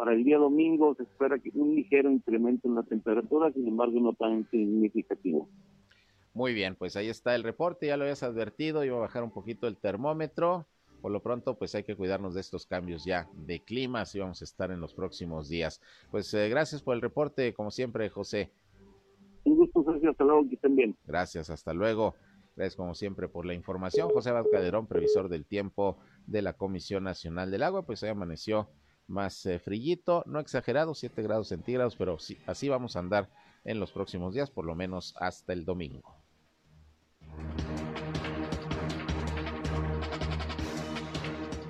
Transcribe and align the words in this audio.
Para 0.00 0.14
el 0.14 0.24
día 0.24 0.38
domingo 0.38 0.94
se 0.94 1.02
espera 1.02 1.38
que 1.38 1.50
un 1.52 1.74
ligero 1.74 2.10
incremento 2.10 2.66
en 2.66 2.74
la 2.74 2.82
temperatura, 2.82 3.52
sin 3.52 3.68
embargo 3.68 4.00
no 4.00 4.14
tan 4.14 4.48
significativo. 4.48 5.46
Muy 6.32 6.54
bien, 6.54 6.74
pues 6.74 6.96
ahí 6.96 7.10
está 7.10 7.34
el 7.34 7.42
reporte, 7.42 7.88
ya 7.88 7.98
lo 7.98 8.04
habías 8.04 8.22
advertido, 8.22 8.82
iba 8.82 8.96
a 8.96 9.00
bajar 9.00 9.22
un 9.22 9.30
poquito 9.30 9.68
el 9.68 9.76
termómetro. 9.76 10.64
Por 11.02 11.12
lo 11.12 11.20
pronto, 11.20 11.58
pues 11.58 11.74
hay 11.74 11.82
que 11.82 11.96
cuidarnos 11.96 12.32
de 12.32 12.40
estos 12.40 12.64
cambios 12.64 13.04
ya 13.04 13.28
de 13.46 13.60
clima, 13.60 14.00
así 14.00 14.18
vamos 14.18 14.40
a 14.40 14.44
estar 14.46 14.70
en 14.70 14.80
los 14.80 14.94
próximos 14.94 15.50
días. 15.50 15.82
Pues 16.10 16.32
eh, 16.32 16.48
gracias 16.48 16.80
por 16.80 16.94
el 16.94 17.02
reporte, 17.02 17.52
como 17.52 17.70
siempre, 17.70 18.08
José. 18.08 18.50
Un 19.44 19.56
gusto, 19.56 19.84
Sergio, 19.84 20.12
hasta 20.12 20.24
luego, 20.24 20.48
que 20.48 20.54
estén 20.54 20.76
bien. 20.76 20.96
Gracias, 21.06 21.50
hasta 21.50 21.74
luego. 21.74 22.14
Gracias 22.56 22.74
como 22.74 22.94
siempre 22.94 23.28
por 23.28 23.44
la 23.44 23.52
información. 23.52 24.08
José 24.08 24.30
Abad 24.30 24.46
Calderón, 24.50 24.86
previsor 24.86 25.28
del 25.28 25.44
tiempo 25.44 25.98
de 26.26 26.40
la 26.40 26.54
Comisión 26.54 27.04
Nacional 27.04 27.50
del 27.50 27.64
Agua, 27.64 27.84
pues 27.84 28.02
ahí 28.02 28.08
amaneció 28.08 28.70
más 29.10 29.44
eh, 29.46 29.58
frillito, 29.58 30.22
no 30.26 30.40
exagerado, 30.40 30.94
7 30.94 31.22
grados 31.22 31.48
centígrados, 31.48 31.96
pero 31.96 32.18
sí, 32.18 32.38
así 32.46 32.68
vamos 32.68 32.96
a 32.96 33.00
andar 33.00 33.28
en 33.64 33.78
los 33.78 33.92
próximos 33.92 34.34
días, 34.34 34.50
por 34.50 34.64
lo 34.64 34.74
menos 34.74 35.14
hasta 35.18 35.52
el 35.52 35.64
domingo. 35.64 36.16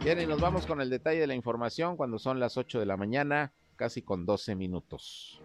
Bien, 0.02 0.20
y 0.20 0.26
nos 0.26 0.40
vamos 0.40 0.66
con 0.66 0.80
el 0.80 0.88
detalle 0.88 1.20
de 1.20 1.26
la 1.26 1.34
información 1.34 1.96
cuando 1.96 2.18
son 2.18 2.40
las 2.40 2.56
8 2.56 2.80
de 2.80 2.86
la 2.86 2.96
mañana, 2.96 3.52
casi 3.76 4.02
con 4.02 4.24
12 4.24 4.54
minutos. 4.54 5.40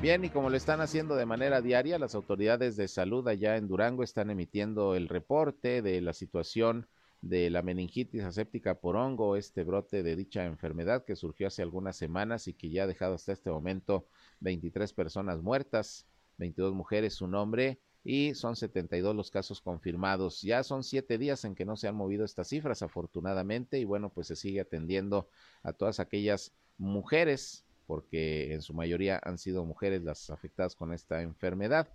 Bien, 0.00 0.24
y 0.24 0.30
como 0.30 0.50
lo 0.50 0.56
están 0.56 0.80
haciendo 0.80 1.14
de 1.14 1.26
manera 1.26 1.60
diaria, 1.60 1.98
las 1.98 2.14
autoridades 2.14 2.76
de 2.76 2.88
salud 2.88 3.28
allá 3.28 3.56
en 3.56 3.68
Durango 3.68 4.02
están 4.02 4.30
emitiendo 4.30 4.96
el 4.96 5.08
reporte 5.08 5.80
de 5.80 6.00
la 6.00 6.12
situación 6.12 6.88
de 7.22 7.50
la 7.50 7.62
meningitis 7.62 8.24
aséptica 8.24 8.80
por 8.80 8.96
hongo, 8.96 9.36
este 9.36 9.64
brote 9.64 10.02
de 10.02 10.16
dicha 10.16 10.44
enfermedad 10.44 11.04
que 11.04 11.16
surgió 11.16 11.46
hace 11.46 11.62
algunas 11.62 11.96
semanas 11.96 12.48
y 12.48 12.54
que 12.54 12.68
ya 12.68 12.84
ha 12.84 12.86
dejado 12.86 13.14
hasta 13.14 13.32
este 13.32 13.50
momento 13.50 14.06
23 14.40 14.92
personas 14.92 15.40
muertas, 15.40 16.06
22 16.38 16.74
mujeres, 16.74 17.20
un 17.20 17.34
hombre, 17.34 17.78
y 18.04 18.34
son 18.34 18.56
72 18.56 19.14
los 19.14 19.30
casos 19.30 19.60
confirmados. 19.60 20.42
Ya 20.42 20.64
son 20.64 20.82
siete 20.82 21.16
días 21.16 21.44
en 21.44 21.54
que 21.54 21.64
no 21.64 21.76
se 21.76 21.86
han 21.86 21.94
movido 21.94 22.24
estas 22.24 22.48
cifras, 22.48 22.82
afortunadamente, 22.82 23.78
y 23.78 23.84
bueno, 23.84 24.10
pues 24.10 24.26
se 24.26 24.36
sigue 24.36 24.60
atendiendo 24.60 25.28
a 25.62 25.72
todas 25.72 26.00
aquellas 26.00 26.52
mujeres 26.76 27.64
porque 27.86 28.54
en 28.54 28.62
su 28.62 28.74
mayoría 28.74 29.20
han 29.22 29.38
sido 29.38 29.64
mujeres 29.64 30.02
las 30.02 30.30
afectadas 30.30 30.74
con 30.74 30.92
esta 30.92 31.22
enfermedad. 31.22 31.88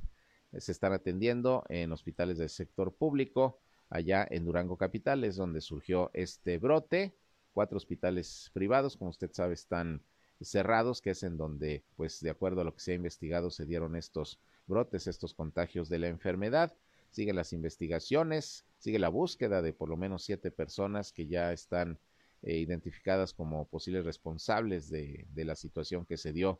Se 0.58 0.72
están 0.72 0.94
atendiendo 0.94 1.64
en 1.70 1.92
hospitales 1.92 2.38
del 2.38 2.50
sector 2.50 2.94
público, 2.94 3.60
allá 3.90 4.28
en 4.30 4.46
Durango 4.46 4.78
Capital, 4.78 5.24
es 5.24 5.36
donde 5.36 5.62
surgió 5.62 6.12
este 6.14 6.58
brote. 6.58 7.14
Cuatro 7.54 7.78
hospitales 7.78 8.52
privados, 8.54 8.98
como 8.98 9.10
usted 9.10 9.32
sabe, 9.34 9.54
están 9.54 10.02
cerrados, 10.42 11.02
que 11.02 11.12
es 11.12 11.24
en 11.24 11.38
donde, 11.38 11.84
pues 11.96 12.20
de 12.22 12.30
acuerdo 12.30 12.62
a 12.62 12.64
lo 12.64 12.74
que 12.74 12.82
se 12.82 12.92
ha 12.92 12.96
investigado, 12.96 13.50
se 13.50 13.66
dieron 13.66 13.96
estos 13.96 14.40
brotes, 14.68 15.08
estos 15.08 15.34
contagios 15.34 15.90
de 15.90 16.00
la 16.00 16.08
enfermedad. 16.08 16.74
Siguen 17.10 17.36
las 17.36 17.54
investigaciones, 17.54 18.66
sigue 18.78 19.00
la 19.00 19.10
búsqueda 19.10 19.62
de 19.62 19.74
por 19.74 19.90
lo 19.90 19.98
menos 19.98 20.24
siete 20.24 20.52
personas 20.52 21.12
que 21.12 21.28
ya 21.28 21.52
están 21.54 21.98
eh, 22.44 22.58
identificadas 22.58 23.34
como 23.34 23.66
posibles 23.66 24.06
responsables 24.06 24.90
de, 24.90 25.26
la 25.34 25.56
situación 25.56 26.06
que 26.06 26.18
se 26.18 26.34
dio 26.34 26.60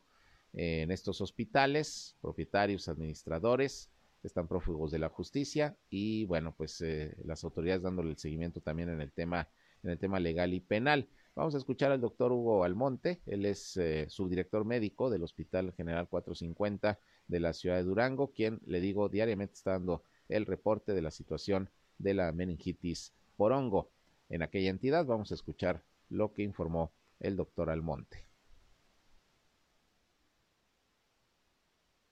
en 0.54 0.90
estos 0.90 1.20
hospitales, 1.20 2.16
propietarios, 2.22 2.88
administradores, 2.88 3.90
están 4.26 4.48
prófugos 4.48 4.90
de 4.90 4.98
la 4.98 5.08
justicia 5.08 5.76
y 5.90 6.24
bueno, 6.26 6.54
pues 6.56 6.80
eh, 6.80 7.16
las 7.24 7.44
autoridades 7.44 7.82
dándole 7.82 8.10
el 8.10 8.18
seguimiento 8.18 8.60
también 8.60 8.88
en 8.88 9.00
el 9.00 9.12
tema 9.12 9.48
en 9.82 9.90
el 9.90 9.98
tema 9.98 10.18
legal 10.18 10.54
y 10.54 10.60
penal. 10.60 11.08
Vamos 11.34 11.54
a 11.54 11.58
escuchar 11.58 11.92
al 11.92 12.00
doctor 12.00 12.32
Hugo 12.32 12.64
Almonte, 12.64 13.20
él 13.26 13.46
es 13.46 13.76
eh, 13.76 14.06
subdirector 14.08 14.64
médico 14.64 15.08
del 15.08 15.22
Hospital 15.22 15.72
General 15.76 16.08
450 16.08 16.98
de 17.28 17.40
la 17.40 17.52
ciudad 17.52 17.76
de 17.76 17.84
Durango, 17.84 18.32
quien 18.32 18.60
le 18.66 18.80
digo 18.80 19.08
diariamente 19.08 19.54
está 19.54 19.72
dando 19.72 20.02
el 20.28 20.46
reporte 20.46 20.94
de 20.94 21.02
la 21.02 21.12
situación 21.12 21.70
de 21.98 22.14
la 22.14 22.32
meningitis 22.32 23.12
por 23.36 23.52
hongo 23.52 23.90
en 24.28 24.42
aquella 24.42 24.70
entidad. 24.70 25.06
Vamos 25.06 25.30
a 25.30 25.34
escuchar 25.34 25.82
lo 26.10 26.32
que 26.32 26.42
informó 26.42 26.92
el 27.20 27.36
doctor 27.36 27.70
Almonte. 27.70 28.27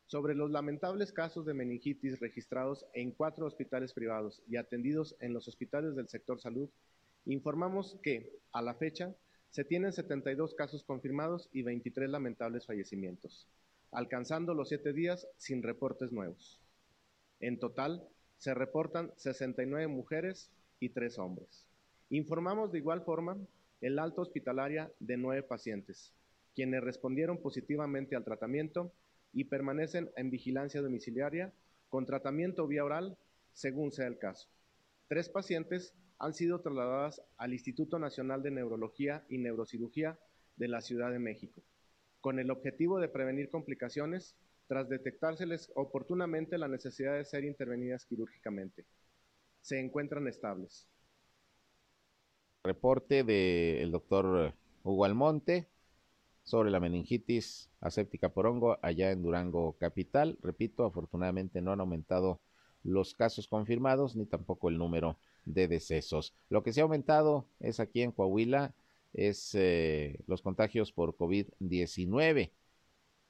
Sobre 0.07 0.37
los 0.37 0.53
lamentables 0.53 1.13
casos 1.13 1.47
de 1.47 1.55
meningitis 1.55 2.21
registrados 2.21 2.87
en 2.95 3.11
cuatro 3.11 3.45
hospitales 3.45 3.93
privados 3.93 4.41
y 4.47 4.57
atendidos 4.57 5.17
en 5.19 5.35
los 5.35 5.49
hospitales 5.49 5.97
del 5.97 6.09
sector 6.09 6.41
salud, 6.41 6.69
informamos 7.25 7.99
que, 8.05 8.33
a 8.53 8.63
la 8.63 8.75
fecha, 8.75 9.17
se 9.51 9.65
tienen 9.65 9.93
72 9.93 10.55
casos 10.55 10.85
confirmados 10.85 11.49
y 11.53 11.63
23 11.63 12.09
lamentables 12.09 12.67
fallecimientos, 12.67 13.49
alcanzando 13.91 14.55
los 14.55 14.69
siete 14.69 14.93
días 14.93 15.27
sin 15.39 15.65
reportes 15.65 16.13
nuevos. 16.13 16.61
En 17.41 17.59
total, 17.59 18.07
se 18.39 18.55
reportan 18.55 19.13
69 19.17 19.89
mujeres 19.89 20.53
y 20.79 20.91
3 20.91 21.19
hombres. 21.19 21.67
Informamos 22.11 22.71
de 22.71 22.79
igual 22.79 23.03
forma 23.03 23.37
el 23.81 23.99
alto 23.99 24.23
hospitalaria 24.23 24.93
de 25.01 25.17
nueve 25.17 25.43
pacientes, 25.43 26.13
quienes 26.55 26.85
respondieron 26.85 27.39
positivamente 27.39 28.15
al 28.15 28.25
tratamiento 28.25 28.93
y 29.33 29.45
permanecen 29.45 30.11
en 30.17 30.31
vigilancia 30.31 30.81
domiciliaria 30.81 31.53
con 31.89 32.07
tratamiento 32.07 32.67
vía 32.67 32.85
oral 32.85 33.17
según 33.53 33.93
sea 33.93 34.07
el 34.07 34.19
caso. 34.19 34.49
Tres 35.09 35.29
pacientes 35.29 35.95
han 36.19 36.35
sido 36.35 36.61
trasladadas 36.61 37.23
al 37.37 37.53
Instituto 37.53 37.99
Nacional 37.99 38.43
de 38.43 38.51
Neurología 38.51 39.25
y 39.29 39.39
Neurocirugía 39.39 40.19
de 40.57 40.69
la 40.69 40.81
Ciudad 40.81 41.11
de 41.11 41.19
México, 41.19 41.63
con 42.21 42.39
el 42.39 42.51
objetivo 42.51 42.99
de 42.99 43.09
prevenir 43.09 43.51
complicaciones 43.51 44.35
tras 44.67 44.89
detectárseles 44.89 45.71
oportunamente 45.75 46.59
la 46.59 46.69
necesidad 46.69 47.15
de 47.15 47.25
ser 47.25 47.45
intervenidas 47.45 48.05
quirúrgicamente. 48.05 48.85
Se 49.61 49.79
encuentran 49.79 50.27
estables 50.27 50.89
reporte 52.67 53.23
del 53.25 53.91
doctor 53.93 54.53
Hugo 54.83 55.05
Almonte 55.05 55.69
sobre 56.47 56.71
la 56.71 56.79
meningitis 56.79 57.69
aséptica 57.81 58.29
por 58.29 58.47
hongo 58.47 58.79
allá 58.81 59.11
en 59.11 59.23
Durango 59.23 59.77
Capital. 59.79 60.39
Repito, 60.43 60.85
afortunadamente 60.87 61.61
no 61.61 61.73
han 61.73 61.81
aumentado 61.81 62.41
los 62.85 63.15
casos 63.15 63.49
confirmados 63.49 64.15
ni 64.15 64.27
tampoco 64.27 64.69
el 64.69 64.79
número 64.79 65.19
de 65.45 65.67
decesos. 65.67 66.35
Lo 66.49 66.63
que 66.63 66.73
se 66.73 66.81
ha 66.81 66.85
aumentado 66.85 67.47
es 67.59 67.81
aquí 67.81 68.03
en 68.03 68.13
Coahuila, 68.13 68.75
es 69.13 69.55
eh, 69.55 70.21
los 70.29 70.41
contagios 70.41 70.93
por 70.93 71.17
COVID-19, 71.17 72.53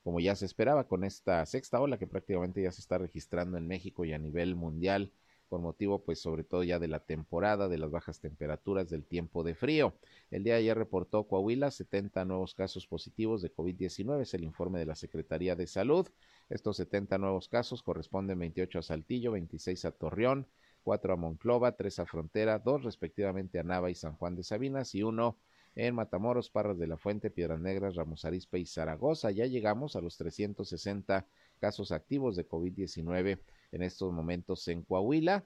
como 0.04 0.20
ya 0.20 0.36
se 0.36 0.44
esperaba 0.44 0.86
con 0.86 1.02
esta 1.02 1.44
sexta 1.46 1.80
ola 1.80 1.98
que 1.98 2.06
prácticamente 2.06 2.62
ya 2.62 2.70
se 2.70 2.82
está 2.82 2.98
registrando 2.98 3.56
en 3.56 3.66
México 3.66 4.04
y 4.04 4.12
a 4.12 4.18
nivel 4.18 4.56
mundial 4.56 5.10
con 5.48 5.62
motivo 5.62 6.02
pues 6.02 6.20
sobre 6.20 6.44
todo 6.44 6.62
ya 6.62 6.78
de 6.78 6.88
la 6.88 7.00
temporada, 7.00 7.68
de 7.68 7.78
las 7.78 7.90
bajas 7.90 8.20
temperaturas, 8.20 8.90
del 8.90 9.04
tiempo 9.04 9.42
de 9.42 9.54
frío. 9.54 9.94
El 10.30 10.44
día 10.44 10.54
de 10.54 10.60
ayer 10.60 10.76
reportó 10.76 11.24
Coahuila 11.24 11.70
70 11.70 12.24
nuevos 12.24 12.54
casos 12.54 12.86
positivos 12.86 13.42
de 13.42 13.54
COVID-19, 13.54 14.22
es 14.22 14.34
el 14.34 14.44
informe 14.44 14.78
de 14.78 14.86
la 14.86 14.94
Secretaría 14.94 15.56
de 15.56 15.66
Salud. 15.66 16.08
Estos 16.48 16.76
70 16.76 17.18
nuevos 17.18 17.48
casos 17.48 17.82
corresponden 17.82 18.38
28 18.38 18.78
a 18.78 18.82
Saltillo, 18.82 19.32
26 19.32 19.84
a 19.84 19.92
Torreón, 19.92 20.46
4 20.84 21.12
a 21.12 21.16
Monclova, 21.16 21.72
3 21.72 21.98
a 22.00 22.06
Frontera, 22.06 22.58
2 22.58 22.84
respectivamente 22.84 23.58
a 23.58 23.62
Nava 23.62 23.90
y 23.90 23.94
San 23.94 24.14
Juan 24.14 24.36
de 24.36 24.44
Sabinas 24.44 24.94
y 24.94 25.02
1 25.02 25.36
en 25.76 25.94
Matamoros, 25.94 26.48
Parras 26.48 26.78
de 26.78 26.86
la 26.86 26.96
Fuente, 26.96 27.30
Piedras 27.30 27.60
Negras, 27.60 27.96
Ramos 27.96 28.24
Arizpe 28.24 28.58
y 28.58 28.66
Zaragoza. 28.66 29.30
Ya 29.30 29.46
llegamos 29.46 29.94
a 29.94 30.00
los 30.00 30.16
360 30.16 31.26
casos 31.58 31.92
activos 31.92 32.34
de 32.36 32.48
COVID-19 32.48 33.38
en 33.72 33.82
estos 33.82 34.12
momentos 34.12 34.66
en 34.68 34.82
Coahuila 34.82 35.44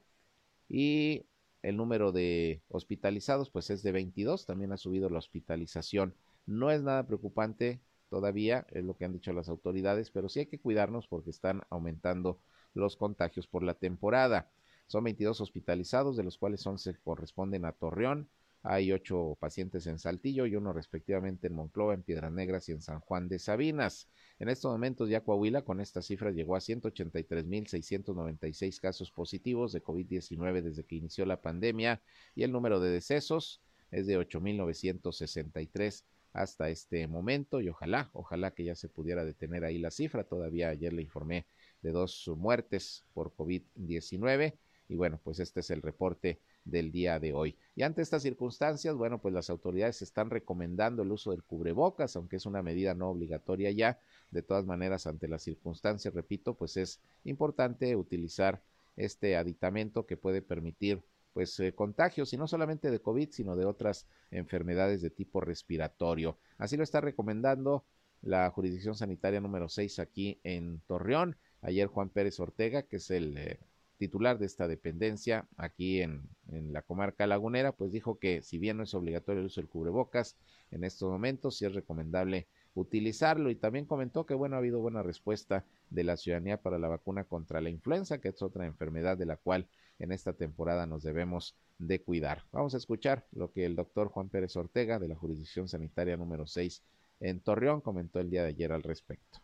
y 0.69 1.27
el 1.63 1.77
número 1.77 2.13
de 2.13 2.63
hospitalizados 2.69 3.51
pues 3.51 3.71
es 3.71 3.83
de 3.83 3.93
22, 3.93 4.47
también 4.47 4.73
ha 4.73 4.77
subido 4.77 5.11
la 5.11 5.19
hospitalización. 5.19 6.15
No 6.47 6.71
es 6.71 6.83
nada 6.83 7.07
preocupante 7.07 7.81
todavía, 8.09 8.67
es 8.71 8.85
lo 8.85 8.97
que 8.97 9.05
han 9.05 9.13
dicho 9.13 9.33
las 9.33 9.49
autoridades, 9.49 10.11
pero 10.11 10.29
sí 10.29 10.41
hay 10.41 10.47
que 10.47 10.59
cuidarnos 10.59 11.07
porque 11.07 11.31
están 11.31 11.63
aumentando 11.71 12.41
los 12.75 12.97
contagios 12.97 13.47
por 13.47 13.63
la 13.63 13.75
temporada. 13.75 14.51
Son 14.87 15.05
22 15.05 15.41
hospitalizados, 15.41 16.17
de 16.17 16.25
los 16.25 16.39
cuales 16.39 16.67
11 16.67 16.97
corresponden 17.05 17.65
a 17.65 17.73
Torreón, 17.73 18.29
hay 18.63 18.93
ocho 18.93 19.37
pacientes 19.41 19.87
en 19.87 19.99
Saltillo 19.99 20.45
y 20.47 20.55
uno 20.55 20.71
respectivamente 20.73 21.47
en 21.47 21.55
Monclova, 21.55 21.95
en 21.95 22.03
Piedras 22.03 22.31
Negras 22.31 22.69
y 22.69 22.73
en 22.73 22.83
San 22.83 23.01
Juan 23.01 23.27
de 23.29 23.39
Sabinas. 23.39 24.07
En 24.39 24.51
estos 24.51 24.71
momentos 24.71 25.09
ya 25.09 25.23
Coahuila 25.23 25.63
con 25.63 25.81
esta 25.81 26.03
cifra 26.03 26.31
llegó 26.31 26.57
a 26.57 26.61
183.696 26.61 28.79
casos 28.81 29.11
positivos 29.11 29.73
de 29.73 29.83
COVID-19 29.83 30.61
desde 30.63 30.85
que 30.85 30.97
inició 30.97 31.25
la 31.25 31.41
pandemia 31.41 32.03
y 32.35 32.43
el 32.43 32.53
número 32.53 32.81
de 32.81 32.91
decesos 32.91 33.63
es 33.91 34.07
de 34.07 34.19
8.963 34.19 36.05
hasta 36.33 36.69
este 36.69 37.07
momento 37.09 37.61
y 37.61 37.69
ojalá, 37.69 38.11
ojalá 38.13 38.53
que 38.53 38.65
ya 38.65 38.75
se 38.75 38.89
pudiera 38.89 39.25
detener 39.25 39.65
ahí 39.65 39.79
la 39.79 39.91
cifra. 39.91 40.25
Todavía 40.25 40.69
ayer 40.69 40.93
le 40.93 41.03
informé 41.03 41.47
de 41.83 41.93
dos 41.93 42.31
muertes 42.37 43.05
por 43.15 43.35
COVID-19 43.35 44.55
y 44.89 44.97
bueno, 44.97 45.21
pues 45.23 45.41
este 45.41 45.61
es 45.61 45.71
el 45.71 45.83
reporte 45.83 46.41
del 46.71 46.93
día 46.93 47.19
de 47.19 47.33
hoy. 47.33 47.57
Y 47.75 47.83
ante 47.83 48.03
estas 48.03 48.23
circunstancias, 48.23 48.95
bueno, 48.95 49.21
pues 49.21 49.35
las 49.35 49.51
autoridades 49.51 50.03
están 50.03 50.31
recomendando 50.31 51.03
el 51.03 51.13
uso 51.13 51.31
del 51.31 51.43
cubrebocas, 51.43 52.17
aunque 52.17 52.37
es 52.37 52.47
una 52.47 52.63
medida 52.63 52.95
no 52.95 53.11
obligatoria 53.11 53.71
ya. 53.71 53.99
De 54.31 54.43
todas 54.43 54.65
maneras, 54.65 55.07
ante 55.07 55.29
las 55.29 55.43
circunstancias, 55.43 56.15
repito, 56.15 56.55
pues 56.55 56.77
es 56.77 57.01
importante 57.25 57.97
utilizar 57.97 58.63
este 58.97 59.37
aditamento 59.37 60.07
que 60.07 60.17
puede 60.17 60.43
permitir 60.43 61.03
pues 61.33 61.59
eh, 61.61 61.73
contagios 61.73 62.33
y 62.33 62.37
no 62.37 62.47
solamente 62.47 62.91
de 62.91 63.01
COVID, 63.01 63.31
sino 63.31 63.57
de 63.57 63.65
otras 63.65 64.07
enfermedades 64.31 65.01
de 65.01 65.11
tipo 65.11 65.41
respiratorio. 65.41 66.39
Así 66.59 66.77
lo 66.77 66.83
está 66.83 67.01
recomendando 67.01 67.85
la 68.23 68.51
jurisdicción 68.51 68.95
sanitaria 68.95 69.41
número 69.41 69.69
6 69.69 69.99
aquí 69.99 70.41
en 70.45 70.81
Torreón. 70.87 71.37
Ayer 71.63 71.89
Juan 71.89 72.09
Pérez 72.09 72.41
Ortega, 72.41 72.83
que 72.83 72.97
es 72.97 73.11
el 73.11 73.37
eh, 73.39 73.61
titular 74.01 74.39
de 74.39 74.47
esta 74.47 74.67
dependencia 74.67 75.47
aquí 75.59 76.01
en, 76.01 76.23
en, 76.49 76.73
la 76.73 76.81
comarca 76.81 77.27
lagunera, 77.27 77.73
pues 77.73 77.93
dijo 77.93 78.19
que 78.19 78.41
si 78.41 78.57
bien 78.57 78.79
no 78.79 78.85
es 78.85 78.95
obligatorio 78.95 79.41
el 79.41 79.47
uso 79.49 79.61
del 79.61 79.69
cubrebocas 79.69 80.39
en 80.71 80.85
estos 80.85 81.11
momentos, 81.11 81.59
sí 81.59 81.67
es 81.67 81.75
recomendable 81.75 82.49
utilizarlo 82.73 83.51
y 83.51 83.57
también 83.57 83.85
comentó 83.85 84.25
que 84.25 84.33
bueno 84.33 84.57
ha 84.57 84.61
habido 84.61 84.81
buena 84.81 85.03
respuesta 85.03 85.67
de 85.91 86.05
la 86.05 86.17
ciudadanía 86.17 86.63
para 86.63 86.79
la 86.79 86.89
vacuna 86.89 87.25
contra 87.25 87.61
la 87.61 87.69
influenza, 87.69 88.23
que 88.23 88.29
es 88.29 88.41
otra 88.41 88.65
enfermedad 88.65 89.19
de 89.19 89.27
la 89.27 89.37
cual 89.37 89.69
en 89.99 90.13
esta 90.13 90.33
temporada 90.33 90.87
nos 90.87 91.03
debemos 91.03 91.55
de 91.79 92.01
cuidar. 92.01 92.45
Vamos 92.53 92.73
a 92.73 92.79
escuchar 92.79 93.27
lo 93.33 93.53
que 93.53 93.67
el 93.67 93.77
doctor 93.77 94.09
Juan 94.09 94.31
Pérez 94.31 94.57
Ortega 94.57 94.99
de 94.99 95.09
la 95.09 95.15
jurisdicción 95.17 95.69
sanitaria 95.69 96.17
número 96.17 96.47
6 96.47 96.83
en 97.21 97.41
Torreón 97.41 97.83
comentó 97.83 98.19
el 98.19 98.31
día 98.31 98.45
de 98.45 98.49
ayer 98.49 98.73
al 98.73 98.83
respecto. 98.83 99.41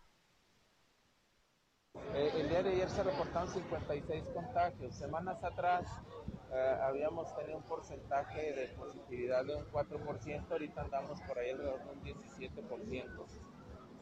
Eh, 2.16 2.32
el 2.40 2.48
día 2.48 2.62
de 2.62 2.70
ayer 2.70 2.88
se 2.88 3.02
reportaron 3.02 3.46
56 3.46 4.24
contagios. 4.32 4.94
Semanas 4.94 5.44
atrás 5.44 5.84
eh, 6.50 6.76
habíamos 6.82 7.36
tenido 7.36 7.58
un 7.58 7.64
porcentaje 7.64 8.54
de 8.54 8.68
positividad 8.68 9.44
de 9.44 9.56
un 9.56 9.66
4%, 9.66 10.50
ahorita 10.50 10.80
andamos 10.80 11.20
por 11.20 11.38
ahí 11.38 11.50
alrededor 11.50 11.84
de 11.84 11.90
un 11.90 12.02
17%. 12.02 13.26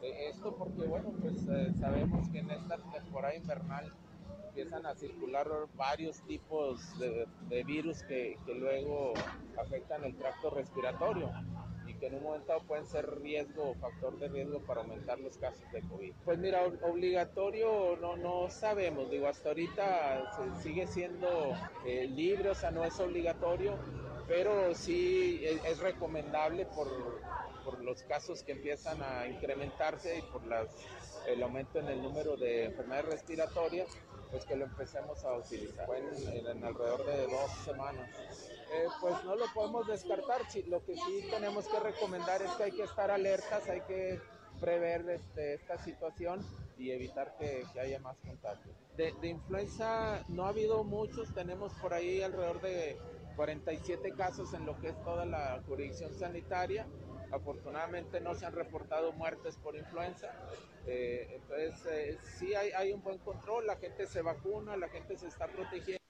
Eh, 0.01 0.29
esto 0.29 0.55
porque, 0.55 0.83
bueno, 0.87 1.11
pues 1.19 1.41
sabemos 1.77 2.29
que 2.29 2.39
en 2.39 2.51
esta 2.51 2.77
temporada 2.93 3.35
invernal 3.35 3.93
empiezan 4.47 4.85
a 4.85 4.95
circular 4.95 5.49
varios 5.75 6.21
tipos 6.21 6.97
de, 6.97 7.63
virus 7.65 8.01
que 8.03 8.37
luego 8.47 9.13
afectan 9.57 10.05
el 10.05 10.15
tracto 10.15 10.51
respiratorio 10.51 11.29
que 11.99 12.07
en 12.07 12.15
un 12.15 12.23
momento 12.23 12.53
pueden 12.67 12.85
ser 12.85 13.19
riesgo 13.21 13.71
o 13.71 13.75
factor 13.75 14.17
de 14.19 14.27
riesgo 14.27 14.59
para 14.61 14.81
aumentar 14.81 15.19
los 15.19 15.37
casos 15.37 15.63
de 15.71 15.81
COVID. 15.81 16.13
Pues 16.23 16.37
mira, 16.37 16.63
obligatorio 16.81 17.97
no, 17.97 18.17
no 18.17 18.49
sabemos, 18.49 19.09
digo, 19.09 19.27
hasta 19.27 19.49
ahorita 19.49 20.31
sigue 20.61 20.87
siendo 20.87 21.27
eh, 21.85 22.07
libre, 22.07 22.49
o 22.49 22.55
sea, 22.55 22.71
no 22.71 22.83
es 22.83 22.99
obligatorio, 22.99 23.77
pero 24.27 24.73
sí 24.73 25.41
es, 25.43 25.79
recomendable 25.79 26.65
por, 26.65 26.87
por, 27.63 27.83
los 27.83 28.01
casos 28.03 28.41
que 28.43 28.53
empiezan 28.53 29.01
a 29.03 29.27
incrementarse 29.27 30.17
y 30.17 30.21
por 30.23 30.45
las, 30.47 30.67
el 31.27 31.43
aumento 31.43 31.79
en 31.79 31.87
el 31.89 32.01
número 32.01 32.35
de 32.35 32.65
enfermedades 32.65 33.05
respiratorias, 33.05 33.89
pues 34.31 34.45
que 34.45 34.55
lo 34.55 34.65
empecemos 34.65 35.23
a 35.23 35.33
utilizar. 35.33 35.85
Fue 35.85 35.99
en 35.99 36.63
alrededor 36.63 37.05
de 37.05 37.27
dos 37.27 37.51
semanas. 37.63 38.09
Eh, 38.73 38.87
pues 39.01 39.23
no 39.23 39.35
lo 39.35 39.45
podemos 39.53 39.87
descartar. 39.87 40.41
Lo 40.67 40.83
que 40.83 40.95
sí 40.95 41.27
tenemos 41.29 41.67
que 41.67 41.79
recomendar 41.79 42.41
es 42.41 42.51
que 42.51 42.63
hay 42.63 42.71
que 42.71 42.83
estar 42.83 43.11
alertas, 43.11 43.67
hay 43.69 43.81
que 43.81 44.19
prever 44.59 45.09
este, 45.09 45.55
esta 45.55 45.77
situación 45.77 46.45
y 46.77 46.91
evitar 46.91 47.35
que, 47.37 47.65
haya 47.79 47.99
más 47.99 48.17
contagios. 48.17 48.75
De, 48.97 49.13
de, 49.21 49.27
influenza 49.27 50.23
no 50.29 50.45
ha 50.45 50.49
habido 50.49 50.83
muchos, 50.83 51.33
tenemos 51.33 51.73
por 51.73 51.93
ahí 51.93 52.21
alrededor 52.21 52.61
de 52.61 52.97
47 53.35 54.13
casos 54.13 54.53
en 54.53 54.65
lo 54.65 54.79
que 54.79 54.89
es 54.89 55.03
toda 55.03 55.25
la 55.25 55.61
jurisdicción 55.67 56.13
sanitaria. 56.13 56.87
Afortunadamente 57.35 58.21
no 58.21 58.33
se 58.33 58.45
han 58.45 58.53
reportado 58.53 59.11
muertes 59.11 59.57
por 59.57 59.75
influenza. 59.75 60.33
Eh, 60.87 61.27
entonces 61.35 61.85
eh, 61.85 62.17
sí 62.37 62.55
hay, 62.55 62.71
hay 62.71 62.93
un 62.93 63.03
buen 63.03 63.17
control, 63.19 63.67
la 63.67 63.75
gente 63.75 64.05
se 64.07 64.21
vacuna, 64.21 64.77
la 64.77 64.87
gente 64.87 65.17
se 65.17 65.27
está 65.27 65.47
protegiendo. 65.47 66.04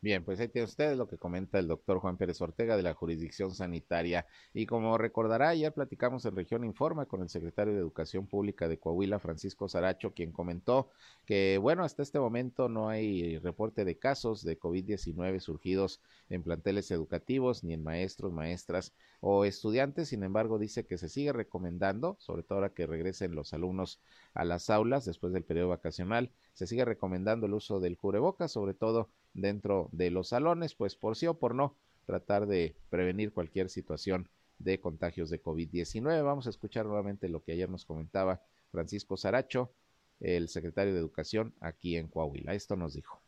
Bien, 0.00 0.24
pues 0.24 0.38
ahí 0.38 0.46
tiene 0.48 0.64
ustedes 0.66 0.96
lo 0.96 1.08
que 1.08 1.18
comenta 1.18 1.58
el 1.58 1.66
doctor 1.66 1.98
Juan 1.98 2.16
Pérez 2.16 2.40
Ortega 2.40 2.76
de 2.76 2.84
la 2.84 2.94
jurisdicción 2.94 3.52
sanitaria. 3.52 4.26
Y 4.54 4.64
como 4.64 4.96
recordará, 4.96 5.48
ayer 5.48 5.72
platicamos 5.74 6.24
en 6.24 6.36
Región 6.36 6.62
Informa 6.62 7.06
con 7.06 7.20
el 7.20 7.28
secretario 7.28 7.72
de 7.74 7.80
Educación 7.80 8.28
Pública 8.28 8.68
de 8.68 8.78
Coahuila, 8.78 9.18
Francisco 9.18 9.68
Saracho, 9.68 10.14
quien 10.14 10.30
comentó 10.30 10.90
que, 11.26 11.58
bueno, 11.58 11.82
hasta 11.82 12.02
este 12.04 12.20
momento 12.20 12.68
no 12.68 12.88
hay 12.88 13.38
reporte 13.38 13.84
de 13.84 13.98
casos 13.98 14.44
de 14.44 14.56
COVID-19 14.56 15.40
surgidos 15.40 16.00
en 16.28 16.44
planteles 16.44 16.92
educativos, 16.92 17.64
ni 17.64 17.72
en 17.74 17.82
maestros, 17.82 18.32
maestras 18.32 18.94
o 19.20 19.44
estudiantes. 19.44 20.10
Sin 20.10 20.22
embargo, 20.22 20.60
dice 20.60 20.86
que 20.86 20.96
se 20.96 21.08
sigue 21.08 21.32
recomendando, 21.32 22.14
sobre 22.20 22.44
todo 22.44 22.58
ahora 22.58 22.72
que 22.72 22.86
regresen 22.86 23.34
los 23.34 23.52
alumnos 23.52 24.00
a 24.32 24.44
las 24.44 24.70
aulas 24.70 25.04
después 25.04 25.32
del 25.32 25.42
periodo 25.44 25.70
vacacional, 25.70 26.30
se 26.52 26.68
sigue 26.68 26.84
recomendando 26.84 27.46
el 27.46 27.54
uso 27.54 27.80
del 27.80 27.96
cubrebocas, 27.96 28.52
sobre 28.52 28.74
todo 28.74 29.10
dentro 29.40 29.88
de 29.92 30.10
los 30.10 30.28
salones, 30.28 30.74
pues 30.74 30.96
por 30.96 31.16
sí 31.16 31.26
o 31.26 31.38
por 31.38 31.54
no, 31.54 31.76
tratar 32.06 32.46
de 32.46 32.76
prevenir 32.90 33.32
cualquier 33.32 33.68
situación 33.68 34.28
de 34.58 34.80
contagios 34.80 35.30
de 35.30 35.42
COVID-19. 35.42 36.24
Vamos 36.24 36.46
a 36.46 36.50
escuchar 36.50 36.86
nuevamente 36.86 37.28
lo 37.28 37.42
que 37.42 37.52
ayer 37.52 37.68
nos 37.68 37.84
comentaba 37.84 38.42
Francisco 38.70 39.16
Saracho, 39.16 39.72
el 40.20 40.48
secretario 40.48 40.92
de 40.92 41.00
Educación 41.00 41.54
aquí 41.60 41.96
en 41.96 42.08
Coahuila. 42.08 42.54
Esto 42.54 42.76
nos 42.76 42.94
dijo. 42.94 43.20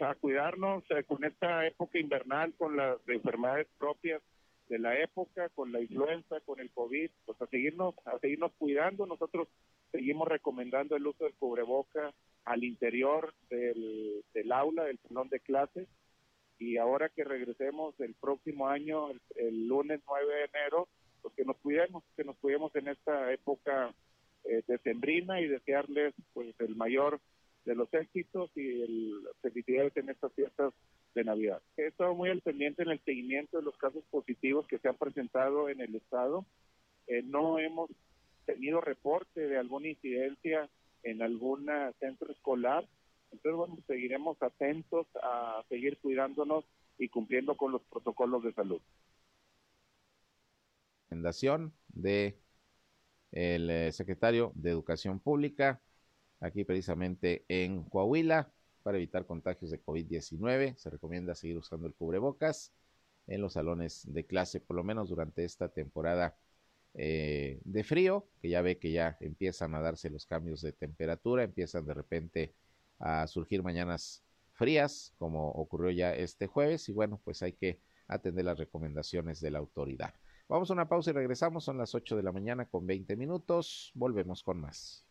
A 0.00 0.14
cuidarnos 0.14 0.82
eh, 0.90 1.04
con 1.04 1.24
esta 1.24 1.66
época 1.66 1.98
invernal, 1.98 2.54
con 2.54 2.76
las 2.76 2.98
enfermedades 3.06 3.68
propias 3.78 4.22
de 4.68 4.78
la 4.78 4.98
época, 4.98 5.50
con 5.50 5.72
la 5.72 5.80
influenza, 5.80 6.40
con 6.40 6.58
el 6.58 6.70
COVID, 6.70 7.10
pues 7.26 7.40
a 7.40 7.46
seguirnos, 7.46 7.94
a 8.06 8.18
seguirnos 8.18 8.52
cuidando. 8.58 9.06
Nosotros 9.06 9.48
seguimos 9.92 10.26
recomendando 10.26 10.96
el 10.96 11.06
uso 11.06 11.24
del 11.24 11.34
cubreboca 11.34 12.12
al 12.44 12.64
interior 12.64 13.34
del, 13.48 14.52
aula, 14.52 14.84
del 14.84 14.98
salón 15.08 15.28
de 15.28 15.40
clases. 15.40 15.88
Y 16.58 16.76
ahora 16.76 17.08
que 17.08 17.24
regresemos 17.24 17.98
el 18.00 18.14
próximo 18.14 18.68
año, 18.68 19.10
el, 19.36 19.66
lunes 19.66 20.00
9 20.06 20.34
de 20.34 20.44
enero, 20.44 20.88
pues 21.22 21.34
que 21.34 21.44
nos 21.44 21.56
cuidemos, 21.58 22.04
que 22.16 22.24
nos 22.24 22.36
cuidemos 22.38 22.74
en 22.76 22.88
esta 22.88 23.32
época 23.32 23.94
eh, 24.44 24.62
decembrina 24.66 25.40
y 25.40 25.48
desearles 25.48 26.14
pues 26.32 26.54
el 26.60 26.76
mayor 26.76 27.20
de 27.64 27.74
los 27.74 27.92
éxitos 27.94 28.50
y 28.54 28.82
el 28.82 29.22
felicidades 29.40 29.96
en 29.96 30.10
estas 30.10 30.32
fiestas 30.34 30.72
de 31.14 31.24
Navidad. 31.24 31.62
He 31.76 31.86
estado 31.86 32.14
muy 32.14 32.28
al 32.28 32.42
pendiente 32.42 32.82
en 32.82 32.90
el 32.90 33.00
seguimiento 33.04 33.58
de 33.58 33.64
los 33.64 33.76
casos 33.78 34.04
positivos 34.10 34.66
que 34.66 34.78
se 34.78 34.88
han 34.88 34.96
presentado 34.96 35.68
en 35.68 35.80
el 35.80 35.94
estado. 35.94 36.44
Eh, 37.06 37.22
no 37.22 37.58
hemos 37.58 37.90
tenido 38.44 38.80
reporte 38.80 39.48
de 39.48 39.56
alguna 39.56 39.88
incidencia 39.88 40.68
en 41.04 41.22
algún 41.22 41.66
centro 42.00 42.32
escolar. 42.32 42.88
Entonces, 43.30 43.56
bueno, 43.56 43.78
seguiremos 43.86 44.40
atentos 44.42 45.06
a 45.22 45.62
seguir 45.68 45.98
cuidándonos 46.00 46.64
y 46.98 47.08
cumpliendo 47.08 47.56
con 47.56 47.72
los 47.72 47.82
protocolos 47.82 48.42
de 48.44 48.52
salud. 48.52 48.80
Recomendación 51.08 51.72
de 51.88 52.38
el 53.32 53.68
eh, 53.70 53.92
secretario 53.92 54.52
de 54.54 54.70
Educación 54.70 55.18
Pública, 55.18 55.80
aquí 56.40 56.64
precisamente 56.64 57.44
en 57.48 57.82
Coahuila, 57.84 58.52
para 58.82 58.98
evitar 58.98 59.26
contagios 59.26 59.70
de 59.70 59.82
COVID-19. 59.82 60.76
Se 60.76 60.90
recomienda 60.90 61.34
seguir 61.34 61.58
usando 61.58 61.88
el 61.88 61.94
cubrebocas 61.94 62.72
en 63.26 63.40
los 63.40 63.54
salones 63.54 64.02
de 64.12 64.24
clase, 64.24 64.60
por 64.60 64.76
lo 64.76 64.84
menos 64.84 65.08
durante 65.08 65.44
esta 65.44 65.68
temporada 65.68 66.36
eh, 66.94 67.60
de 67.64 67.84
frío, 67.84 68.26
que 68.40 68.48
ya 68.48 68.62
ve 68.62 68.78
que 68.78 68.92
ya 68.92 69.16
empiezan 69.20 69.74
a 69.74 69.80
darse 69.80 70.10
los 70.10 70.26
cambios 70.26 70.62
de 70.62 70.72
temperatura, 70.72 71.42
empiezan 71.42 71.86
de 71.86 71.94
repente 71.94 72.54
a 72.98 73.26
surgir 73.26 73.62
mañanas 73.62 74.22
frías, 74.52 75.12
como 75.18 75.50
ocurrió 75.50 75.90
ya 75.90 76.14
este 76.14 76.46
jueves, 76.46 76.88
y 76.88 76.92
bueno, 76.92 77.20
pues 77.24 77.42
hay 77.42 77.52
que 77.52 77.80
atender 78.06 78.44
las 78.44 78.58
recomendaciones 78.58 79.40
de 79.40 79.50
la 79.50 79.58
autoridad. 79.58 80.14
Vamos 80.48 80.70
a 80.70 80.74
una 80.74 80.88
pausa 80.88 81.10
y 81.10 81.14
regresamos, 81.14 81.64
son 81.64 81.78
las 81.78 81.94
8 81.94 82.16
de 82.16 82.22
la 82.22 82.32
mañana 82.32 82.66
con 82.66 82.86
20 82.86 83.16
minutos, 83.16 83.90
volvemos 83.94 84.42
con 84.42 84.60
más. 84.60 85.04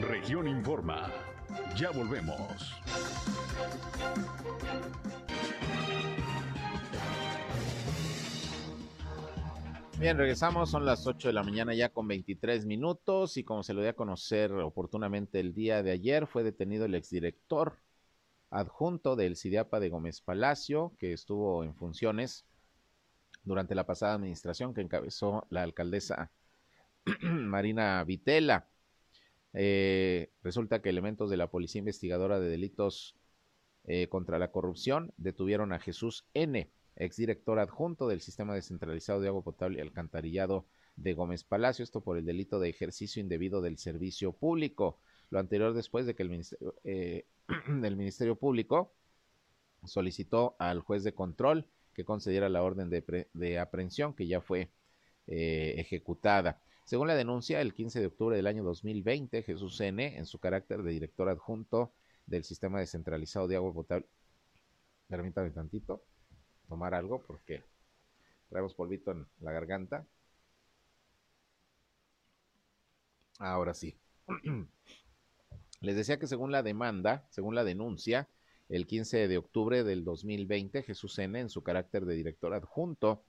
Región 0.00 0.46
Informa, 0.46 1.10
ya 1.76 1.90
volvemos. 1.90 2.74
Bien, 10.00 10.16
regresamos, 10.16 10.70
son 10.70 10.86
las 10.86 11.06
8 11.06 11.28
de 11.28 11.34
la 11.34 11.42
mañana 11.42 11.74
ya 11.74 11.90
con 11.90 12.08
23 12.08 12.64
minutos 12.64 13.36
y 13.36 13.44
como 13.44 13.62
se 13.62 13.74
lo 13.74 13.82
dio 13.82 13.90
a 13.90 13.92
conocer 13.92 14.50
oportunamente 14.50 15.40
el 15.40 15.52
día 15.52 15.82
de 15.82 15.90
ayer, 15.90 16.26
fue 16.26 16.42
detenido 16.42 16.86
el 16.86 16.94
exdirector 16.94 17.76
adjunto 18.48 19.14
del 19.14 19.36
CIDIAPA 19.36 19.78
de 19.78 19.90
Gómez 19.90 20.22
Palacio, 20.22 20.94
que 20.98 21.12
estuvo 21.12 21.64
en 21.64 21.74
funciones 21.74 22.46
durante 23.44 23.74
la 23.74 23.84
pasada 23.84 24.14
administración 24.14 24.72
que 24.72 24.80
encabezó 24.80 25.46
la 25.50 25.64
alcaldesa 25.64 26.30
Marina 27.20 28.02
Vitela. 28.04 28.70
Eh, 29.52 30.32
resulta 30.42 30.80
que 30.80 30.88
elementos 30.88 31.28
de 31.28 31.36
la 31.36 31.50
Policía 31.50 31.80
Investigadora 31.80 32.40
de 32.40 32.48
Delitos 32.48 33.16
eh, 33.84 34.08
contra 34.08 34.38
la 34.38 34.50
corrupción 34.50 35.12
detuvieron 35.18 35.74
a 35.74 35.78
Jesús 35.78 36.24
N., 36.32 36.70
exdirector 37.00 37.58
adjunto 37.58 38.08
del 38.08 38.20
Sistema 38.20 38.54
Descentralizado 38.54 39.20
de 39.20 39.28
Agua 39.28 39.42
Potable 39.42 39.78
y 39.78 39.80
Alcantarillado 39.80 40.66
de 40.96 41.14
Gómez 41.14 41.44
Palacio, 41.44 41.82
esto 41.82 42.02
por 42.02 42.18
el 42.18 42.26
delito 42.26 42.60
de 42.60 42.68
ejercicio 42.68 43.20
indebido 43.20 43.62
del 43.62 43.78
servicio 43.78 44.32
público. 44.32 44.98
Lo 45.30 45.38
anterior 45.38 45.72
después 45.72 46.04
de 46.06 46.14
que 46.14 46.22
el 46.22 46.28
Ministerio, 46.28 46.74
eh, 46.84 47.26
ministerio 47.68 48.36
Público 48.36 48.92
solicitó 49.84 50.56
al 50.58 50.80
juez 50.80 51.02
de 51.02 51.14
control 51.14 51.66
que 51.94 52.04
concediera 52.04 52.48
la 52.48 52.62
orden 52.62 52.90
de, 52.90 53.28
de 53.32 53.58
aprehensión 53.58 54.14
que 54.14 54.26
ya 54.26 54.40
fue 54.40 54.70
eh, 55.26 55.74
ejecutada. 55.78 56.60
Según 56.84 57.08
la 57.08 57.14
denuncia, 57.14 57.60
el 57.60 57.72
15 57.72 58.00
de 58.00 58.06
octubre 58.06 58.36
del 58.36 58.46
año 58.46 58.62
2020, 58.62 59.42
Jesús 59.42 59.80
N., 59.80 60.18
en 60.18 60.26
su 60.26 60.38
carácter 60.38 60.82
de 60.82 60.90
director 60.90 61.28
adjunto 61.28 61.94
del 62.26 62.44
Sistema 62.44 62.80
Descentralizado 62.80 63.48
de 63.48 63.56
Agua 63.56 63.72
Potable, 63.72 64.06
permítame 65.08 65.50
tantito, 65.50 66.02
tomar 66.70 66.94
algo 66.94 67.20
porque 67.20 67.64
traemos 68.48 68.74
polvito 68.74 69.10
en 69.10 69.26
la 69.40 69.52
garganta. 69.52 70.06
Ahora 73.38 73.74
sí. 73.74 73.98
Les 75.80 75.96
decía 75.96 76.18
que 76.18 76.28
según 76.28 76.52
la 76.52 76.62
demanda, 76.62 77.26
según 77.30 77.54
la 77.54 77.64
denuncia, 77.64 78.28
el 78.68 78.86
15 78.86 79.26
de 79.26 79.38
octubre 79.38 79.82
del 79.82 80.04
2020, 80.04 80.82
Jesús 80.84 81.18
N., 81.18 81.40
en 81.40 81.48
su 81.50 81.62
carácter 81.62 82.04
de 82.04 82.14
director 82.14 82.54
adjunto 82.54 83.24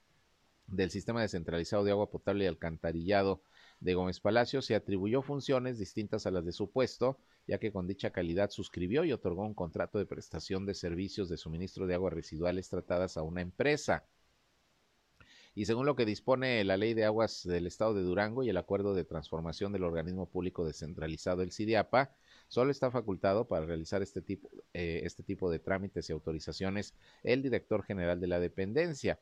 del 0.67 0.91
Sistema 0.91 1.21
Descentralizado 1.21 1.83
de 1.83 1.91
Agua 1.91 2.11
Potable 2.11 2.43
y 2.43 2.47
Alcantarillado 2.47 3.41
de 3.79 3.95
Gómez 3.95 4.19
Palacio, 4.19 4.61
se 4.61 4.75
atribuyó 4.75 5.23
funciones 5.23 5.79
distintas 5.79 6.27
a 6.27 6.31
las 6.31 6.45
de 6.45 6.51
su 6.51 6.69
puesto, 6.69 7.17
ya 7.51 7.57
que 7.57 7.73
con 7.73 7.85
dicha 7.85 8.11
calidad 8.11 8.49
suscribió 8.49 9.03
y 9.03 9.11
otorgó 9.11 9.45
un 9.45 9.53
contrato 9.53 9.97
de 9.97 10.05
prestación 10.05 10.65
de 10.65 10.73
servicios 10.73 11.27
de 11.27 11.35
suministro 11.35 11.85
de 11.85 11.95
aguas 11.95 12.13
residuales 12.13 12.69
tratadas 12.69 13.17
a 13.17 13.23
una 13.23 13.41
empresa. 13.41 14.05
Y 15.53 15.65
según 15.65 15.85
lo 15.85 15.97
que 15.97 16.05
dispone 16.05 16.63
la 16.63 16.77
Ley 16.77 16.93
de 16.93 17.03
Aguas 17.03 17.43
del 17.43 17.67
Estado 17.67 17.93
de 17.93 18.03
Durango 18.03 18.43
y 18.43 18.49
el 18.49 18.55
Acuerdo 18.55 18.93
de 18.93 19.03
Transformación 19.03 19.73
del 19.73 19.83
Organismo 19.83 20.29
Público 20.29 20.63
Descentralizado, 20.63 21.41
el 21.41 21.51
CIDIAPA, 21.51 22.15
solo 22.47 22.71
está 22.71 22.89
facultado 22.89 23.49
para 23.49 23.65
realizar 23.65 24.01
este 24.01 24.21
tipo, 24.21 24.49
eh, 24.73 25.01
este 25.03 25.21
tipo 25.21 25.51
de 25.51 25.59
trámites 25.59 26.09
y 26.09 26.13
autorizaciones 26.13 26.93
el 27.21 27.41
director 27.41 27.83
general 27.83 28.21
de 28.21 28.27
la 28.27 28.39
dependencia. 28.39 29.19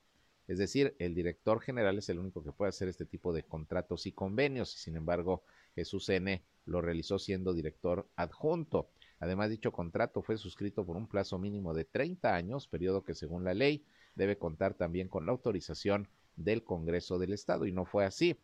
Es 0.48 0.60
decir, 0.60 0.96
el 1.00 1.16
director 1.16 1.62
general 1.62 1.98
es 1.98 2.10
el 2.10 2.20
único 2.20 2.44
que 2.44 2.52
puede 2.52 2.70
hacer 2.70 2.90
este 2.90 3.06
tipo 3.06 3.34
de 3.34 3.42
contratos 3.42 4.06
y 4.06 4.12
convenios. 4.12 4.70
Sin 4.70 4.96
embargo, 4.98 5.42
Jesús 5.76 6.10
N. 6.10 6.44
lo 6.66 6.82
realizó 6.82 7.20
siendo 7.20 7.54
director 7.54 8.08
adjunto. 8.16 8.90
Además, 9.20 9.50
dicho 9.50 9.72
contrato 9.72 10.22
fue 10.22 10.38
suscrito 10.38 10.86
por 10.86 10.96
un 10.96 11.08
plazo 11.08 11.38
mínimo 11.40 11.74
de 11.74 11.86
30 11.86 12.34
años, 12.36 12.68
periodo 12.68 13.04
que 13.04 13.16
según 13.16 13.44
la 13.44 13.54
ley 13.54 13.86
debe 14.16 14.38
contar 14.38 14.74
también 14.74 15.08
con 15.08 15.26
la 15.26 15.32
autorización 15.32 16.08
del 16.36 16.64
Congreso 16.64 17.20
del 17.20 17.34
Estado 17.34 17.66
y 17.66 17.72
no 17.72 17.86
fue 17.86 18.06
así. 18.06 18.40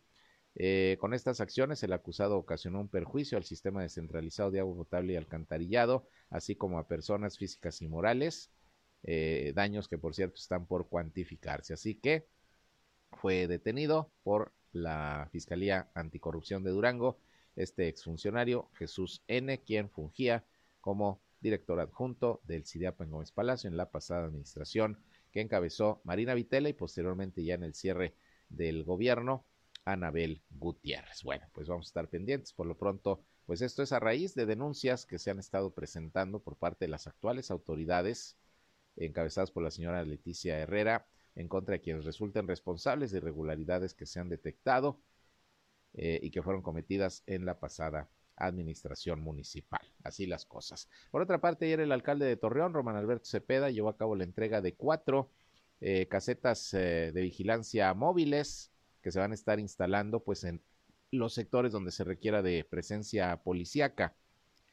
Eh, 0.58 0.96
con 1.00 1.12
estas 1.12 1.40
acciones, 1.40 1.82
el 1.82 1.92
acusado 1.92 2.38
ocasionó 2.38 2.80
un 2.80 2.88
perjuicio 2.88 3.36
al 3.36 3.44
sistema 3.44 3.82
descentralizado 3.82 4.50
de 4.50 4.60
agua 4.60 4.76
potable 4.76 5.12
y 5.12 5.16
alcantarillado, 5.16 6.08
así 6.30 6.56
como 6.56 6.78
a 6.78 6.88
personas 6.88 7.36
físicas 7.36 7.82
y 7.82 7.88
morales, 7.88 8.50
eh, 9.02 9.52
daños 9.54 9.86
que 9.86 9.98
por 9.98 10.14
cierto 10.14 10.36
están 10.36 10.66
por 10.66 10.88
cuantificarse. 10.88 11.74
Así 11.74 11.94
que 11.94 12.26
fue 13.12 13.46
detenido 13.46 14.10
por 14.22 14.52
la 14.82 15.28
Fiscalía 15.30 15.90
Anticorrupción 15.94 16.62
de 16.62 16.70
Durango 16.70 17.18
este 17.56 17.88
exfuncionario 17.88 18.68
Jesús 18.74 19.22
N., 19.26 19.58
quien 19.62 19.88
fungía 19.88 20.44
como 20.80 21.20
director 21.40 21.80
adjunto 21.80 22.40
del 22.44 22.64
CIDIAP 22.64 23.00
en 23.00 23.10
Gómez 23.10 23.32
Palacio 23.32 23.68
en 23.68 23.76
la 23.76 23.90
pasada 23.90 24.26
administración 24.26 24.98
que 25.32 25.40
encabezó 25.40 26.00
Marina 26.04 26.34
Vitela 26.34 26.68
y 26.68 26.74
posteriormente 26.74 27.42
ya 27.44 27.54
en 27.54 27.64
el 27.64 27.74
cierre 27.74 28.14
del 28.48 28.84
gobierno, 28.84 29.44
Anabel 29.84 30.42
Gutiérrez. 30.50 31.22
Bueno, 31.22 31.46
pues 31.52 31.68
vamos 31.68 31.86
a 31.86 31.90
estar 31.90 32.08
pendientes. 32.08 32.52
Por 32.52 32.66
lo 32.66 32.76
pronto, 32.76 33.22
pues 33.44 33.62
esto 33.62 33.82
es 33.82 33.92
a 33.92 34.00
raíz 34.00 34.34
de 34.34 34.46
denuncias 34.46 35.06
que 35.06 35.18
se 35.18 35.30
han 35.30 35.38
estado 35.38 35.74
presentando 35.74 36.40
por 36.40 36.56
parte 36.56 36.86
de 36.86 36.90
las 36.90 37.06
actuales 37.06 37.50
autoridades, 37.50 38.36
encabezadas 38.96 39.50
por 39.50 39.62
la 39.62 39.70
señora 39.70 40.04
Leticia 40.04 40.58
Herrera, 40.58 41.06
en 41.36 41.48
contra 41.48 41.74
de 41.74 41.80
quienes 41.80 42.04
resulten 42.04 42.48
responsables 42.48 43.12
de 43.12 43.18
irregularidades 43.18 43.94
que 43.94 44.06
se 44.06 44.18
han 44.18 44.28
detectado 44.28 44.98
eh, 45.94 46.18
y 46.22 46.30
que 46.30 46.42
fueron 46.42 46.62
cometidas 46.62 47.22
en 47.26 47.44
la 47.44 47.60
pasada 47.60 48.08
administración 48.36 49.20
municipal. 49.20 49.80
Así 50.02 50.26
las 50.26 50.44
cosas. 50.44 50.88
Por 51.10 51.22
otra 51.22 51.40
parte, 51.40 51.66
ayer 51.66 51.80
el 51.80 51.92
alcalde 51.92 52.26
de 52.26 52.36
Torreón, 52.36 52.74
Román 52.74 52.96
Alberto 52.96 53.26
Cepeda, 53.26 53.70
llevó 53.70 53.88
a 53.90 53.96
cabo 53.96 54.16
la 54.16 54.24
entrega 54.24 54.60
de 54.60 54.74
cuatro 54.74 55.30
eh, 55.80 56.06
casetas 56.08 56.72
eh, 56.74 57.12
de 57.12 57.22
vigilancia 57.22 57.92
móviles 57.94 58.72
que 59.02 59.12
se 59.12 59.20
van 59.20 59.32
a 59.32 59.34
estar 59.34 59.60
instalando 59.60 60.20
pues 60.20 60.44
en 60.44 60.62
los 61.10 61.34
sectores 61.34 61.72
donde 61.72 61.92
se 61.92 62.04
requiera 62.04 62.42
de 62.42 62.64
presencia 62.64 63.36
policíaca. 63.42 64.16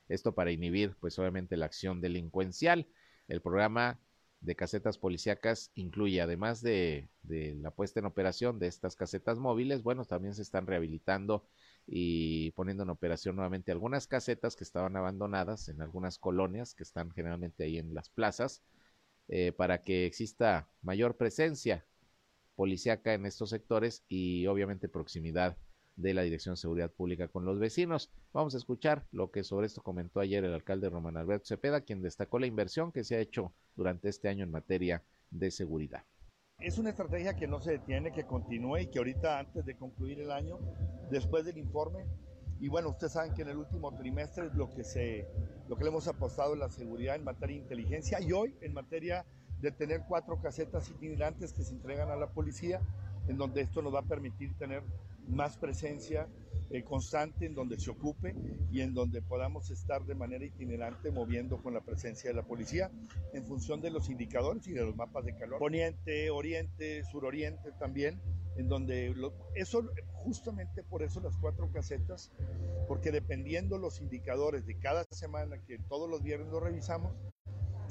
Esto 0.08 0.34
para 0.34 0.52
inhibir 0.52 0.96
pues 1.00 1.20
obviamente 1.20 1.58
la 1.58 1.66
acción 1.66 2.02
delincuencial. 2.02 2.88
El 3.28 3.42
programa 3.42 4.00
de 4.44 4.56
casetas 4.56 4.98
policíacas 4.98 5.72
incluye, 5.74 6.22
además 6.22 6.62
de, 6.62 7.10
de, 7.24 7.56
la 7.56 7.72
puesta 7.72 8.00
en 8.00 8.06
operación 8.06 8.60
de 8.60 8.68
estas 8.68 8.96
casetas 8.96 9.40
móviles, 9.40 9.84
bueno, 9.84 10.04
también 10.04 10.36
se 10.36 10.42
están 10.42 10.68
rehabilitando 10.68 11.48
y 11.88 12.52
poniendo 12.52 12.84
en 12.84 12.90
operación 12.90 13.38
nuevamente 13.38 13.72
algunas 13.72 14.06
casetas 14.06 14.56
que 14.58 14.66
estaban 14.66 14.98
abandonadas 14.98 15.70
en 15.70 15.82
algunas 15.82 16.20
colonias 16.20 16.76
que 16.76 16.84
están 16.84 17.12
generalmente 17.12 17.64
ahí 17.64 17.78
en 17.78 17.94
las 17.94 18.10
plazas 18.10 18.62
eh, 19.30 19.54
para 19.54 19.82
que 19.82 20.06
exista 20.06 20.70
mayor 20.82 21.16
presencia 21.16 21.86
policíaca 22.56 23.14
en 23.14 23.26
estos 23.26 23.50
sectores 23.50 24.04
y 24.10 24.46
obviamente 24.48 24.90
proximidad 24.90 25.58
de 25.96 26.14
la 26.14 26.24
Dirección 26.24 26.54
de 26.54 26.62
Seguridad 26.62 26.92
Pública 26.92 27.28
con 27.28 27.46
los 27.46 27.60
vecinos. 27.60 28.12
Vamos 28.34 28.54
a 28.56 28.58
escuchar 28.58 29.06
lo 29.12 29.32
que 29.32 29.44
sobre 29.44 29.68
esto 29.68 29.82
comentó 29.82 30.20
ayer 30.20 30.44
el 30.44 30.54
alcalde 30.54 30.90
Román 30.90 31.18
Alberto 31.18 31.46
Cepeda, 31.46 31.82
quien 31.82 32.02
destacó 32.02 32.40
la 32.40 32.48
inversión 32.48 32.92
que 32.92 33.04
se 33.04 33.16
ha 33.16 33.20
hecho 33.20 33.54
durante 33.76 34.10
este 34.10 34.30
año 34.30 34.44
en 34.44 34.52
materia 34.52 35.04
de 35.32 35.52
seguridad. 35.52 36.04
Es 36.60 36.78
una 36.78 36.92
estrategia 36.92 37.36
que 37.36 37.48
no 37.48 37.60
se 37.60 37.72
detiene, 37.72 38.12
que 38.12 38.26
continúe 38.26 38.78
y 38.80 38.88
que 38.88 39.00
ahorita 39.00 39.40
antes 39.40 39.66
de 39.66 39.76
concluir 39.76 40.20
el 40.20 40.32
año, 40.32 40.60
después 41.10 41.46
del 41.46 41.58
informe, 41.58 42.06
y 42.60 42.70
bueno, 42.70 42.90
ustedes 42.90 43.14
saben 43.14 43.34
que 43.34 43.42
en 43.42 43.50
el 43.50 43.58
último 43.58 43.94
trimestre 43.94 44.50
lo 44.54 44.74
que, 44.74 44.86
se, 44.86 45.28
lo 45.68 45.76
que 45.76 45.84
le 45.84 45.90
hemos 45.90 46.08
apostado 46.08 46.54
es 46.54 46.60
la 46.60 46.70
seguridad 46.70 47.16
en 47.16 47.26
materia 47.26 47.58
de 47.58 47.64
inteligencia 47.64 48.22
y 48.22 48.32
hoy 48.32 48.56
en 48.62 48.74
materia 48.74 49.26
de 49.60 49.72
tener 49.72 50.04
cuatro 50.08 50.42
casetas 50.42 50.90
itinerantes 50.90 51.52
que 51.52 51.64
se 51.64 51.74
entregan 51.74 52.10
a 52.10 52.16
la 52.16 52.28
policía, 52.28 52.80
en 53.28 53.38
donde 53.38 53.62
esto 53.62 53.82
nos 53.82 53.94
va 53.94 54.00
a 54.00 54.04
permitir 54.04 54.54
tener 54.58 54.84
más 55.28 55.58
presencia 55.58 56.28
eh, 56.70 56.84
constante 56.84 57.46
en 57.46 57.54
donde 57.54 57.80
se 57.80 57.92
ocupe 57.92 58.36
y 58.72 58.82
en 58.82 58.94
donde 58.94 59.22
podamos 59.22 59.70
estar 59.70 60.06
de 60.06 60.16
manera 60.16 60.44
itinerante 60.44 61.12
moviendo 61.12 61.62
con 61.62 61.74
la 61.74 61.82
presencia 61.82 62.30
de 62.30 62.36
la 62.36 62.44
policía 62.44 62.90
en 63.34 63.46
función 63.46 63.82
de 63.82 63.92
los 63.92 64.10
indicadores 64.10 64.66
y 64.68 64.72
de 64.74 64.84
los 64.84 64.96
mapas 64.96 65.26
de 65.26 65.36
calor. 65.36 65.60
Poniente, 65.60 66.30
oriente, 66.32 67.04
suroriente 67.06 67.72
también, 67.80 68.20
en 68.58 68.68
donde 68.68 69.14
eso 69.56 69.88
justamente 70.24 70.84
por 70.84 71.04
eso 71.04 71.20
las 71.20 71.38
cuatro 71.38 71.70
casetas, 71.72 72.32
porque 72.88 73.12
dependiendo 73.12 73.78
los 73.78 74.02
indicadores 74.02 74.66
de 74.66 74.80
cada 74.80 75.04
semana 75.12 75.60
que 75.68 75.78
todos 75.78 76.10
los 76.10 76.24
viernes 76.24 76.50
lo 76.50 76.60
revisamos, 76.60 77.14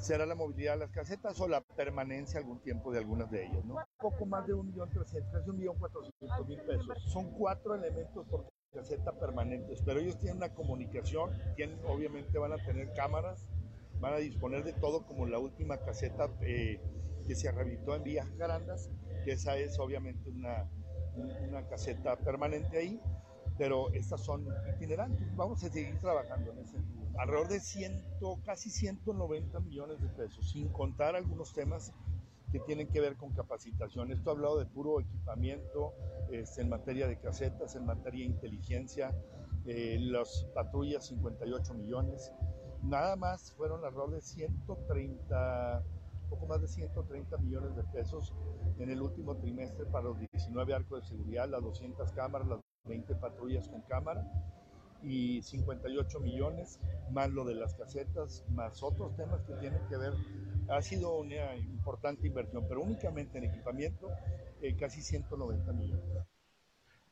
será 0.03 0.25
la 0.25 0.35
movilidad 0.35 0.73
de 0.73 0.79
las 0.79 0.91
casetas 0.91 1.39
o 1.39 1.47
la 1.47 1.61
permanencia 1.61 2.39
algún 2.39 2.59
tiempo 2.59 2.91
de 2.91 2.99
algunas 2.99 3.31
de 3.31 3.45
ellas. 3.45 3.63
¿no? 3.65 3.75
Poco 3.99 4.25
más 4.25 4.45
de 4.45 4.53
un 4.53 4.67
millón 4.67 4.89
trescientos, 4.89 5.47
un 5.47 5.57
millón 5.57 5.77
cuatrocientos 5.77 6.47
mil 6.47 6.59
pesos. 6.61 6.87
Son 7.11 7.31
cuatro 7.31 7.75
elementos 7.75 8.27
por 8.27 8.45
caseta 8.73 9.13
permanentes, 9.13 9.81
pero 9.85 9.99
ellos 9.99 10.17
tienen 10.19 10.37
una 10.37 10.53
comunicación, 10.53 11.31
tienen, 11.55 11.79
obviamente 11.87 12.37
van 12.37 12.53
a 12.53 12.57
tener 12.57 12.91
cámaras, 12.93 13.47
van 13.99 14.13
a 14.13 14.17
disponer 14.17 14.63
de 14.63 14.73
todo 14.73 15.05
como 15.05 15.25
la 15.25 15.39
última 15.39 15.77
caseta 15.77 16.29
eh, 16.41 16.81
que 17.25 17.35
se 17.35 17.51
rehabilitó 17.51 17.95
en 17.95 18.03
Vías 18.03 18.29
Garandas, 18.35 18.89
que 19.23 19.31
esa 19.33 19.55
es 19.55 19.79
obviamente 19.79 20.29
una, 20.29 20.69
una 21.47 21.65
caseta 21.67 22.17
permanente 22.17 22.77
ahí, 22.77 22.99
pero 23.57 23.93
estas 23.93 24.21
son 24.21 24.47
itinerantes. 24.75 25.33
Vamos 25.35 25.63
a 25.63 25.69
seguir 25.69 25.97
trabajando 25.99 26.51
en 26.51 26.59
ese 26.59 26.71
sentido. 26.73 27.02
Alrededor 27.17 27.47
de 27.47 27.59
ciento, 27.59 28.39
casi 28.43 28.71
190 28.71 29.59
millones 29.59 30.01
de 30.01 30.09
pesos, 30.09 30.49
sin 30.51 30.69
contar 30.69 31.15
algunos 31.15 31.53
temas 31.53 31.93
que 32.51 32.59
tienen 32.59 32.87
que 32.87 33.01
ver 33.01 33.17
con 33.17 33.31
capacitación. 33.33 34.11
Esto 34.11 34.31
ha 34.31 34.33
hablado 34.33 34.57
de 34.57 34.65
puro 34.65 34.99
equipamiento 34.99 35.93
este, 36.31 36.61
en 36.61 36.69
materia 36.69 37.07
de 37.07 37.19
casetas, 37.19 37.75
en 37.75 37.85
materia 37.85 38.25
de 38.25 38.31
inteligencia, 38.31 39.15
eh, 39.65 39.97
las 39.99 40.47
patrullas 40.55 41.05
58 41.07 41.73
millones. 41.75 42.33
Nada 42.81 43.15
más 43.15 43.51
fueron 43.53 43.85
alrededor 43.85 44.11
de 44.11 44.21
130, 44.21 45.83
poco 46.29 46.47
más 46.47 46.61
de 46.61 46.67
130 46.67 47.37
millones 47.37 47.75
de 47.75 47.83
pesos 47.83 48.33
en 48.79 48.89
el 48.89 49.01
último 49.01 49.37
trimestre 49.37 49.85
para 49.85 50.05
los 50.05 50.19
19 50.19 50.73
arcos 50.73 51.01
de 51.01 51.07
seguridad, 51.07 51.47
las 51.47 51.61
200 51.61 52.11
cámaras, 52.11 52.47
las 52.47 52.59
20 52.85 53.15
patrullas 53.15 53.67
con 53.69 53.81
cámara 53.83 54.27
y 55.03 55.41
58 55.41 56.19
millones, 56.19 56.79
más 57.11 57.29
lo 57.31 57.45
de 57.45 57.55
las 57.55 57.73
casetas, 57.75 58.43
más 58.49 58.81
otros 58.83 59.15
temas 59.15 59.41
que 59.43 59.53
tienen 59.55 59.81
que 59.89 59.97
ver. 59.97 60.13
Ha 60.69 60.81
sido 60.81 61.17
una 61.17 61.55
importante 61.55 62.27
inversión, 62.27 62.65
pero 62.67 62.81
únicamente 62.81 63.37
en 63.37 63.45
equipamiento, 63.45 64.09
eh, 64.61 64.75
casi 64.75 65.01
190 65.01 65.73
millones. 65.73 66.05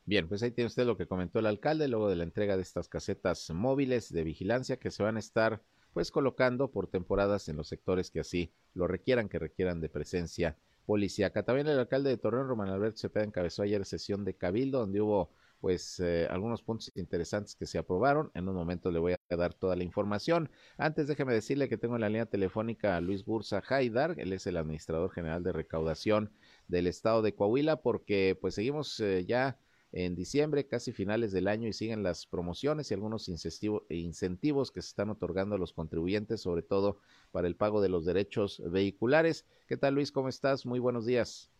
Bien, 0.06 0.28
pues 0.28 0.42
ahí 0.42 0.52
tiene 0.52 0.68
usted 0.68 0.86
lo 0.86 0.98
que 0.98 1.08
comentó 1.08 1.40
el 1.40 1.46
alcalde 1.46 1.88
luego 1.88 2.10
de 2.10 2.16
la 2.16 2.24
entrega 2.24 2.56
de 2.56 2.64
estas 2.64 2.88
casetas 2.88 3.50
móviles 3.52 4.12
de 4.12 4.24
vigilancia 4.24 4.78
que 4.78 4.90
se 4.92 5.04
van 5.04 5.16
a 5.16 5.20
estar 5.20 5.62
pues 5.94 6.12
colocando 6.12 6.72
por 6.72 6.88
temporadas 6.88 7.50
en 7.50 7.58
los 7.58 7.68
sectores 7.68 8.10
que 8.10 8.22
así 8.22 8.52
lo 8.74 8.88
requieran, 8.88 9.30
que 9.30 9.40
requieran 9.40 9.82
de 9.82 9.90
presencia 9.90 10.58
policíaca. 10.86 11.44
También 11.44 11.68
el 11.68 11.80
alcalde 11.80 12.10
de 12.10 12.18
Torreón, 12.18 12.48
Román 12.48 12.70
Alberto 12.70 12.98
Cepeda, 12.98 13.24
encabezó 13.24 13.64
ayer 13.64 13.86
sesión 13.86 14.26
de 14.26 14.36
cabildo 14.36 14.80
donde 14.80 15.02
hubo 15.02 15.30
pues 15.62 16.00
eh, 16.00 16.28
algunos 16.30 16.64
puntos 16.64 16.92
interesantes 16.96 17.56
que 17.56 17.68
se 17.68 17.78
aprobaron. 17.78 18.32
En 18.34 18.50
un 18.50 18.56
momento 18.56 18.92
le 18.92 19.00
voy 19.00 19.14
a 19.14 19.36
dar 19.38 19.54
toda 19.54 19.76
la 19.76 19.84
información. 19.84 20.50
Antes 20.78 21.08
déjeme 21.08 21.34
decirle 21.34 21.70
que 21.70 21.78
tengo 21.78 21.96
en 21.96 22.02
la 22.02 22.10
línea 22.10 22.26
telefónica 22.26 22.98
a 22.98 23.02
Luis 23.02 23.24
Bursa 23.24 23.62
Haidar, 23.70 24.16
él 24.18 24.34
es 24.34 24.48
el 24.48 24.58
administrador 24.58 25.12
general 25.12 25.44
de 25.44 25.54
recaudación 25.54 26.32
del 26.68 26.88
estado 26.88 27.22
de 27.22 27.36
Coahuila, 27.36 27.82
porque 27.82 28.38
pues 28.42 28.56
seguimos 28.56 29.00
eh, 29.00 29.24
ya 29.26 29.60
en 29.92 30.16
diciembre, 30.16 30.68
casi 30.68 30.94
finales 30.94 31.32
del 31.32 31.48
año, 31.48 31.68
y 31.68 31.74
siguen 31.74 32.02
las 32.02 32.26
promociones 32.26 32.90
y 32.90 32.94
algunos 32.94 33.28
incentivos 33.28 34.72
que 34.72 34.82
se 34.82 34.88
están 34.88 35.10
otorgando 35.10 35.56
a 35.56 35.60
los 35.60 35.74
contribuyentes, 35.74 36.42
sobre 36.42 36.62
todo 36.64 37.00
para 37.32 37.48
el 37.48 37.56
pago 37.56 37.82
de 37.82 37.90
los 37.90 38.06
derechos 38.06 38.62
vehiculares. 38.72 39.46
¿Qué 39.68 39.78
tal, 39.78 39.96
Luis? 39.96 40.12
¿Cómo 40.12 40.30
estás? 40.30 40.66
Muy 40.66 40.80
buenos 40.80 41.06
días. 41.06 41.52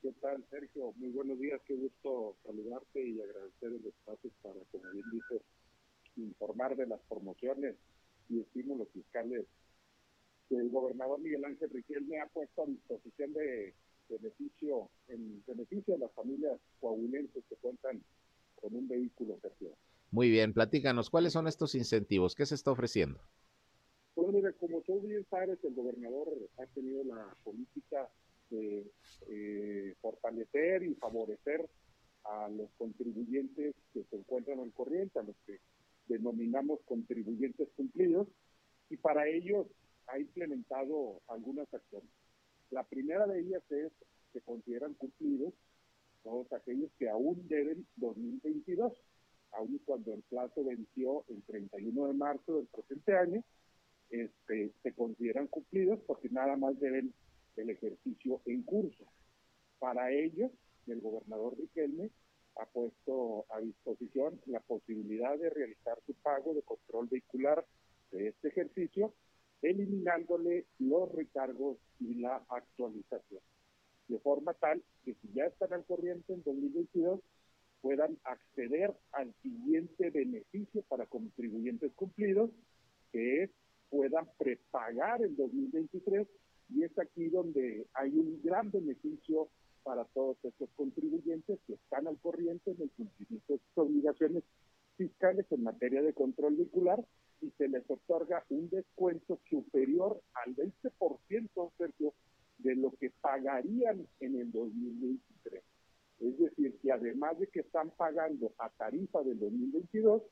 ¿Qué 0.00 0.12
tal, 0.20 0.44
Sergio? 0.48 0.92
Muy 0.96 1.10
buenos 1.10 1.40
días, 1.40 1.60
qué 1.66 1.74
gusto 1.74 2.36
saludarte 2.44 3.04
y 3.04 3.20
agradecer 3.20 3.72
el 3.72 3.84
espacio 3.84 4.30
para, 4.42 4.60
como 4.70 4.88
bien 4.92 5.04
dices, 5.10 5.42
informar 6.16 6.76
de 6.76 6.86
las 6.86 7.00
promociones 7.08 7.74
y 8.28 8.40
estímulos 8.40 8.88
fiscales 8.92 9.44
que 10.48 10.56
el 10.56 10.70
gobernador 10.70 11.20
Miguel 11.20 11.44
Ángel 11.44 11.70
Riquelme 11.70 12.20
ha 12.20 12.28
puesto 12.28 12.62
a 12.62 12.66
disposición 12.66 13.32
de 13.32 13.74
beneficio, 14.08 14.88
en 15.08 15.42
beneficio 15.46 15.94
de 15.94 16.00
las 16.00 16.12
familias 16.12 16.60
coahuilenses 16.80 17.44
que 17.48 17.56
cuentan 17.56 18.00
con 18.54 18.76
un 18.76 18.86
vehículo 18.86 19.36
Sergio. 19.42 19.76
Muy 20.12 20.30
bien, 20.30 20.54
platícanos, 20.54 21.10
¿cuáles 21.10 21.32
son 21.32 21.48
estos 21.48 21.74
incentivos? 21.74 22.36
¿Qué 22.36 22.46
se 22.46 22.54
está 22.54 22.70
ofreciendo? 22.70 23.20
Bueno, 24.14 24.32
mira, 24.32 24.52
como 24.52 24.80
tú 24.82 25.00
bien 25.00 25.26
sabes, 25.28 25.58
el 25.64 25.74
gobernador 25.74 26.28
ha 26.58 26.66
tenido 26.66 27.02
la 27.02 27.36
política 27.42 28.08
de 28.50 28.90
eh, 29.28 29.94
fortalecer 30.00 30.82
y 30.82 30.94
favorecer 30.94 31.68
a 32.24 32.48
los 32.48 32.70
contribuyentes 32.76 33.74
que 33.92 34.04
se 34.04 34.16
encuentran 34.16 34.60
al 34.60 34.72
corriente, 34.72 35.18
a 35.18 35.22
los 35.22 35.36
que 35.46 35.60
denominamos 36.06 36.80
contribuyentes 36.84 37.68
cumplidos, 37.76 38.28
y 38.90 38.96
para 38.96 39.28
ellos 39.28 39.66
ha 40.06 40.18
implementado 40.18 41.20
algunas 41.28 41.72
acciones. 41.72 42.10
La 42.70 42.84
primera 42.84 43.26
de 43.26 43.40
ellas 43.40 43.62
es 43.70 43.92
que 44.32 44.40
consideran 44.40 44.94
cumplidos 44.94 45.54
todos 46.22 46.52
aquellos 46.52 46.90
que 46.98 47.08
aún 47.08 47.46
deben 47.48 47.86
2022, 47.96 48.92
aún 49.52 49.80
cuando 49.84 50.14
el 50.14 50.22
plazo 50.22 50.64
venció 50.64 51.24
el 51.28 51.42
31 51.44 52.08
de 52.08 52.12
marzo 52.12 52.56
del 52.56 52.66
presente 52.66 53.16
año, 53.16 53.42
este, 54.10 54.72
se 54.82 54.92
consideran 54.94 55.46
cumplidos 55.46 56.00
porque 56.06 56.28
nada 56.30 56.56
más 56.56 56.78
deben 56.80 57.14
el 57.58 57.70
ejercicio 57.70 58.40
en 58.46 58.62
curso. 58.62 59.04
Para 59.78 60.12
ello, 60.12 60.50
el 60.86 61.00
gobernador 61.00 61.56
Riquelme 61.58 62.10
ha 62.56 62.66
puesto 62.66 63.46
a 63.50 63.60
disposición 63.60 64.40
la 64.46 64.60
posibilidad 64.60 65.38
de 65.38 65.50
realizar 65.50 65.98
su 66.06 66.14
pago 66.14 66.54
de 66.54 66.62
control 66.62 67.08
vehicular 67.08 67.64
de 68.10 68.28
este 68.28 68.48
ejercicio 68.48 69.14
eliminándole 69.62 70.66
los 70.78 71.10
recargos 71.12 71.78
y 72.00 72.14
la 72.14 72.44
actualización, 72.48 73.40
de 74.06 74.18
forma 74.20 74.54
tal 74.54 74.82
que 75.04 75.14
si 75.14 75.32
ya 75.32 75.46
están 75.46 75.72
al 75.72 75.84
corriente 75.84 76.32
en 76.32 76.42
2022, 76.44 77.20
puedan 77.80 78.18
acceder 78.24 78.94
al 79.12 79.32
siguiente 79.42 80.10
beneficio 80.10 80.82
para 80.82 81.06
contribuyentes 81.06 81.92
cumplidos, 81.94 82.50
que 83.12 83.44
es 83.44 83.50
puedan 83.90 84.28
prepagar 84.38 85.22
en 85.22 85.36
2023 85.36 86.26
y 86.70 86.84
es 86.84 86.98
aquí 86.98 87.28
donde 87.28 87.86
hay 87.94 88.10
un 88.10 88.40
gran 88.42 88.70
beneficio 88.70 89.48
para 89.82 90.04
todos 90.06 90.36
estos 90.42 90.68
contribuyentes 90.76 91.58
que 91.66 91.74
están 91.74 92.06
al 92.06 92.18
corriente 92.18 92.72
en 92.72 92.82
el 92.82 92.90
cumplimiento 92.90 93.54
de 93.54 93.58
sus 93.58 93.78
obligaciones 93.78 94.44
fiscales 94.96 95.46
en 95.50 95.62
materia 95.62 96.02
de 96.02 96.12
control 96.12 96.56
vehicular 96.56 97.02
y 97.40 97.50
se 97.56 97.68
les 97.68 97.88
otorga 97.88 98.44
un 98.50 98.68
descuento 98.68 99.38
superior 99.48 100.20
al 100.34 100.56
20%, 100.56 101.72
Sergio, 101.78 102.12
de 102.58 102.74
lo 102.74 102.90
que 102.98 103.10
pagarían 103.20 104.06
en 104.20 104.40
el 104.40 104.50
2023. 104.50 105.62
Es 106.20 106.38
decir, 106.38 106.76
que 106.82 106.90
además 106.90 107.38
de 107.38 107.46
que 107.46 107.60
están 107.60 107.90
pagando 107.90 108.52
a 108.58 108.70
tarifa 108.70 109.22
del 109.22 109.38
2022, 109.38 110.22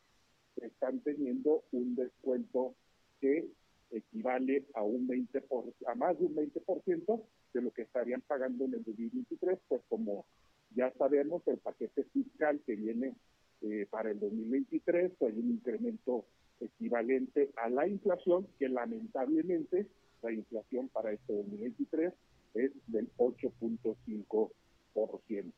están 0.57 1.01
teniendo 1.01 1.63
un 1.71 1.95
descuento 1.95 2.75
que 3.21 3.49
equivale 3.91 4.65
a 4.75 4.83
un 4.83 5.07
20 5.07 5.45
a 5.87 5.95
más 5.95 6.19
de 6.19 6.27
un 6.27 6.37
20% 6.37 7.23
de 7.55 7.63
lo 7.63 7.73
que 7.73 7.83
estarían 7.83 8.21
pagando 8.23 8.65
en 8.65 8.75
el 8.75 8.85
2023, 8.85 9.59
pues 9.69 9.83
como 9.89 10.27
ya 10.75 10.93
sabemos 10.99 11.43
el 11.47 11.59
paquete 11.59 12.05
fiscal 12.05 12.61
que 12.67 12.77
viene 12.77 13.15
eh, 13.63 13.87
para 13.91 14.11
el 14.11 14.21
2023 14.21 15.13
hay 15.23 15.39
un 15.39 15.51
incremento 15.51 16.27
equivalente 16.61 17.51
a 17.57 17.71
la 17.71 17.89
inflación, 17.89 18.47
que 18.59 18.69
lamentablemente 18.69 19.87
la 20.23 20.33
inflación 20.33 20.89
para 20.89 21.13
este 21.13 21.33
2023 21.33 22.13
es 22.55 22.73
del 22.87 23.09
8.5%. 23.17 25.53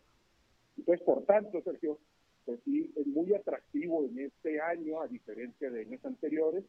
Entonces, 0.76 1.04
por 1.04 1.24
tanto, 1.24 1.60
Sergio, 1.62 1.98
pues 2.44 2.60
es 2.66 3.06
muy 3.06 3.34
atractivo 3.34 4.04
en 4.04 4.18
este 4.20 4.60
año, 4.60 5.00
a 5.00 5.08
diferencia 5.08 5.70
de 5.70 5.80
años 5.82 6.04
anteriores, 6.04 6.64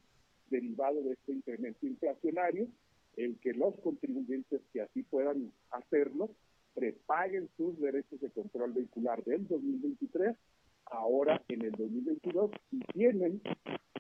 derivado 0.50 1.02
de 1.02 1.14
este 1.14 1.34
incremento 1.34 1.86
inflacionario, 1.86 2.68
el 3.16 3.38
que 3.40 3.54
los 3.54 3.76
contribuyentes 3.82 4.62
que 4.72 4.82
así 4.82 5.04
puedan 5.04 5.52
hacerlo 5.72 6.30
prepaguen 6.74 7.50
sus 7.58 7.80
derechos 7.80 8.22
de 8.22 8.30
control 8.30 8.74
vehicular 8.74 9.24
del 9.24 9.48
2023 9.48 10.36
ahora 10.86 11.42
en 11.50 11.62
el 11.64 11.72
2022 11.72 12.52
y 12.72 12.80
tienen 12.94 13.42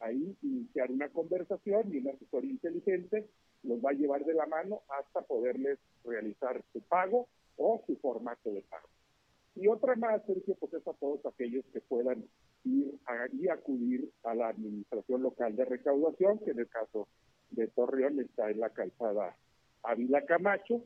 ahí 0.00 0.36
iniciar 0.42 0.90
una 0.90 1.08
conversación 1.10 1.92
y 1.92 1.98
un 1.98 2.08
asesor 2.08 2.44
inteligente 2.44 3.28
los 3.62 3.78
va 3.80 3.90
a 3.90 3.94
llevar 3.94 4.24
de 4.24 4.34
la 4.34 4.46
mano 4.46 4.82
hasta 4.98 5.22
poderles 5.22 5.78
realizar 6.04 6.62
su 6.72 6.80
pago 6.82 7.28
o 7.56 7.82
su 7.86 7.96
formato 7.96 8.50
de 8.50 8.62
pago. 8.62 8.88
Y 9.54 9.68
otra 9.68 9.94
más, 9.96 10.24
Sergio, 10.26 10.56
pues 10.58 10.72
es 10.72 10.86
a 10.86 10.94
todos 10.94 11.24
aquellos 11.26 11.64
que 11.72 11.80
puedan 11.80 12.24
ir 12.64 12.98
y 13.32 13.48
acudir 13.48 14.10
a 14.24 14.34
la 14.34 14.48
administración 14.48 15.22
local 15.22 15.54
de 15.56 15.64
recaudación, 15.64 16.38
que 16.38 16.52
en 16.52 16.60
el 16.60 16.68
caso 16.68 17.06
de 17.50 17.68
Torreón 17.68 18.18
está 18.20 18.50
en 18.50 18.60
la 18.60 18.70
calzada 18.70 19.36
Ávila 19.82 20.24
Camacho, 20.24 20.82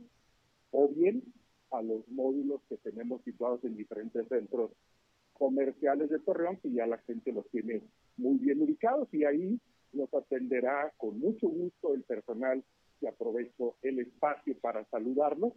o 0.72 0.88
bien 0.88 1.22
a 1.70 1.82
los 1.82 2.06
módulos 2.08 2.60
que 2.68 2.76
tenemos 2.78 3.22
situados 3.22 3.64
en 3.64 3.76
diferentes 3.76 4.26
centros 4.28 4.70
comerciales 5.32 6.08
de 6.08 6.18
Torreón, 6.20 6.56
que 6.58 6.72
ya 6.72 6.86
la 6.86 6.98
gente 6.98 7.32
los 7.32 7.48
tiene 7.50 7.82
muy 8.16 8.38
bien 8.38 8.62
ubicados 8.62 9.08
y 9.12 9.24
ahí 9.24 9.60
nos 9.92 10.12
atenderá 10.14 10.92
con 10.96 11.18
mucho 11.18 11.48
gusto 11.48 11.94
el 11.94 12.02
personal 12.02 12.62
y 13.00 13.06
aprovecho 13.06 13.76
el 13.82 13.98
espacio 14.00 14.56
para 14.60 14.84
saludarlos 14.86 15.52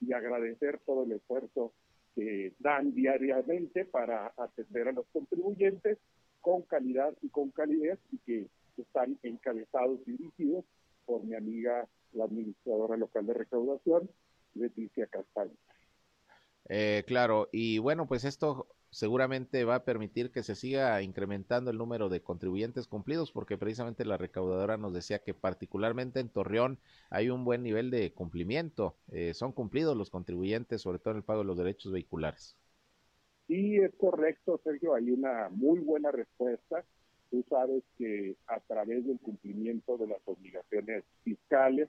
y 0.00 0.12
agradecer 0.12 0.80
todo 0.84 1.04
el 1.04 1.12
esfuerzo 1.12 1.72
que 2.14 2.54
dan 2.58 2.92
diariamente 2.94 3.84
para 3.84 4.32
atender 4.36 4.88
a 4.88 4.92
los 4.92 5.06
contribuyentes 5.12 5.98
con 6.40 6.62
calidad 6.62 7.14
y 7.22 7.28
con 7.28 7.50
calidez 7.50 7.98
y 8.10 8.18
que 8.18 8.46
están 8.76 9.18
encabezados 9.22 10.00
y 10.06 10.12
dirigidos 10.12 10.64
por 11.04 11.24
mi 11.24 11.34
amiga, 11.34 11.86
la 12.12 12.24
administradora 12.24 12.96
local 12.96 13.26
de 13.26 13.34
recaudación, 13.34 14.10
Leticia 14.54 15.06
Castaño. 15.06 15.56
Eh, 16.68 17.04
claro, 17.06 17.48
y 17.52 17.78
bueno, 17.78 18.06
pues 18.06 18.24
esto 18.24 18.68
seguramente 18.90 19.64
va 19.64 19.76
a 19.76 19.84
permitir 19.84 20.30
que 20.30 20.42
se 20.42 20.54
siga 20.54 21.00
incrementando 21.02 21.70
el 21.70 21.78
número 21.78 22.08
de 22.08 22.22
contribuyentes 22.22 22.86
cumplidos, 22.86 23.32
porque 23.32 23.56
precisamente 23.56 24.04
la 24.04 24.16
recaudadora 24.16 24.76
nos 24.76 24.92
decía 24.92 25.20
que 25.20 25.32
particularmente 25.32 26.20
en 26.20 26.28
Torreón 26.28 26.78
hay 27.08 27.30
un 27.30 27.44
buen 27.44 27.62
nivel 27.62 27.90
de 27.90 28.12
cumplimiento. 28.12 28.96
Eh, 29.12 29.34
son 29.34 29.52
cumplidos 29.52 29.96
los 29.96 30.10
contribuyentes, 30.10 30.82
sobre 30.82 30.98
todo 30.98 31.12
en 31.12 31.18
el 31.18 31.24
pago 31.24 31.40
de 31.40 31.46
los 31.46 31.58
derechos 31.58 31.92
vehiculares. 31.92 32.56
Sí, 33.46 33.76
es 33.78 33.92
correcto, 33.96 34.60
Sergio. 34.62 34.94
Hay 34.94 35.10
una 35.10 35.48
muy 35.50 35.80
buena 35.80 36.12
respuesta. 36.12 36.84
Tú 37.30 37.44
sabes 37.48 37.82
que 37.96 38.36
a 38.46 38.60
través 38.60 39.06
del 39.06 39.18
cumplimiento 39.18 39.96
de 39.98 40.08
las 40.08 40.20
obligaciones 40.26 41.04
fiscales 41.22 41.88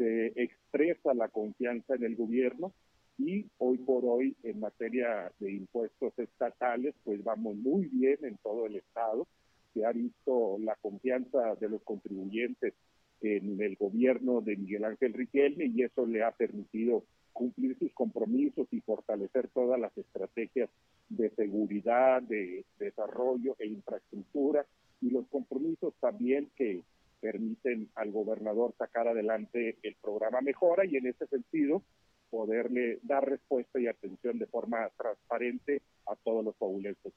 se 0.00 0.32
expresa 0.34 1.12
la 1.12 1.28
confianza 1.28 1.94
en 1.94 2.04
el 2.04 2.16
gobierno 2.16 2.72
y 3.18 3.44
hoy 3.58 3.76
por 3.76 4.06
hoy 4.06 4.34
en 4.42 4.58
materia 4.58 5.30
de 5.38 5.52
impuestos 5.52 6.18
estatales 6.18 6.94
pues 7.04 7.22
vamos 7.22 7.54
muy 7.56 7.84
bien 7.84 8.16
en 8.22 8.38
todo 8.42 8.64
el 8.64 8.76
estado. 8.76 9.26
Se 9.74 9.84
ha 9.84 9.92
visto 9.92 10.56
la 10.60 10.74
confianza 10.76 11.54
de 11.56 11.68
los 11.68 11.82
contribuyentes 11.82 12.72
en 13.20 13.60
el 13.60 13.76
gobierno 13.76 14.40
de 14.40 14.56
Miguel 14.56 14.86
Ángel 14.86 15.12
Riquelme 15.12 15.66
y 15.66 15.82
eso 15.82 16.06
le 16.06 16.22
ha 16.22 16.30
permitido 16.30 17.04
cumplir 17.34 17.78
sus 17.78 17.92
compromisos 17.92 18.68
y 18.70 18.80
fortalecer 18.80 19.48
todas 19.48 19.78
las 19.78 19.96
estrategias 19.98 20.70
de 21.10 21.28
seguridad, 21.36 22.22
de 22.22 22.64
desarrollo 22.78 23.54
e 23.58 23.66
infraestructura 23.66 24.64
y 25.02 25.10
los 25.10 25.26
compromisos 25.28 25.92
también 26.00 26.48
que 26.56 26.80
permiten 27.20 27.90
al 27.94 28.10
gobernador 28.10 28.74
sacar 28.78 29.08
adelante 29.08 29.78
el 29.82 29.96
programa 29.96 30.40
Mejora 30.40 30.84
y 30.84 30.96
en 30.96 31.06
ese 31.06 31.26
sentido 31.26 31.82
poderle 32.30 33.00
dar 33.02 33.28
respuesta 33.28 33.80
y 33.80 33.88
atención 33.88 34.38
de 34.38 34.46
forma 34.46 34.88
transparente 34.96 35.82
a 36.06 36.16
todos 36.16 36.44
los 36.44 36.56
fabulenses. 36.56 37.12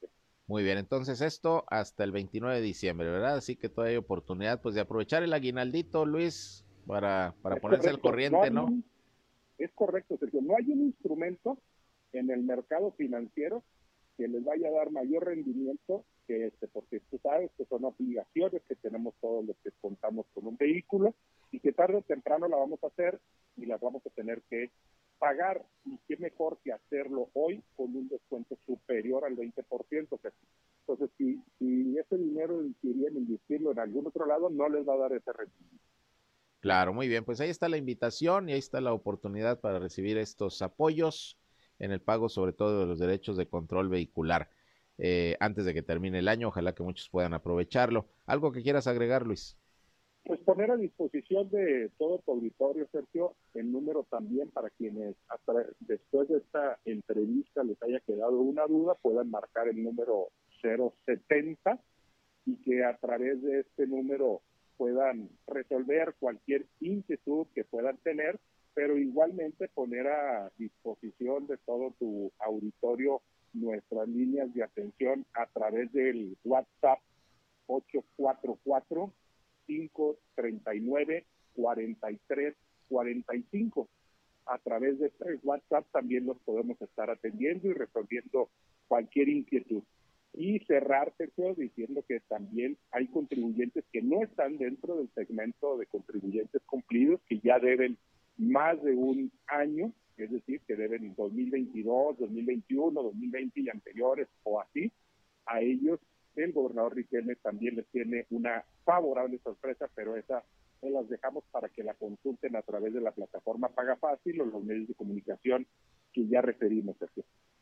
Muy 0.46 0.62
bien, 0.62 0.76
entonces 0.76 1.20
esto 1.20 1.64
hasta 1.68 2.04
el 2.04 2.12
29 2.12 2.56
de 2.56 2.62
diciembre, 2.62 3.08
¿verdad? 3.08 3.36
Así 3.36 3.56
que 3.56 3.68
todavía 3.68 3.92
hay 3.92 3.96
oportunidad 3.98 4.60
pues 4.60 4.74
de 4.74 4.80
aprovechar 4.80 5.22
el 5.22 5.32
aguinaldito, 5.32 6.04
Luis, 6.04 6.64
para, 6.86 7.34
para 7.42 7.56
ponerse 7.56 7.88
al 7.88 8.00
corriente, 8.00 8.50
¿no? 8.50 8.68
es 9.58 9.70
correcto, 9.72 10.16
Sergio. 10.18 10.40
No 10.42 10.56
hay 10.56 10.70
un 10.70 10.82
instrumento 10.82 11.58
en 12.12 12.30
el 12.30 12.42
mercado 12.42 12.92
financiero 12.92 13.62
que 14.16 14.28
les 14.28 14.44
vaya 14.44 14.68
a 14.68 14.72
dar 14.72 14.90
mayor 14.90 15.26
rendimiento 15.26 16.04
que 16.26 16.46
este, 16.46 16.68
porque 16.68 17.00
tú 17.10 17.18
sabes 17.22 17.50
que 17.56 17.64
son 17.66 17.84
obligaciones 17.84 18.62
que 18.68 18.76
tenemos 18.76 19.14
todos 19.20 19.44
los 19.44 19.56
que 19.62 19.70
contamos 19.80 20.26
con 20.34 20.46
un 20.46 20.56
vehículo 20.56 21.14
y 21.50 21.60
que 21.60 21.72
tarde 21.72 21.96
o 21.96 22.02
temprano 22.02 22.48
la 22.48 22.56
vamos 22.56 22.82
a 22.82 22.88
hacer 22.88 23.20
y 23.56 23.66
las 23.66 23.80
vamos 23.80 24.04
a 24.06 24.10
tener 24.10 24.42
que 24.50 24.70
pagar 25.18 25.64
y 25.84 25.98
qué 26.08 26.16
mejor 26.16 26.58
que 26.62 26.72
hacerlo 26.72 27.30
hoy 27.34 27.62
con 27.76 27.94
un 27.96 28.08
descuento 28.08 28.58
superior 28.66 29.24
al 29.24 29.36
20%. 29.36 29.54
Entonces, 29.90 31.10
si, 31.16 31.40
si 31.58 31.98
ese 31.98 32.18
dinero 32.18 32.60
querían 32.82 33.16
invertirlo 33.16 33.72
en 33.72 33.78
algún 33.78 34.06
otro 34.06 34.26
lado, 34.26 34.50
no 34.50 34.68
les 34.68 34.86
va 34.86 34.94
a 34.94 34.98
dar 34.98 35.12
ese 35.12 35.32
rendimiento. 35.32 35.84
Claro, 36.60 36.94
muy 36.94 37.08
bien. 37.08 37.24
Pues 37.24 37.40
ahí 37.40 37.50
está 37.50 37.68
la 37.68 37.76
invitación 37.76 38.48
y 38.48 38.52
ahí 38.52 38.58
está 38.58 38.80
la 38.80 38.92
oportunidad 38.92 39.60
para 39.60 39.78
recibir 39.78 40.16
estos 40.16 40.62
apoyos 40.62 41.38
en 41.78 41.92
el 41.92 42.00
pago, 42.00 42.28
sobre 42.28 42.52
todo 42.52 42.80
de 42.80 42.86
los 42.86 42.98
derechos 42.98 43.36
de 43.36 43.48
control 43.48 43.88
vehicular. 43.88 44.48
Eh, 44.98 45.36
antes 45.40 45.64
de 45.64 45.74
que 45.74 45.82
termine 45.82 46.20
el 46.20 46.28
año, 46.28 46.48
ojalá 46.48 46.74
que 46.74 46.82
muchos 46.82 47.08
puedan 47.08 47.34
aprovecharlo. 47.34 48.06
¿Algo 48.26 48.52
que 48.52 48.62
quieras 48.62 48.86
agregar, 48.86 49.26
Luis? 49.26 49.58
Pues 50.24 50.40
poner 50.40 50.70
a 50.70 50.76
disposición 50.76 51.50
de 51.50 51.90
todo 51.98 52.18
tu 52.20 52.32
auditorio, 52.32 52.88
Sergio, 52.90 53.34
el 53.52 53.70
número 53.70 54.04
también 54.04 54.50
para 54.50 54.70
quienes 54.70 55.16
después 55.80 56.28
de 56.28 56.38
esta 56.38 56.78
entrevista 56.86 57.62
les 57.62 57.82
haya 57.82 58.00
quedado 58.00 58.40
una 58.40 58.66
duda, 58.66 58.94
puedan 59.02 59.30
marcar 59.30 59.68
el 59.68 59.82
número 59.82 60.28
070 60.62 61.78
y 62.46 62.56
que 62.56 62.84
a 62.84 62.96
través 62.96 63.42
de 63.42 63.60
este 63.60 63.86
número 63.86 64.40
puedan 64.78 65.28
resolver 65.46 66.14
cualquier 66.18 66.64
inquietud 66.80 67.46
que 67.54 67.64
puedan 67.64 67.98
tener, 67.98 68.40
pero 68.72 68.96
igualmente 68.96 69.68
poner 69.68 70.06
a 70.06 70.50
disposición 70.56 71.46
de 71.46 71.58
todo 71.58 71.94
tu 71.98 72.32
auditorio 72.38 73.20
nuestras 73.54 74.08
líneas 74.08 74.52
de 74.52 74.62
atención 74.62 75.24
a 75.32 75.46
través 75.46 75.92
del 75.92 76.36
WhatsApp 76.44 76.98
844 77.66 79.12
539 79.66 81.24
43 81.54 82.54
45. 82.88 83.88
A 84.46 84.58
través 84.58 84.98
de 84.98 85.06
este 85.06 85.38
WhatsApp 85.42 85.86
también 85.90 86.26
los 86.26 86.38
podemos 86.40 86.80
estar 86.82 87.08
atendiendo 87.10 87.68
y 87.68 87.72
resolviendo 87.72 88.50
cualquier 88.88 89.28
inquietud. 89.28 89.82
Y 90.34 90.58
cerrar, 90.66 91.14
Sergio, 91.16 91.54
diciendo 91.54 92.04
que 92.06 92.20
también 92.20 92.76
hay 92.90 93.06
contribuyentes 93.06 93.84
que 93.92 94.02
no 94.02 94.22
están 94.22 94.58
dentro 94.58 94.96
del 94.96 95.08
segmento 95.14 95.78
de 95.78 95.86
contribuyentes 95.86 96.60
cumplidos, 96.66 97.20
que 97.28 97.38
ya 97.38 97.58
deben 97.58 97.96
más 98.36 98.82
de 98.82 98.94
un 98.94 99.30
año, 99.46 99.92
es 100.16 100.30
decir, 100.30 100.60
que 100.66 100.76
deben 100.76 101.04
en 101.04 101.14
2022, 101.14 102.18
2021, 102.18 103.02
2020 103.02 103.60
y 103.60 103.68
anteriores 103.68 104.28
o 104.44 104.60
así, 104.60 104.92
a 105.46 105.60
ellos 105.60 106.00
el 106.36 106.52
gobernador 106.52 106.94
Riquelme 106.96 107.36
también 107.36 107.76
les 107.76 107.86
tiene 107.88 108.26
una 108.30 108.64
favorable 108.84 109.38
sorpresa, 109.38 109.88
pero 109.94 110.16
esa 110.16 110.44
se 110.80 110.90
las 110.90 111.08
dejamos 111.08 111.44
para 111.50 111.68
que 111.68 111.82
la 111.82 111.94
consulten 111.94 112.56
a 112.56 112.62
través 112.62 112.92
de 112.92 113.00
la 113.00 113.12
plataforma 113.12 113.68
Paga 113.68 113.96
Fácil 113.96 114.40
o 114.40 114.44
los 114.44 114.64
medios 114.64 114.88
de 114.88 114.94
comunicación 114.94 115.66
que 116.12 116.26
ya 116.26 116.40
referimos. 116.42 116.96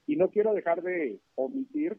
Y 0.06 0.16
no 0.16 0.30
quiero 0.30 0.54
dejar 0.54 0.82
de 0.82 1.20
omitir 1.34 1.98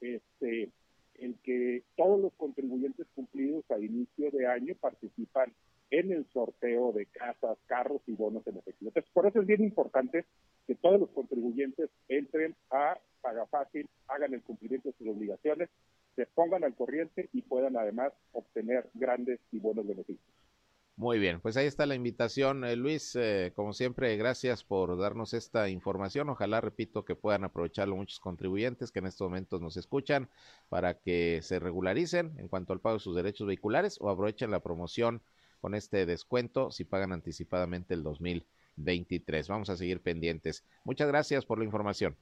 este 0.00 0.70
el 1.14 1.36
que 1.42 1.84
todos 1.96 2.18
los 2.18 2.32
contribuyentes 2.34 3.06
cumplidos 3.14 3.70
a 3.70 3.78
inicio 3.78 4.30
de 4.30 4.46
año 4.46 4.74
participan 4.80 5.52
en 5.90 6.12
el 6.12 6.26
sorteo 6.32 6.92
de 6.92 7.06
casas, 7.06 7.58
carros 7.66 8.02
y 8.06 8.12
bonos 8.12 8.46
en 8.46 8.58
efectivo. 8.58 8.90
Entonces, 8.90 9.10
por 9.12 9.26
eso 9.26 9.40
es 9.40 9.46
bien 9.46 9.62
importante 9.62 10.24
que 10.66 10.74
todos 10.74 11.00
los 11.00 11.10
contribuyentes 11.10 11.90
entren 12.08 12.54
a 12.70 12.98
Paga 13.20 13.46
Fácil, 13.46 13.88
hagan 14.08 14.34
el 14.34 14.42
cumplimiento 14.42 14.90
de 14.90 14.96
sus 14.96 15.08
obligaciones, 15.08 15.68
se 16.16 16.26
pongan 16.26 16.64
al 16.64 16.74
corriente 16.74 17.28
y 17.32 17.42
puedan 17.42 17.76
además 17.76 18.12
obtener 18.32 18.88
grandes 18.94 19.40
y 19.52 19.58
buenos 19.58 19.86
beneficios. 19.86 20.26
Muy 21.00 21.18
bien, 21.18 21.40
pues 21.40 21.56
ahí 21.56 21.66
está 21.66 21.86
la 21.86 21.94
invitación, 21.94 22.62
eh, 22.62 22.76
Luis. 22.76 23.16
Eh, 23.16 23.52
como 23.56 23.72
siempre, 23.72 24.14
gracias 24.18 24.62
por 24.64 24.98
darnos 24.98 25.32
esta 25.32 25.70
información. 25.70 26.28
Ojalá, 26.28 26.60
repito, 26.60 27.06
que 27.06 27.14
puedan 27.14 27.42
aprovecharlo 27.42 27.96
muchos 27.96 28.20
contribuyentes 28.20 28.92
que 28.92 28.98
en 28.98 29.06
estos 29.06 29.26
momentos 29.26 29.62
nos 29.62 29.78
escuchan 29.78 30.28
para 30.68 30.98
que 30.98 31.40
se 31.40 31.58
regularicen 31.58 32.34
en 32.36 32.48
cuanto 32.48 32.74
al 32.74 32.80
pago 32.80 32.96
de 32.96 33.00
sus 33.00 33.16
derechos 33.16 33.46
vehiculares 33.46 33.96
o 33.98 34.10
aprovechen 34.10 34.50
la 34.50 34.60
promoción 34.60 35.22
con 35.60 35.74
este 35.74 36.06
descuento 36.06 36.70
si 36.70 36.84
pagan 36.84 37.12
anticipadamente 37.12 37.94
el 37.94 38.02
2023. 38.02 39.48
Vamos 39.48 39.70
a 39.70 39.76
seguir 39.76 40.00
pendientes. 40.00 40.64
Muchas 40.84 41.08
gracias 41.08 41.44
por 41.44 41.58
la 41.58 41.64
información. 41.64 42.16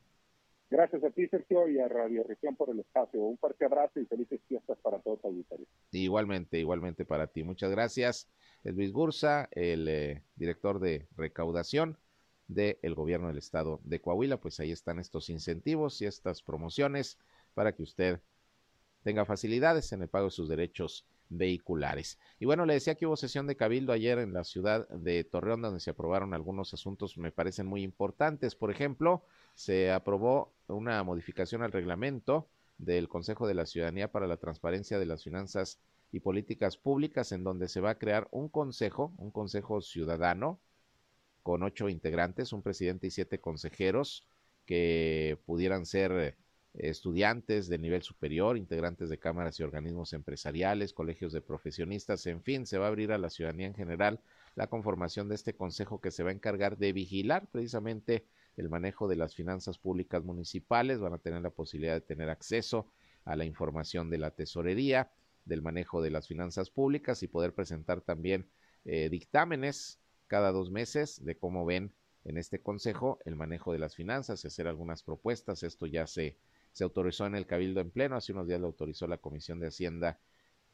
Gracias 0.71 1.03
a 1.03 1.11
ti, 1.11 1.27
Sergio, 1.29 1.67
y 1.69 1.79
a 1.79 1.89
Radio 1.89 2.25
Región 2.25 2.55
por 2.55 2.69
el 2.69 2.81
espacio. 2.81 3.23
Un 3.23 3.39
fuerte 3.39 3.65
abrazo 3.65 4.01
y 4.01 4.05
felices 4.05 4.41
fiestas 4.47 4.77
para 4.83 4.99
todos 4.99 5.19
los 5.19 5.25
auditores. 5.25 5.67
Igualmente, 5.93 6.59
igualmente 6.59 7.07
para 7.07 7.27
ti. 7.27 7.43
Muchas 7.43 7.71
gracias. 7.71 8.29
Es 8.65 8.75
Luis 8.75 8.93
Bursa, 8.93 9.49
el 9.53 9.89
eh, 9.89 10.23
director 10.37 10.79
de 10.79 11.07
recaudación 11.17 11.97
del 12.49 12.95
gobierno 12.95 13.29
del 13.29 13.39
estado 13.39 13.81
de 13.85 14.01
Coahuila. 14.01 14.39
Pues 14.41 14.61
ahí 14.61 14.71
están 14.71 14.99
estos 14.99 15.31
incentivos 15.31 16.03
y 16.03 16.07
estas 16.07 16.43
promociones 16.43 17.19
para 17.55 17.73
que 17.75 17.83
usted 17.83 18.21
tenga 19.05 19.25
facilidades 19.25 19.93
en 19.93 20.03
el 20.03 20.09
pago 20.09 20.27
de 20.27 20.33
sus 20.33 20.51
derechos 20.51 21.07
vehiculares. 21.29 22.19
Y 22.39 22.47
bueno, 22.47 22.67
le 22.67 22.75
decía 22.75 22.95
que 22.95 23.07
hubo 23.07 23.17
sesión 23.17 23.47
de 23.47 23.57
cabildo 23.57 23.93
ayer 23.93 24.19
en 24.19 24.33
la 24.33 24.45
ciudad 24.45 24.89
de 24.89 25.25
Torreón 25.25 25.63
donde 25.63 25.81
se 25.81 25.91
aprobaron 25.91 26.35
algunos 26.35 26.73
asuntos 26.75 27.19
me 27.19 27.33
parecen 27.33 27.67
muy 27.67 27.83
importantes. 27.83 28.55
Por 28.55 28.71
ejemplo, 28.71 29.23
se 29.55 29.91
aprobó 29.91 30.53
una 30.69 31.03
modificación 31.03 31.63
al 31.63 31.73
reglamento 31.73 32.49
del 32.79 33.09
Consejo 33.09 33.47
de 33.47 33.55
la 33.55 33.67
Ciudadanía 33.67 34.11
para 34.11 34.27
la 34.27 34.37
Transparencia 34.37 34.99
de 34.99 35.07
las 35.07 35.25
Finanzas 35.25 35.79
y 36.13 36.21
Políticas 36.21 36.77
Públicas, 36.77 37.33
en 37.33 37.45
donde 37.45 37.69
se 37.69 37.81
va 37.81 37.91
a 37.91 37.99
crear 37.99 38.29
un 38.31 38.49
consejo, 38.49 39.13
un 39.19 39.31
consejo 39.31 39.81
ciudadano, 39.81 40.59
con 41.43 41.63
ocho 41.63 41.89
integrantes, 41.89 42.53
un 42.53 42.63
presidente 42.63 43.09
y 43.09 43.11
siete 43.11 43.41
consejeros, 43.41 44.27
que 44.65 45.39
pudieran 45.47 45.87
ser 45.87 46.37
estudiantes 46.79 47.69
de 47.69 47.79
nivel 47.79 48.03
superior, 48.03 48.57
integrantes 48.57 49.09
de 49.09 49.19
cámaras 49.19 49.59
y 49.59 49.63
organismos 49.63 50.13
empresariales, 50.13 50.93
colegios 50.93 51.33
de 51.33 51.41
profesionistas, 51.41 52.27
en 52.27 52.43
fin, 52.43 52.67
se 52.67 52.79
va 52.79 52.87
a 52.87 52.89
abrir 52.89 53.13
a 53.13 53.19
la 53.19 53.31
ciudadanía 53.31 53.67
en 53.67 53.75
general 53.75 54.21
la 54.55 54.69
conformación 54.69 55.29
de 55.29 55.35
este 55.35 55.55
consejo 55.55 56.01
que 56.01 56.11
se 56.11 56.23
va 56.23 56.31
a 56.31 56.35
encargar 56.35 56.79
de 56.79 56.93
vigilar 56.93 57.49
precisamente 57.51 58.25
el 58.57 58.69
manejo 58.69 59.09
de 59.09 59.17
las 59.17 59.35
finanzas 59.35 59.79
públicas 59.79 60.25
municipales, 60.25 60.99
van 60.99 61.15
a 61.15 61.19
tener 61.19 61.43
la 61.43 61.51
posibilidad 61.51 61.95
de 61.95 62.01
tener 62.01 62.29
acceso 62.29 62.91
a 63.25 63.37
la 63.37 63.45
información 63.45 64.11
de 64.11 64.19
la 64.19 64.31
tesorería, 64.31 65.11
del 65.45 65.63
manejo 65.63 66.03
de 66.03 66.11
las 66.11 66.27
finanzas 66.27 66.71
públicas 66.71 67.23
y 67.23 67.29
poder 67.29 67.55
presentar 67.55 68.01
también 68.01 68.49
eh, 68.85 69.09
dictámenes 69.09 69.99
cada 70.27 70.53
dos 70.53 70.71
meses 70.71 71.25
de 71.25 71.37
cómo 71.37 71.65
ven 71.65 71.93
en 72.25 72.37
este 72.37 72.61
consejo 72.61 73.19
el 73.25 73.37
manejo 73.37 73.73
de 73.73 73.79
las 73.79 73.95
finanzas 73.95 74.45
y 74.45 74.49
hacer 74.49 74.69
algunas 74.69 75.03
propuestas. 75.03 75.63
Esto 75.63 75.87
ya 75.87 76.07
se, 76.07 76.37
se 76.73 76.85
autorizó 76.85 77.27
en 77.27 77.35
el 77.35 77.47
Cabildo 77.47 77.81
en 77.81 77.91
pleno, 77.91 78.17
hace 78.17 78.33
unos 78.33 78.47
días 78.47 78.61
lo 78.61 78.69
autorizó 78.69 79.07
la 79.07 79.19
Comisión 79.19 79.61
de 79.61 79.69
Hacienda 79.69 80.21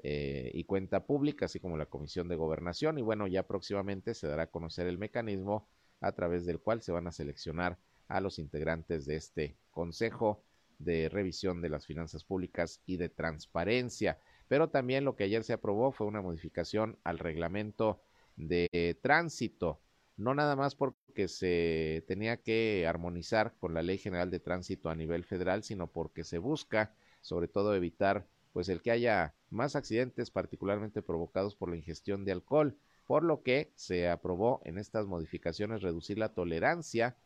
eh, 0.03 0.51
y 0.53 0.65
Cuenta 0.65 1.07
Pública, 1.07 1.47
así 1.47 1.61
como 1.61 1.77
la 1.77 1.87
Comisión 1.87 2.29
de 2.29 2.37
Gobernación. 2.37 2.99
Y 2.99 3.03
bueno, 3.03 3.27
ya 3.27 3.47
próximamente 3.47 4.15
se 4.15 4.27
dará 4.27 4.45
a 4.45 4.51
conocer 4.51 4.87
el 4.87 4.99
mecanismo 4.99 5.69
a 6.01 6.13
través 6.13 6.45
del 6.45 6.61
cual 6.61 6.83
se 6.83 6.93
van 6.93 7.07
a 7.07 7.13
seleccionar 7.13 7.79
a 8.09 8.21
los 8.21 8.39
integrantes 8.39 9.07
de 9.07 9.17
este 9.17 9.57
Consejo 9.71 10.43
de 10.79 11.09
Revisión 11.09 11.63
de 11.63 11.71
las 11.71 11.87
Finanzas 11.87 12.25
Públicas 12.25 12.83
y 12.85 12.97
de 12.97 13.09
Transparencia. 13.09 14.19
Pero 14.49 14.69
también 14.69 15.05
lo 15.05 15.17
que 15.17 15.25
ayer 15.25 15.45
se 15.45 15.55
aprobó 15.55 15.93
fue 15.93 16.07
una 16.07 16.21
modificación 16.21 16.99
al 17.05 17.19
reglamento 17.19 18.03
de 18.37 18.99
tránsito, 19.01 19.81
no 20.17 20.35
nada 20.35 20.57
más 20.57 20.75
porque 20.75 21.29
se 21.29 22.05
tenía 22.07 22.37
que 22.39 22.87
armonizar 22.87 23.55
con 23.59 23.75
la 23.75 23.83
Ley 23.83 23.99
General 23.99 24.31
de 24.31 24.41
Tránsito 24.41 24.89
a 24.91 24.95
nivel 24.95 25.25
federal, 25.25 25.63
sino 25.63 25.89
porque 25.89 26.25
se 26.25 26.39
busca 26.39 26.95
sobre 27.21 27.49
todo 27.49 27.75
evitar 27.75 28.27
pues 28.53 28.69
el 28.69 28.83
que 28.83 28.93
haya 28.93 29.35
más 29.51 29.75
accidentes 29.75 30.31
particularmente 30.31 31.03
provocados 31.03 31.57
por 31.57 31.69
la 31.69 31.77
ingestión 31.77 32.25
de 32.25 32.33
alcohol, 32.33 32.77
por 33.07 33.25
lo 33.25 33.43
que 33.43 33.73
se 33.75 34.09
aprobó 34.09 34.61
en 34.65 34.79
estas 34.79 35.07
modificaciones 35.07 35.83
reducir 35.83 36.19
la 36.19 36.35
tolerancia 36.35 37.17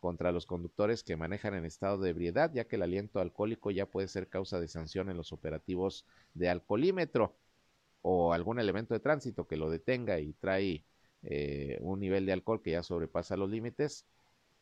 contra 0.00 0.32
los 0.32 0.46
conductores 0.46 1.04
que 1.04 1.16
manejan 1.16 1.54
en 1.54 1.66
estado 1.66 1.98
de 1.98 2.10
ebriedad, 2.10 2.50
ya 2.54 2.64
que 2.64 2.76
el 2.76 2.82
aliento 2.82 3.20
alcohólico 3.20 3.70
ya 3.70 3.86
puede 3.86 4.08
ser 4.08 4.28
causa 4.28 4.58
de 4.58 4.68
sanción 4.68 5.10
en 5.10 5.18
los 5.18 5.32
operativos 5.32 6.06
de 6.32 6.48
alcoholímetro 6.48 7.36
o 8.00 8.32
algún 8.32 8.58
elemento 8.58 8.94
de 8.94 9.00
tránsito 9.00 9.46
que 9.46 9.58
lo 9.58 9.68
detenga 9.68 10.18
y 10.18 10.32
trae 10.32 10.84
eh, 11.22 11.78
un 11.82 12.00
nivel 12.00 12.26
de 12.26 12.32
alcohol 12.32 12.62
que 12.62 12.72
ya 12.72 12.82
sobrepasa 12.82 13.36
los 13.36 13.50
límites 13.50 14.06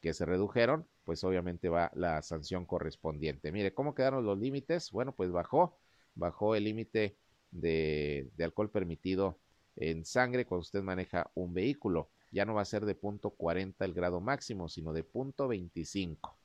que 0.00 0.14
se 0.14 0.24
redujeron, 0.24 0.86
pues 1.04 1.24
obviamente 1.24 1.68
va 1.68 1.90
la 1.94 2.22
sanción 2.22 2.66
correspondiente. 2.66 3.52
Mire, 3.52 3.74
¿cómo 3.74 3.94
quedaron 3.94 4.24
los 4.24 4.38
límites? 4.38 4.90
Bueno, 4.92 5.12
pues 5.14 5.30
bajó, 5.30 5.78
bajó 6.14 6.54
el 6.54 6.64
límite 6.64 7.16
de, 7.50 8.30
alcohol 8.40 8.70
permitido 8.70 9.38
en 9.76 10.04
sangre 10.04 10.46
cuando 10.46 10.62
usted 10.62 10.82
maneja 10.82 11.30
un 11.34 11.54
vehículo. 11.54 12.10
Ya 12.30 12.44
no 12.44 12.54
va 12.54 12.62
a 12.62 12.66
ser 12.66 12.84
de 12.84 12.94
punto 12.94 13.30
40 13.30 13.84
el 13.84 13.94
grado 13.94 14.20
máximo, 14.20 14.68
sino 14.68 14.92
de 14.92 15.02
punto 15.04 15.48
25. 15.48 16.36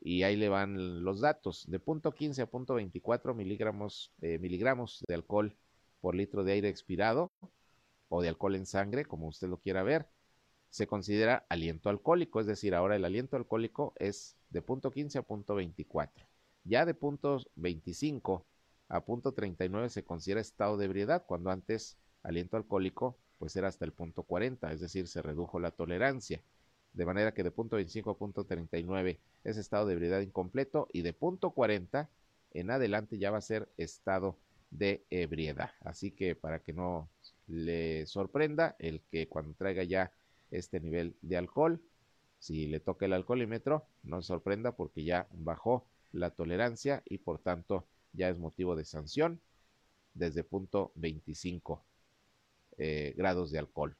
Y 0.00 0.22
ahí 0.24 0.36
le 0.36 0.48
van 0.48 1.04
los 1.04 1.20
datos. 1.20 1.64
De 1.68 1.78
punto 1.78 2.12
15 2.12 2.42
a 2.42 2.46
punto 2.46 2.74
24 2.74 3.34
miligramos, 3.34 4.12
eh, 4.20 4.38
miligramos 4.38 5.04
de 5.06 5.14
alcohol 5.14 5.56
por 6.00 6.14
litro 6.14 6.44
de 6.44 6.52
aire 6.52 6.68
expirado 6.68 7.30
o 8.14 8.20
de 8.20 8.28
alcohol 8.28 8.56
en 8.56 8.66
sangre, 8.66 9.06
como 9.06 9.26
usted 9.26 9.48
lo 9.48 9.56
quiera 9.56 9.82
ver, 9.82 10.06
se 10.68 10.86
considera 10.86 11.46
aliento 11.48 11.88
alcohólico, 11.88 12.40
es 12.40 12.46
decir, 12.46 12.74
ahora 12.74 12.94
el 12.94 13.06
aliento 13.06 13.36
alcohólico 13.36 13.94
es 13.96 14.36
de 14.50 14.60
punto 14.60 14.90
15 14.90 15.18
a 15.18 15.22
punto 15.22 15.54
24. 15.54 16.26
Ya 16.64 16.84
de 16.84 16.92
punto 16.92 17.38
25 17.56 18.44
a 18.88 19.00
punto 19.00 19.32
39 19.32 19.88
se 19.88 20.04
considera 20.04 20.42
estado 20.42 20.76
de 20.76 20.84
ebriedad, 20.84 21.24
cuando 21.26 21.50
antes 21.50 21.96
aliento 22.22 22.58
alcohólico 22.58 23.16
pues 23.38 23.56
era 23.56 23.68
hasta 23.68 23.86
el 23.86 23.92
punto 23.92 24.24
40, 24.24 24.70
es 24.72 24.80
decir, 24.80 25.08
se 25.08 25.22
redujo 25.22 25.58
la 25.58 25.70
tolerancia. 25.70 26.42
De 26.92 27.06
manera 27.06 27.32
que 27.32 27.42
de 27.42 27.50
punto 27.50 27.76
25 27.76 28.10
a 28.10 28.18
punto 28.18 28.44
39 28.44 29.20
es 29.42 29.56
estado 29.56 29.86
de 29.86 29.94
ebriedad 29.94 30.20
incompleto 30.20 30.86
y 30.92 31.00
de 31.00 31.14
punto 31.14 31.52
40 31.52 32.10
en 32.50 32.70
adelante 32.70 33.16
ya 33.16 33.30
va 33.30 33.38
a 33.38 33.40
ser 33.40 33.72
estado 33.78 34.36
de 34.70 35.02
ebriedad. 35.08 35.70
Así 35.80 36.10
que 36.10 36.36
para 36.36 36.58
que 36.58 36.74
no 36.74 37.08
le 37.48 38.06
sorprenda 38.06 38.76
el 38.78 39.00
que 39.10 39.28
cuando 39.28 39.54
traiga 39.54 39.82
ya 39.84 40.12
este 40.50 40.80
nivel 40.80 41.16
de 41.22 41.36
alcohol, 41.36 41.80
si 42.38 42.66
le 42.66 42.80
toca 42.80 43.06
el 43.06 43.12
alcoholímetro, 43.12 43.86
no 44.02 44.22
sorprenda 44.22 44.72
porque 44.72 45.04
ya 45.04 45.28
bajó 45.32 45.86
la 46.12 46.30
tolerancia 46.30 47.02
y 47.06 47.18
por 47.18 47.38
tanto 47.38 47.86
ya 48.12 48.28
es 48.28 48.38
motivo 48.38 48.76
de 48.76 48.84
sanción 48.84 49.40
desde 50.14 50.44
punto 50.44 50.92
25 50.96 51.82
eh, 52.78 53.14
grados 53.16 53.50
de 53.50 53.58
alcohol. 53.58 53.96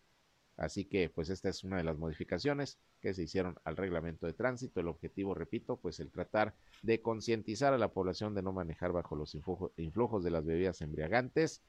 Así 0.57 0.85
que 0.85 1.09
pues 1.09 1.31
esta 1.31 1.49
es 1.49 1.65
una 1.65 1.79
de 1.79 1.85
las 1.85 1.97
modificaciones 1.97 2.79
que 3.01 3.15
se 3.15 3.23
hicieron 3.23 3.59
al 3.65 3.77
reglamento 3.77 4.27
de 4.27 4.33
tránsito. 4.33 4.81
El 4.81 4.89
objetivo, 4.89 5.35
repito, 5.35 5.77
pues 5.77 5.99
el 5.99 6.11
tratar 6.11 6.55
de 6.83 7.01
concientizar 7.01 7.73
a 7.73 7.79
la 7.79 7.93
población 7.93 8.35
de 8.35 8.43
no 8.43 8.53
manejar 8.53 8.93
bajo 8.93 9.17
los 9.17 9.35
influjos 9.77 10.25
de 10.25 10.31
las 10.31 10.45
bebidas 10.45 10.83
embriagantes 10.83 11.63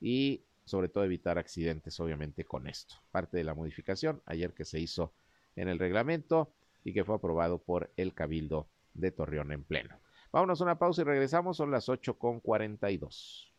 y 0.00 0.42
sobre 0.66 0.88
todo 0.88 1.04
evitar 1.04 1.38
accidentes, 1.38 1.98
obviamente, 2.00 2.44
con 2.44 2.66
esto. 2.66 2.96
Parte 3.10 3.38
de 3.38 3.44
la 3.44 3.54
modificación 3.54 4.20
ayer 4.26 4.52
que 4.52 4.64
se 4.64 4.80
hizo 4.80 5.14
en 5.54 5.68
el 5.68 5.78
reglamento 5.78 6.52
y 6.84 6.92
que 6.92 7.04
fue 7.04 7.14
aprobado 7.14 7.58
por 7.58 7.90
el 7.96 8.12
Cabildo 8.12 8.68
de 8.92 9.12
Torreón 9.12 9.52
en 9.52 9.64
pleno. 9.64 9.98
Vámonos 10.32 10.60
a 10.60 10.64
una 10.64 10.78
pausa 10.78 11.02
y 11.02 11.04
regresamos, 11.04 11.56
son 11.56 11.70
las 11.70 11.88
8 11.88 12.18
con 12.18 12.40
42. 12.40 13.52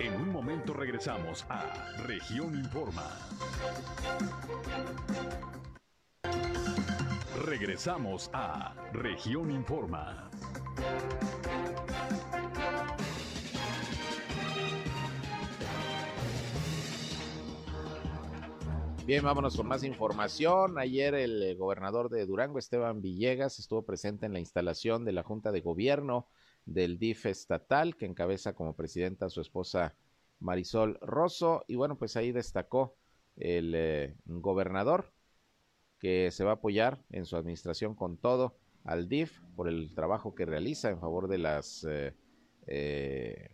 En 0.00 0.14
un 0.14 0.28
momento 0.30 0.74
regresamos 0.74 1.46
a 1.48 1.96
Región 2.04 2.54
Informa. 2.56 3.08
Regresamos 7.44 8.28
a 8.32 8.74
Región 8.92 9.52
Informa. 9.52 10.30
Bien, 19.06 19.22
vámonos 19.22 19.56
con 19.56 19.68
más 19.68 19.84
información. 19.84 20.80
Ayer 20.80 21.14
el 21.14 21.40
eh, 21.40 21.54
gobernador 21.54 22.10
de 22.10 22.26
Durango, 22.26 22.58
Esteban 22.58 23.02
Villegas, 23.02 23.60
estuvo 23.60 23.84
presente 23.84 24.26
en 24.26 24.32
la 24.32 24.40
instalación 24.40 25.04
de 25.04 25.12
la 25.12 25.22
Junta 25.22 25.52
de 25.52 25.60
Gobierno 25.60 26.26
del 26.64 26.98
DIF 26.98 27.26
estatal, 27.26 27.96
que 27.96 28.06
encabeza 28.06 28.54
como 28.54 28.74
presidenta 28.74 29.30
su 29.30 29.40
esposa 29.40 29.94
Marisol 30.40 30.98
Rosso. 31.00 31.64
Y 31.68 31.76
bueno, 31.76 31.96
pues 31.96 32.16
ahí 32.16 32.32
destacó 32.32 32.96
el 33.36 33.74
eh, 33.76 34.16
gobernador 34.24 35.12
que 36.00 36.32
se 36.32 36.42
va 36.42 36.50
a 36.50 36.54
apoyar 36.54 37.04
en 37.10 37.26
su 37.26 37.36
administración 37.36 37.94
con 37.94 38.16
todo 38.16 38.56
al 38.82 39.08
DIF 39.08 39.38
por 39.54 39.68
el 39.68 39.94
trabajo 39.94 40.34
que 40.34 40.46
realiza 40.46 40.90
en 40.90 40.98
favor 40.98 41.28
de 41.28 41.38
las 41.38 41.86
eh, 42.66 43.50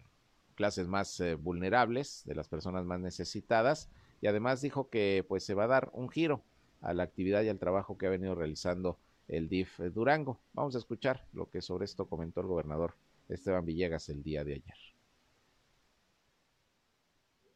clases 0.55 0.89
más 0.89 1.23
vulnerables, 1.41 2.23
de 2.25 2.37
las 2.37 2.49
personas 2.49 2.87
más 2.87 3.01
necesitadas 3.01 3.91
y 4.23 4.29
además 4.29 4.63
dijo 4.63 4.89
que 4.89 5.27
pues 5.29 5.45
se 5.45 5.53
va 5.53 5.65
a 5.65 5.67
dar 5.67 5.91
un 5.93 6.09
giro 6.09 6.43
a 6.81 6.95
la 6.95 7.03
actividad 7.03 7.43
y 7.43 7.49
al 7.49 7.59
trabajo 7.59 7.99
que 7.99 8.07
ha 8.07 8.11
venido 8.11 8.37
realizando 8.37 8.99
el 9.27 9.49
DIF 9.49 9.81
Durango. 9.93 10.41
Vamos 10.53 10.77
a 10.77 10.79
escuchar 10.79 11.27
lo 11.33 11.51
que 11.51 11.61
sobre 11.61 11.85
esto 11.85 12.09
comentó 12.09 12.41
el 12.41 12.47
gobernador 12.47 12.95
Esteban 13.29 13.67
Villegas 13.67 14.09
el 14.09 14.23
día 14.23 14.45
de 14.45 14.55
ayer. 14.55 14.77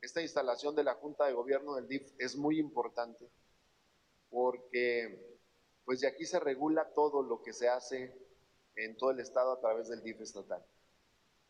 Esta 0.00 0.20
instalación 0.20 0.74
de 0.74 0.83
la 0.83 0.94
Junta 0.94 1.26
de 1.26 1.35
Gobierno 1.35 1.76
del 1.76 1.87
DIF 1.87 2.12
es 2.18 2.37
muy 2.37 2.59
importante 2.59 3.31
porque 4.29 5.38
pues 5.85 6.00
de 6.00 6.09
aquí 6.09 6.24
se 6.24 6.40
regula 6.40 6.92
todo 6.94 7.22
lo 7.22 7.44
que 7.44 7.52
se 7.52 7.68
hace 7.68 8.12
en 8.74 8.96
todo 8.96 9.12
el 9.12 9.20
estado 9.20 9.52
a 9.52 9.61
través 9.61 9.88
del 9.88 10.02
DIF 10.02 10.20
estatal. 10.20 10.64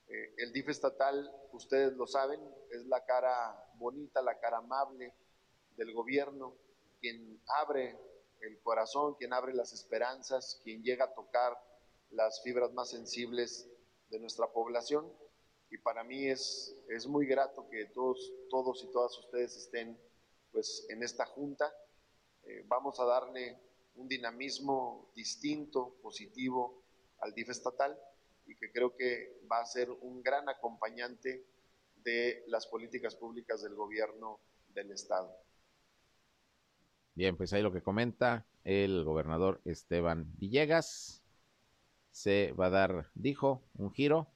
Eh, 0.08 0.34
el 0.38 0.52
DIF 0.52 0.68
estatal, 0.68 1.30
ustedes 1.52 1.92
lo 1.94 2.06
saben, 2.06 2.40
es 2.70 2.86
la 2.86 3.04
cara 3.04 3.70
bonita, 3.74 4.22
la 4.22 4.38
cara 4.38 4.58
amable 4.58 5.12
del 5.76 5.92
gobierno, 5.92 6.56
quien 7.00 7.42
abre 7.60 7.98
el 8.40 8.60
corazón, 8.60 9.14
quien 9.14 9.32
abre 9.32 9.52
las 9.52 9.72
esperanzas, 9.72 10.60
quien 10.62 10.82
llega 10.82 11.06
a 11.06 11.14
tocar 11.14 11.58
las 12.10 12.42
fibras 12.42 12.72
más 12.72 12.90
sensibles 12.90 13.68
de 14.10 14.20
nuestra 14.20 14.46
población. 14.52 15.12
Y 15.70 15.78
para 15.78 16.04
mí 16.04 16.28
es, 16.28 16.76
es 16.88 17.06
muy 17.08 17.26
grato 17.26 17.68
que 17.68 17.86
todos, 17.86 18.32
todos 18.48 18.84
y 18.84 18.92
todas 18.92 19.18
ustedes 19.18 19.56
estén 19.56 19.98
pues, 20.52 20.86
en 20.88 21.02
esta 21.02 21.26
junta. 21.26 21.72
eh, 22.44 22.62
vamos 22.68 23.00
a 23.00 23.04
darle 23.04 23.58
un 23.96 24.06
dinamismo 24.06 25.10
distinto, 25.16 25.96
positivo 26.00 26.82
al 27.18 27.34
DIF 27.34 27.50
estatal 27.50 27.98
y 28.46 28.56
que 28.56 28.70
creo 28.70 28.96
que 28.96 29.40
va 29.50 29.60
a 29.60 29.66
ser 29.66 29.90
un 29.90 30.22
gran 30.22 30.48
acompañante 30.48 31.44
de 31.96 32.44
las 32.46 32.66
políticas 32.66 33.16
públicas 33.16 33.62
del 33.62 33.74
gobierno 33.74 34.40
del 34.68 34.92
Estado. 34.92 35.34
Bien, 37.14 37.36
pues 37.36 37.52
ahí 37.52 37.62
lo 37.62 37.72
que 37.72 37.82
comenta 37.82 38.46
el 38.64 39.04
gobernador 39.04 39.60
Esteban 39.64 40.30
Villegas. 40.38 41.22
Se 42.10 42.52
va 42.52 42.66
a 42.66 42.70
dar, 42.70 43.10
dijo, 43.14 43.62
un 43.74 43.90
giro. 43.90 44.28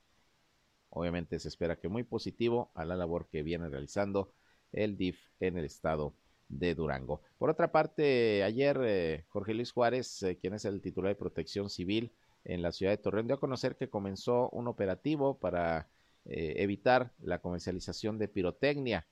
Obviamente 0.89 1.39
se 1.39 1.49
espera 1.49 1.77
que 1.77 1.89
muy 1.89 2.05
positivo 2.05 2.71
a 2.75 2.85
la 2.85 2.97
labor 2.97 3.29
que 3.29 3.43
viene 3.43 3.69
realizando 3.69 4.33
el 4.73 4.97
DIF 4.97 5.21
en 5.41 5.59
el 5.59 5.65
estado 5.65 6.15
de 6.49 6.75
Durango. 6.75 7.23
Por 7.39 7.51
otra 7.51 7.71
parte, 7.71 8.43
ayer 8.43 8.81
eh, 8.85 9.25
Jorge 9.29 9.55
Luis 9.55 9.73
Juárez, 9.73 10.23
eh, 10.23 10.37
quien 10.39 10.55
es 10.55 10.65
el 10.65 10.81
titular 10.81 11.11
de 11.11 11.19
Protección 11.19 11.71
Civil 11.71 12.13
en 12.45 12.63
la 12.63 12.73
ciudad 12.73 12.93
de 12.93 12.99
Torreón, 12.99 13.27
dio 13.27 13.37
a 13.37 13.41
conocer 13.41 13.77
que 13.77 13.91
comenzó 13.91 14.49
un 14.51 14.69
operativo 14.69 15.39
para 15.39 15.89
eh, 16.25 16.55
evitar 16.59 17.13
la 17.21 17.41
comercialización 17.41 18.19
de 18.19 18.29
pirotecnia, 18.29 19.07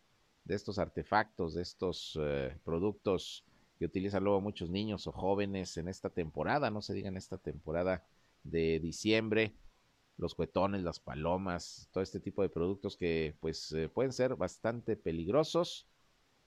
de 0.44 0.54
estos 0.54 0.78
artefactos, 0.78 1.54
de 1.54 1.62
estos 1.62 2.18
productos 2.64 3.44
que 3.78 3.84
utilizan 3.84 4.24
luego 4.24 4.40
muchos 4.40 4.70
niños 4.70 5.06
o 5.06 5.12
jóvenes 5.12 5.76
en 5.76 5.88
esta 5.88 6.08
temporada, 6.08 6.70
no 6.70 6.80
se 6.80 6.94
diga 6.94 7.08
en 7.08 7.18
esta 7.18 7.36
temporada 7.36 8.02
de 8.44 8.80
diciembre, 8.80 9.54
los 10.16 10.34
cuetones, 10.34 10.82
las 10.82 11.00
palomas, 11.00 11.88
todo 11.92 12.02
este 12.02 12.18
tipo 12.18 12.40
de 12.42 12.48
productos 12.48 12.96
que 12.96 13.36
pues 13.40 13.76
pueden 13.92 14.12
ser 14.12 14.36
bastante 14.36 14.96
peligrosos 14.96 15.86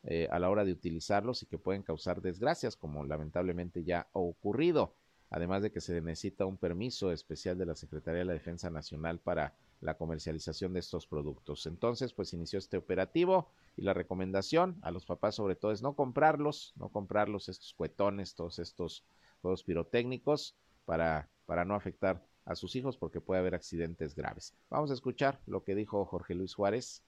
eh, 0.03 0.27
a 0.31 0.39
la 0.39 0.49
hora 0.49 0.65
de 0.65 0.71
utilizarlos 0.71 1.43
y 1.43 1.45
que 1.45 1.59
pueden 1.59 1.83
causar 1.83 2.21
desgracias, 2.21 2.75
como 2.75 3.05
lamentablemente 3.05 3.83
ya 3.83 4.01
ha 4.13 4.19
ocurrido. 4.19 4.95
Además 5.31 5.63
de 5.63 5.71
que 5.71 5.81
se 5.81 5.99
necesita 6.01 6.45
un 6.45 6.57
permiso 6.57 7.11
especial 7.11 7.57
de 7.57 7.65
la 7.65 7.75
Secretaría 7.75 8.19
de 8.19 8.25
la 8.25 8.33
Defensa 8.33 8.69
Nacional 8.69 9.19
para 9.19 9.55
la 9.79 9.97
comercialización 9.97 10.73
de 10.73 10.81
estos 10.81 11.07
productos. 11.07 11.65
Entonces, 11.65 12.13
pues 12.13 12.33
inició 12.33 12.59
este 12.59 12.77
operativo 12.77 13.47
y 13.75 13.81
la 13.81 13.93
recomendación 13.93 14.77
a 14.81 14.91
los 14.91 15.05
papás 15.05 15.35
sobre 15.35 15.55
todo 15.55 15.71
es 15.71 15.81
no 15.81 15.95
comprarlos, 15.95 16.73
no 16.75 16.89
comprarlos 16.89 17.49
estos 17.49 17.73
cuetones, 17.73 18.35
todos 18.35 18.59
estos 18.59 19.03
juegos 19.41 19.63
pirotécnicos 19.63 20.55
para, 20.85 21.29
para 21.45 21.65
no 21.65 21.75
afectar 21.75 22.21
a 22.45 22.55
sus 22.55 22.75
hijos 22.75 22.97
porque 22.97 23.21
puede 23.21 23.39
haber 23.39 23.55
accidentes 23.55 24.15
graves. 24.15 24.53
Vamos 24.69 24.91
a 24.91 24.95
escuchar 24.95 25.39
lo 25.47 25.63
que 25.63 25.75
dijo 25.75 26.05
Jorge 26.05 26.35
Luis 26.35 26.53
Juárez 26.53 27.03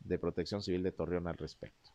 de 0.00 0.18
Protección 0.18 0.62
Civil 0.62 0.82
de 0.82 0.92
Torreón 0.92 1.26
al 1.26 1.36
respecto. 1.36 1.90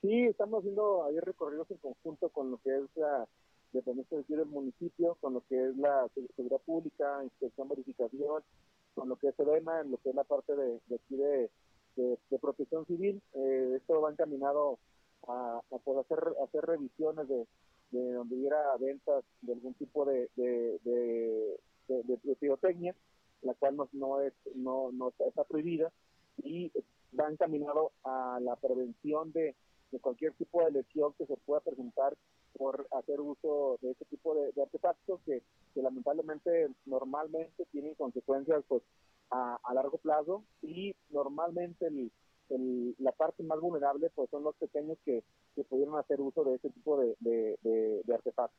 Sí, 0.00 0.26
estamos 0.26 0.60
haciendo 0.60 1.04
ahí 1.04 1.18
recorridos 1.20 1.70
en 1.70 1.78
conjunto 1.78 2.28
con 2.30 2.50
lo 2.50 2.58
que 2.58 2.70
es 2.76 2.84
la 2.94 3.26
dependencia 3.72 4.18
del 4.28 4.46
municipio, 4.46 5.16
con 5.20 5.34
lo 5.34 5.42
que 5.48 5.68
es 5.68 5.76
la 5.76 6.08
seguridad 6.14 6.60
pública, 6.64 7.22
inspección, 7.24 7.68
verificación, 7.68 8.42
con 8.94 9.08
lo 9.08 9.16
que 9.16 9.28
es 9.28 9.36
SEDENA, 9.36 9.80
en 9.80 9.90
lo 9.90 9.98
que 9.98 10.10
es 10.10 10.14
la 10.14 10.24
parte 10.24 10.54
de, 10.56 10.80
aquí 10.94 11.16
de, 11.16 11.50
de, 11.96 12.38
protección 12.38 12.86
civil. 12.86 13.22
Eh, 13.34 13.74
esto 13.76 14.00
va 14.00 14.10
encaminado 14.10 14.78
a, 15.26 15.60
poder 15.84 16.00
hacer, 16.00 16.18
hacer 16.44 16.64
revisiones 16.64 17.28
de, 17.28 17.46
de 17.90 18.12
donde 18.12 18.36
hubiera 18.36 18.76
ventas 18.78 19.24
de 19.42 19.52
algún 19.52 19.74
tipo 19.74 20.04
de, 20.04 20.28
de, 20.36 20.78
de, 21.88 22.36
pirotecnia, 22.36 22.94
la 23.42 23.54
cual 23.54 23.76
no, 23.76 23.88
no, 23.92 24.20
es, 24.20 24.32
no, 24.54 24.90
no 24.92 25.12
está 25.18 25.44
prohibida, 25.44 25.92
y 26.42 26.72
va 27.18 27.30
encaminado 27.30 27.92
a 28.04 28.38
la 28.40 28.56
prevención 28.56 29.32
de 29.32 29.54
de 29.90 30.00
cualquier 30.00 30.32
tipo 30.34 30.64
de 30.64 30.70
lesión 30.70 31.12
que 31.14 31.26
se 31.26 31.36
pueda 31.36 31.60
presentar 31.60 32.16
por 32.56 32.86
hacer 32.92 33.20
uso 33.20 33.78
de 33.82 33.92
este 33.92 34.04
tipo 34.06 34.34
de, 34.34 34.60
artefactos 34.60 35.20
que, 35.24 35.42
lamentablemente 35.74 36.68
normalmente 36.86 37.64
tienen 37.70 37.94
consecuencias 37.94 38.64
pues 38.66 38.82
a, 39.30 39.58
largo 39.72 39.98
plazo 39.98 40.42
y 40.60 40.92
normalmente 41.10 41.86
el, 41.86 42.96
la 42.98 43.12
parte 43.12 43.44
más 43.44 43.60
vulnerable 43.60 44.10
pues 44.10 44.28
son 44.30 44.42
los 44.42 44.56
pequeños 44.56 44.98
que, 45.04 45.22
que 45.54 45.62
pudieron 45.64 45.96
hacer 45.96 46.20
uso 46.20 46.42
de 46.44 46.56
este 46.56 46.70
tipo 46.70 46.98
de, 47.00 48.04
artefactos. 48.12 48.58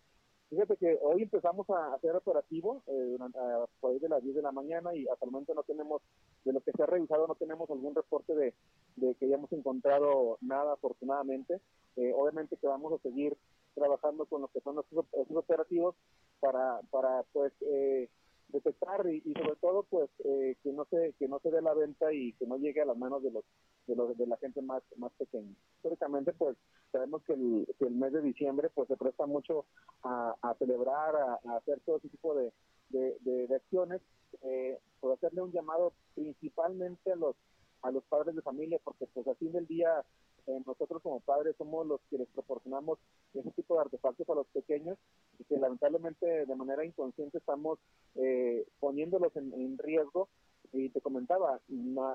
Fíjate 0.49 0.77
que 0.77 0.97
hoy 1.03 1.21
empezamos 1.21 1.69
a 1.69 1.93
hacer 1.93 2.15
operativo 2.15 2.81
eh, 2.87 3.05
durante, 3.11 3.37
por 3.79 3.91
ahí 3.91 3.99
de 3.99 4.09
las 4.09 4.23
10 4.23 4.35
de 4.37 4.41
la 4.41 4.51
mañana 4.51 4.95
y 4.95 5.07
hasta 5.07 5.25
el 5.25 5.31
momento 5.31 5.53
no 5.53 5.61
tenemos, 5.61 6.01
de 6.43 6.53
lo 6.53 6.61
que 6.61 6.71
se 6.71 6.81
ha 6.81 6.87
revisado, 6.87 7.27
no 7.27 7.35
tenemos 7.35 7.69
algún 7.69 7.93
reporte 7.93 8.33
de, 8.33 8.55
de 8.95 9.13
que 9.15 9.25
hayamos 9.25 9.51
encontrado 9.51 10.39
nada, 10.41 10.73
afortunadamente. 10.73 11.61
Eh, 11.97 12.13
obviamente 12.15 12.57
que 12.57 12.67
vamos 12.67 12.93
a 12.93 13.01
seguir 13.03 13.37
trabajando 13.79 14.25
con 14.25 14.41
lo 14.41 14.47
que 14.49 14.61
son 14.61 14.75
nuestros, 14.75 15.05
operativos 15.35 15.95
para, 16.39 16.81
para 16.91 17.23
pues, 17.31 17.53
eh, 17.61 18.09
detectar 18.49 19.07
y, 19.07 19.21
sobre 19.33 19.55
todo 19.57 19.83
pues 19.83 20.09
eh, 20.23 20.55
que 20.63 20.71
no 20.71 20.85
se 20.85 21.13
que 21.19 21.27
no 21.27 21.39
se 21.39 21.51
dé 21.51 21.61
la 21.61 21.73
venta 21.73 22.11
y 22.11 22.33
que 22.33 22.47
no 22.47 22.57
llegue 22.57 22.81
a 22.81 22.85
las 22.85 22.97
manos 22.97 23.21
de 23.23 23.31
los 23.31 23.43
de, 23.87 23.95
los, 23.95 24.17
de 24.17 24.27
la 24.27 24.37
gente 24.37 24.61
más 24.61 24.81
más 24.97 25.11
pequeña. 25.13 25.53
Históricamente 25.77 26.33
pues 26.33 26.57
sabemos 26.91 27.23
que 27.23 27.33
el, 27.33 27.67
que 27.77 27.85
el 27.85 27.95
mes 27.95 28.11
de 28.11 28.21
diciembre 28.21 28.69
pues 28.73 28.87
se 28.87 28.97
presta 28.97 29.25
mucho 29.25 29.65
a, 30.03 30.35
a 30.41 30.55
celebrar 30.55 31.15
a, 31.15 31.57
hacer 31.57 31.79
todo 31.85 31.97
ese 31.97 32.09
tipo 32.09 32.33
de, 32.33 32.51
de, 32.89 33.55
acciones 33.55 34.01
eh, 34.41 34.79
por 34.99 35.13
hacerle 35.13 35.41
un 35.41 35.51
llamado 35.51 35.93
principalmente 36.15 37.11
a 37.11 37.15
los 37.15 37.35
a 37.81 37.91
los 37.91 38.03
padres 38.05 38.35
de 38.35 38.41
familia 38.41 38.79
porque 38.83 39.05
pues 39.13 39.27
a 39.27 39.35
fin 39.35 39.51
del 39.51 39.67
día 39.67 40.03
eh, 40.49 40.63
nosotros 40.65 41.01
como 41.03 41.19
padres 41.19 41.55
somos 41.57 41.85
los 41.85 42.01
que 42.09 42.17
les 42.17 42.27
proporcionamos 42.29 42.97
ese 43.35 43.51
tipo 43.51 43.75
de 43.75 43.81
artefactos 43.81 44.27
a 44.29 44.33
los 44.33 44.47
pequeños 44.47 44.97
y 45.37 45.43
que 45.43 45.57
lamentablemente 45.57 46.45
de 46.47 46.55
manera 46.55 46.83
inconsciente 46.83 47.37
estamos 47.37 47.77
eh, 48.15 48.65
poniéndolos 48.79 49.35
en, 49.35 49.77
riesgo. 49.77 50.27
Y 50.73 50.89
te 50.89 51.01
comentaba, 51.01 51.59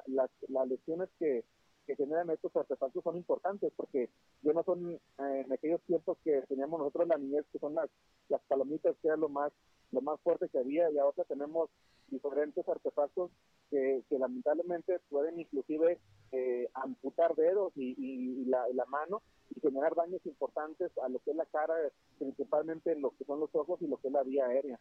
las, 0.06 0.30
las 0.48 0.68
lesiones 0.68 1.08
que, 1.18 1.44
que 1.86 1.96
generan 1.96 2.30
estos 2.30 2.54
artefactos 2.56 3.04
son 3.04 3.16
importantes 3.16 3.72
porque 3.76 4.10
ya 4.42 4.52
no 4.52 4.64
son 4.64 4.92
eh, 4.92 5.00
en 5.18 5.52
aquellos 5.52 5.80
tiempos 5.82 6.18
que 6.24 6.42
teníamos 6.48 6.78
nosotros 6.78 7.04
en 7.04 7.08
la 7.10 7.18
niñez 7.18 7.44
que 7.52 7.58
son 7.58 7.74
las, 7.74 7.88
las 8.28 8.40
palomitas 8.42 8.96
que 9.00 9.08
era 9.08 9.16
lo 9.16 9.28
más 9.28 9.52
lo 9.92 10.00
más 10.00 10.20
fuerte 10.20 10.48
que 10.48 10.58
había 10.58 10.90
y 10.90 10.98
ahora 10.98 11.24
tenemos 11.24 11.70
diferentes 12.08 12.68
artefactos 12.68 13.30
que, 13.74 14.04
que 14.08 14.18
lamentablemente 14.20 15.00
pueden 15.08 15.40
inclusive 15.40 15.98
eh, 16.30 16.68
amputar 16.74 17.34
dedos 17.34 17.72
y, 17.74 18.44
la, 18.44 18.62
la, 18.72 18.84
mano 18.84 19.20
y 19.50 19.60
generar 19.60 19.96
daños 19.96 20.24
importantes 20.26 20.92
a 20.98 21.08
lo 21.08 21.18
que 21.18 21.32
es 21.32 21.36
la 21.36 21.46
cara, 21.46 21.74
principalmente 22.18 22.92
en 22.92 23.02
lo 23.02 23.10
que 23.16 23.24
son 23.24 23.40
los 23.40 23.52
ojos 23.52 23.82
y 23.82 23.88
lo 23.88 23.96
que 23.96 24.08
es 24.08 24.12
la 24.12 24.22
vía 24.22 24.46
aérea. 24.46 24.78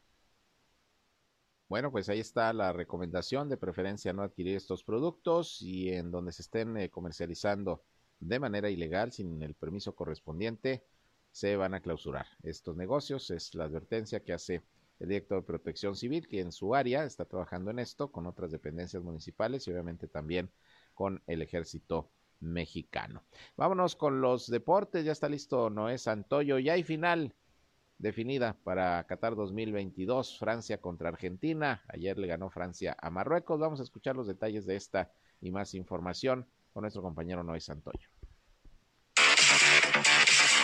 Bueno, 1.69 1.91
pues 1.91 2.07
ahí 2.07 2.19
está 2.19 2.53
la 2.53 2.71
recomendación 2.71 3.49
de 3.49 3.57
preferencia 3.57 4.13
no 4.13 4.21
adquirir 4.21 4.57
estos 4.57 4.83
productos 4.83 5.59
y 5.63 5.89
en 5.89 6.11
donde 6.11 6.31
se 6.31 6.43
estén 6.43 6.77
eh, 6.77 6.91
comercializando 6.91 7.81
de 8.19 8.39
manera 8.39 8.69
ilegal 8.69 9.11
sin 9.11 9.41
el 9.41 9.55
permiso 9.55 9.95
correspondiente 9.95 10.83
se 11.31 11.55
van 11.55 11.73
a 11.73 11.81
clausurar 11.81 12.27
estos 12.43 12.75
negocios. 12.75 13.31
Es 13.31 13.55
la 13.55 13.63
advertencia 13.63 14.19
que 14.19 14.33
hace 14.33 14.61
el 14.99 15.09
director 15.09 15.41
de 15.41 15.47
Protección 15.47 15.95
Civil, 15.95 16.27
que 16.27 16.39
en 16.39 16.51
su 16.51 16.75
área 16.75 17.03
está 17.03 17.25
trabajando 17.25 17.71
en 17.71 17.79
esto 17.79 18.11
con 18.11 18.27
otras 18.27 18.51
dependencias 18.51 19.03
municipales 19.03 19.67
y 19.67 19.71
obviamente 19.71 20.07
también 20.07 20.51
con 20.93 21.21
el 21.27 21.41
ejército 21.41 22.11
mexicano. 22.39 23.23
Vámonos 23.57 23.95
con 23.95 24.21
los 24.21 24.47
deportes. 24.47 25.05
Ya 25.05 25.11
está 25.11 25.29
listo 25.29 25.69
Noé 25.69 25.97
Santoyo. 25.97 26.59
Ya 26.59 26.73
hay 26.73 26.83
final 26.83 27.33
definida 27.97 28.57
para 28.63 29.03
Qatar 29.05 29.35
2022, 29.35 30.37
Francia 30.37 30.79
contra 30.79 31.09
Argentina. 31.09 31.83
Ayer 31.87 32.17
le 32.17 32.27
ganó 32.27 32.49
Francia 32.49 32.95
a 32.99 33.09
Marruecos. 33.09 33.59
Vamos 33.59 33.79
a 33.79 33.83
escuchar 33.83 34.15
los 34.15 34.27
detalles 34.27 34.65
de 34.65 34.75
esta 34.75 35.11
y 35.41 35.51
más 35.51 35.73
información 35.73 36.47
con 36.73 36.81
nuestro 36.81 37.01
compañero 37.01 37.43
Noé 37.43 37.59
Santoyo. 37.59 38.12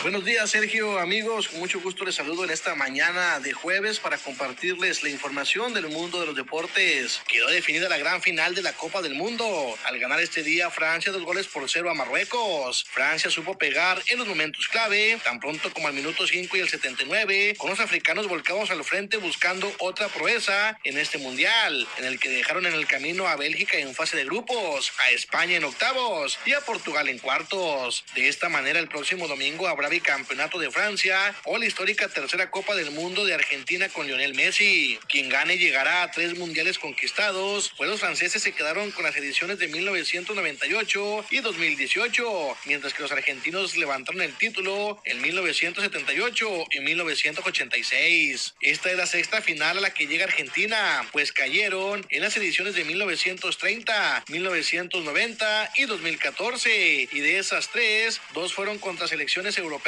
Buenos 0.02 0.24
días, 0.24 0.50
Sergio, 0.50 0.98
amigos. 0.98 1.48
Con 1.48 1.60
mucho 1.60 1.78
gusto 1.78 2.06
les 2.06 2.14
saludo 2.14 2.44
en 2.44 2.50
esta 2.50 2.74
mañana 2.74 3.38
de 3.38 3.52
jueves 3.52 4.00
para 4.00 4.16
compartirles 4.16 5.02
la 5.02 5.10
información 5.10 5.74
del 5.74 5.88
mundo 5.88 6.18
de 6.18 6.24
los 6.24 6.34
deportes. 6.34 7.20
Quedó 7.28 7.48
definida 7.48 7.86
la 7.90 7.98
gran 7.98 8.22
final 8.22 8.54
de 8.54 8.62
la 8.62 8.72
Copa 8.72 9.02
del 9.02 9.14
Mundo. 9.14 9.44
Al 9.84 9.98
ganar 9.98 10.18
este 10.18 10.42
día 10.42 10.70
Francia 10.70 11.12
dos 11.12 11.22
goles 11.22 11.48
por 11.48 11.68
cero 11.68 11.90
a 11.90 11.94
Marruecos. 11.94 12.86
Francia 12.90 13.30
supo 13.30 13.58
pegar 13.58 14.02
en 14.08 14.18
los 14.18 14.26
momentos 14.26 14.68
clave, 14.68 15.20
tan 15.22 15.38
pronto 15.38 15.70
como 15.70 15.88
al 15.88 15.92
minuto 15.92 16.26
5 16.26 16.56
y 16.56 16.60
el 16.60 16.70
79, 16.70 17.56
con 17.58 17.68
los 17.68 17.80
africanos 17.80 18.26
volcados 18.26 18.70
al 18.70 18.82
frente 18.84 19.18
buscando 19.18 19.70
otra 19.80 20.08
proeza 20.08 20.78
en 20.82 20.96
este 20.96 21.18
mundial, 21.18 21.86
en 21.98 22.06
el 22.06 22.18
que 22.18 22.30
dejaron 22.30 22.64
en 22.64 22.72
el 22.72 22.86
camino 22.86 23.28
a 23.28 23.36
Bélgica 23.36 23.76
en 23.76 23.94
fase 23.94 24.16
de 24.16 24.24
grupos, 24.24 24.94
a 25.04 25.10
España 25.10 25.56
en 25.56 25.64
octavos 25.64 26.38
y 26.46 26.54
a 26.54 26.62
Portugal 26.62 27.10
en 27.10 27.18
cuartos. 27.18 28.02
De 28.14 28.28
esta 28.28 28.48
manera, 28.48 28.78
el 28.80 28.88
próximo 28.88 29.28
domingo 29.28 29.68
habrá 29.68 29.89
bicampeonato 29.90 30.58
de 30.58 30.70
Francia 30.70 31.34
o 31.44 31.58
la 31.58 31.66
histórica 31.66 32.08
tercera 32.08 32.50
Copa 32.50 32.74
del 32.74 32.92
Mundo 32.92 33.26
de 33.26 33.34
Argentina 33.34 33.88
con 33.90 34.06
Lionel 34.06 34.34
Messi. 34.34 34.98
Quien 35.08 35.28
gane 35.28 35.58
llegará 35.58 36.02
a 36.02 36.10
tres 36.10 36.38
mundiales 36.38 36.78
conquistados, 36.78 37.72
pues 37.76 37.90
los 37.90 38.00
franceses 38.00 38.42
se 38.42 38.52
quedaron 38.52 38.92
con 38.92 39.04
las 39.04 39.16
ediciones 39.16 39.58
de 39.58 39.68
1998 39.68 41.26
y 41.30 41.40
2018, 41.40 42.56
mientras 42.66 42.94
que 42.94 43.02
los 43.02 43.12
argentinos 43.12 43.76
levantaron 43.76 44.22
el 44.22 44.32
título 44.34 45.02
en 45.04 45.20
1978 45.20 46.64
y 46.70 46.80
1986. 46.80 48.54
Esta 48.60 48.90
es 48.90 48.96
la 48.96 49.06
sexta 49.06 49.42
final 49.42 49.78
a 49.78 49.80
la 49.80 49.92
que 49.92 50.06
llega 50.06 50.24
Argentina, 50.24 51.06
pues 51.12 51.32
cayeron 51.32 52.06
en 52.10 52.22
las 52.22 52.36
ediciones 52.36 52.74
de 52.74 52.84
1930, 52.84 54.24
1990 54.28 55.72
y 55.76 55.84
2014, 55.84 57.08
y 57.10 57.20
de 57.20 57.38
esas 57.38 57.68
tres, 57.70 58.20
dos 58.32 58.54
fueron 58.54 58.78
contra 58.78 59.08
selecciones 59.08 59.58
europeas 59.58 59.79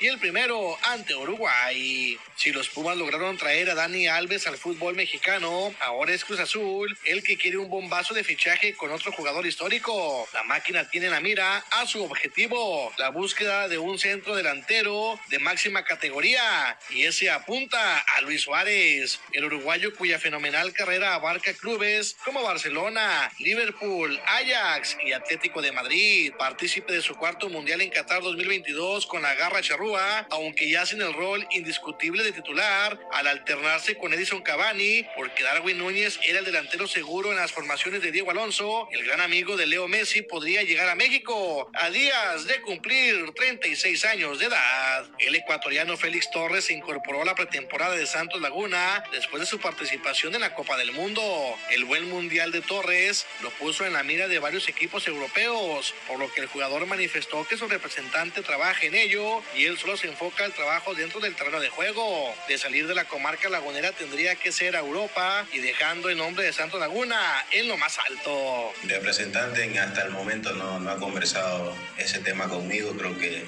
y 0.00 0.06
el 0.06 0.18
primero 0.18 0.76
ante 0.82 1.14
Uruguay. 1.14 2.18
Si 2.36 2.52
los 2.52 2.68
Pumas 2.68 2.96
lograron 2.96 3.36
traer 3.36 3.68
a 3.68 3.74
Dani 3.74 4.06
Alves 4.06 4.46
al 4.46 4.56
fútbol 4.56 4.94
mexicano, 4.94 5.74
ahora 5.80 6.14
es 6.14 6.24
Cruz 6.24 6.40
Azul 6.40 6.96
el 7.04 7.22
que 7.22 7.36
quiere 7.36 7.58
un 7.58 7.68
bombazo 7.68 8.14
de 8.14 8.24
fichaje 8.24 8.74
con 8.74 8.90
otro 8.90 9.12
jugador 9.12 9.46
histórico. 9.46 10.26
La 10.32 10.44
máquina 10.44 10.88
tiene 10.88 11.10
la 11.10 11.20
mira 11.20 11.58
a 11.70 11.86
su 11.86 12.02
objetivo, 12.02 12.92
la 12.96 13.10
búsqueda 13.10 13.68
de 13.68 13.78
un 13.78 13.98
centro 13.98 14.34
delantero 14.34 15.18
de 15.28 15.38
máxima 15.40 15.84
categoría, 15.84 16.78
y 16.90 17.04
ese 17.04 17.30
apunta 17.30 17.98
a 17.98 18.20
Luis 18.22 18.42
Suárez, 18.42 19.20
el 19.32 19.44
uruguayo 19.44 19.94
cuya 19.96 20.18
fenomenal 20.18 20.72
carrera 20.72 21.14
abarca 21.14 21.52
clubes 21.54 22.16
como 22.24 22.42
Barcelona, 22.42 23.30
Liverpool, 23.38 24.18
Ajax 24.26 24.96
y 25.04 25.12
Atlético 25.12 25.60
de 25.60 25.72
Madrid. 25.72 26.32
Partícipe 26.38 26.92
de 26.92 27.02
su 27.02 27.14
cuarto 27.16 27.48
mundial 27.48 27.80
en 27.80 27.90
Qatar 27.90 28.22
2022 28.22 29.06
con 29.06 29.17
la 29.22 29.34
garra 29.34 29.60
charrúa, 29.60 30.26
aunque 30.30 30.68
ya 30.68 30.86
sin 30.86 31.00
el 31.02 31.12
rol 31.12 31.46
indiscutible 31.50 32.22
de 32.22 32.32
titular, 32.32 32.98
al 33.12 33.26
alternarse 33.26 33.96
con 33.96 34.12
Edison 34.12 34.42
Cavani, 34.42 35.06
porque 35.16 35.44
Darwin 35.44 35.78
Núñez 35.78 36.18
era 36.24 36.40
el 36.40 36.44
delantero 36.44 36.86
seguro 36.86 37.30
en 37.30 37.36
las 37.36 37.52
formaciones 37.52 38.02
de 38.02 38.12
Diego 38.12 38.30
Alonso, 38.30 38.88
el 38.92 39.04
gran 39.04 39.20
amigo 39.20 39.56
de 39.56 39.66
Leo 39.66 39.88
Messi 39.88 40.22
podría 40.22 40.62
llegar 40.62 40.88
a 40.88 40.94
México 40.94 41.70
a 41.74 41.90
días 41.90 42.46
de 42.46 42.60
cumplir 42.62 43.32
36 43.34 44.04
años 44.04 44.38
de 44.38 44.46
edad. 44.46 45.06
El 45.18 45.34
ecuatoriano 45.34 45.96
Félix 45.96 46.30
Torres 46.30 46.66
se 46.66 46.74
incorporó 46.74 47.22
a 47.22 47.24
la 47.24 47.34
pretemporada 47.34 47.94
de 47.94 48.06
Santos 48.06 48.40
Laguna 48.40 49.04
después 49.12 49.40
de 49.40 49.46
su 49.46 49.58
participación 49.58 50.34
en 50.34 50.42
la 50.42 50.54
Copa 50.54 50.76
del 50.76 50.92
Mundo. 50.92 51.22
El 51.70 51.84
buen 51.84 52.08
mundial 52.08 52.52
de 52.52 52.60
Torres 52.60 53.26
lo 53.42 53.50
puso 53.50 53.86
en 53.86 53.92
la 53.92 54.02
mira 54.02 54.28
de 54.28 54.38
varios 54.38 54.68
equipos 54.68 55.06
europeos, 55.06 55.94
por 56.06 56.18
lo 56.18 56.32
que 56.32 56.40
el 56.40 56.46
jugador 56.46 56.86
manifestó 56.86 57.46
que 57.46 57.56
su 57.56 57.68
representante 57.68 58.42
trabaja 58.42 58.86
en 58.86 58.94
ello 58.94 59.07
y 59.56 59.64
él 59.64 59.78
solo 59.78 59.96
se 59.96 60.06
enfoca 60.06 60.44
al 60.44 60.52
trabajo 60.52 60.94
dentro 60.94 61.20
del 61.20 61.34
terreno 61.34 61.60
de 61.60 61.68
juego. 61.68 62.34
De 62.46 62.58
salir 62.58 62.86
de 62.86 62.94
la 62.94 63.04
comarca 63.04 63.48
lagunera 63.48 63.92
tendría 63.92 64.36
que 64.36 64.52
ser 64.52 64.76
a 64.76 64.80
Europa 64.80 65.46
y 65.52 65.58
dejando 65.58 66.08
el 66.08 66.18
nombre 66.18 66.44
de 66.44 66.52
Santos 66.52 66.78
Laguna 66.78 67.18
en 67.52 67.68
lo 67.68 67.76
más 67.76 67.98
alto. 67.98 68.72
El 68.82 68.90
representante 68.90 69.78
hasta 69.78 70.02
el 70.02 70.10
momento 70.10 70.52
no, 70.52 70.78
no 70.80 70.90
ha 70.90 70.96
conversado 70.98 71.74
ese 71.96 72.18
tema 72.20 72.48
conmigo, 72.48 72.92
creo 72.96 73.18
que 73.18 73.44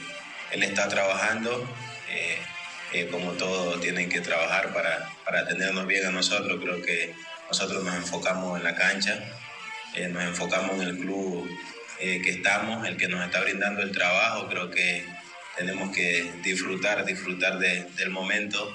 él 0.52 0.62
está 0.62 0.88
trabajando. 0.88 1.68
Eh, 2.08 2.38
eh, 2.92 3.06
como 3.08 3.32
todos 3.32 3.80
tienen 3.80 4.08
que 4.08 4.20
trabajar 4.20 4.74
para, 4.74 5.08
para 5.24 5.40
atendernos 5.40 5.86
bien 5.86 6.06
a 6.06 6.10
nosotros. 6.10 6.58
Creo 6.60 6.82
que 6.82 7.14
nosotros 7.48 7.84
nos 7.84 7.94
enfocamos 7.94 8.58
en 8.58 8.64
la 8.64 8.74
cancha, 8.74 9.16
eh, 9.94 10.08
nos 10.08 10.24
enfocamos 10.24 10.80
en 10.82 10.88
el 10.88 10.98
club 10.98 11.48
eh, 12.00 12.20
que 12.20 12.30
estamos, 12.30 12.86
el 12.88 12.96
que 12.96 13.06
nos 13.06 13.24
está 13.24 13.40
brindando 13.42 13.82
el 13.82 13.92
trabajo. 13.92 14.48
Creo 14.48 14.70
que 14.70 15.04
tenemos 15.56 15.94
que 15.94 16.32
disfrutar, 16.42 17.04
disfrutar 17.04 17.58
de, 17.58 17.84
del 17.96 18.10
momento, 18.10 18.74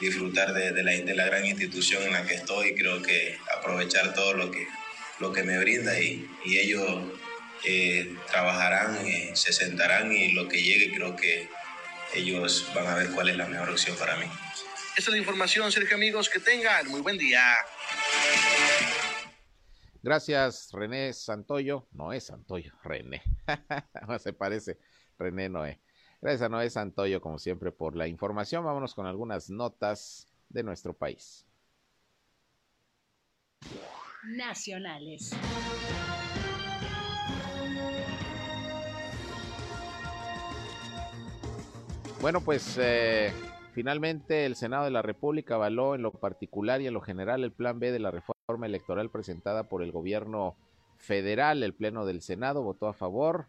disfrutar 0.00 0.52
de, 0.52 0.72
de, 0.72 0.82
la, 0.82 0.92
de, 0.92 1.14
la, 1.14 1.26
gran 1.26 1.44
institución 1.46 2.02
en 2.02 2.12
la 2.12 2.26
que 2.26 2.34
estoy. 2.34 2.74
Creo 2.74 3.02
que 3.02 3.38
aprovechar 3.56 4.14
todo 4.14 4.34
lo 4.34 4.50
que, 4.50 4.66
lo 5.20 5.32
que 5.32 5.42
me 5.42 5.58
brinda 5.58 5.98
y, 5.98 6.28
y 6.44 6.58
ellos 6.58 7.02
trabajarán, 8.30 8.96
se 9.34 9.52
sentarán 9.52 10.12
y 10.12 10.32
lo 10.32 10.48
que 10.48 10.62
llegue 10.62 10.94
creo 10.94 11.16
que 11.16 11.48
ellos 12.14 12.70
van 12.74 12.86
a 12.86 12.94
ver 12.94 13.10
cuál 13.10 13.28
es 13.28 13.36
la 13.36 13.46
mejor 13.46 13.70
opción 13.70 13.96
para 13.96 14.16
mí. 14.16 14.26
Esta 14.96 15.10
es 15.10 15.14
la 15.14 15.18
información, 15.18 15.70
Sergio 15.72 15.96
amigos, 15.96 16.30
que 16.30 16.38
tengan 16.38 16.88
muy 16.88 17.00
buen 17.00 17.18
día. 17.18 17.42
Gracias, 20.02 20.70
René 20.72 21.12
Santoyo. 21.12 21.88
No 21.92 22.12
es 22.12 22.26
Santoyo, 22.26 22.72
René. 22.82 23.22
no 24.06 24.18
se 24.18 24.32
parece, 24.32 24.78
René 25.18 25.48
Noé. 25.48 25.80
Gracias 26.20 26.42
a 26.42 26.48
Noé 26.48 26.70
Santoyo, 26.70 27.20
como 27.20 27.38
siempre, 27.38 27.72
por 27.72 27.94
la 27.96 28.08
información. 28.08 28.64
Vámonos 28.64 28.94
con 28.94 29.06
algunas 29.06 29.50
notas 29.50 30.26
de 30.48 30.62
nuestro 30.62 30.94
país. 30.94 31.46
Nacionales. 34.24 35.32
Bueno, 42.20 42.40
pues 42.40 42.76
eh, 42.80 43.30
finalmente 43.72 44.46
el 44.46 44.56
Senado 44.56 44.84
de 44.84 44.90
la 44.90 45.02
República 45.02 45.54
avaló 45.54 45.94
en 45.94 46.02
lo 46.02 46.12
particular 46.12 46.80
y 46.80 46.86
en 46.86 46.94
lo 46.94 47.00
general 47.00 47.44
el 47.44 47.52
plan 47.52 47.78
B 47.78 47.92
de 47.92 47.98
la 47.98 48.10
reforma 48.10 48.66
electoral 48.66 49.10
presentada 49.10 49.68
por 49.68 49.82
el 49.82 49.92
gobierno 49.92 50.56
federal. 50.96 51.62
El 51.62 51.74
Pleno 51.74 52.06
del 52.06 52.22
Senado 52.22 52.62
votó 52.62 52.88
a 52.88 52.94
favor 52.94 53.46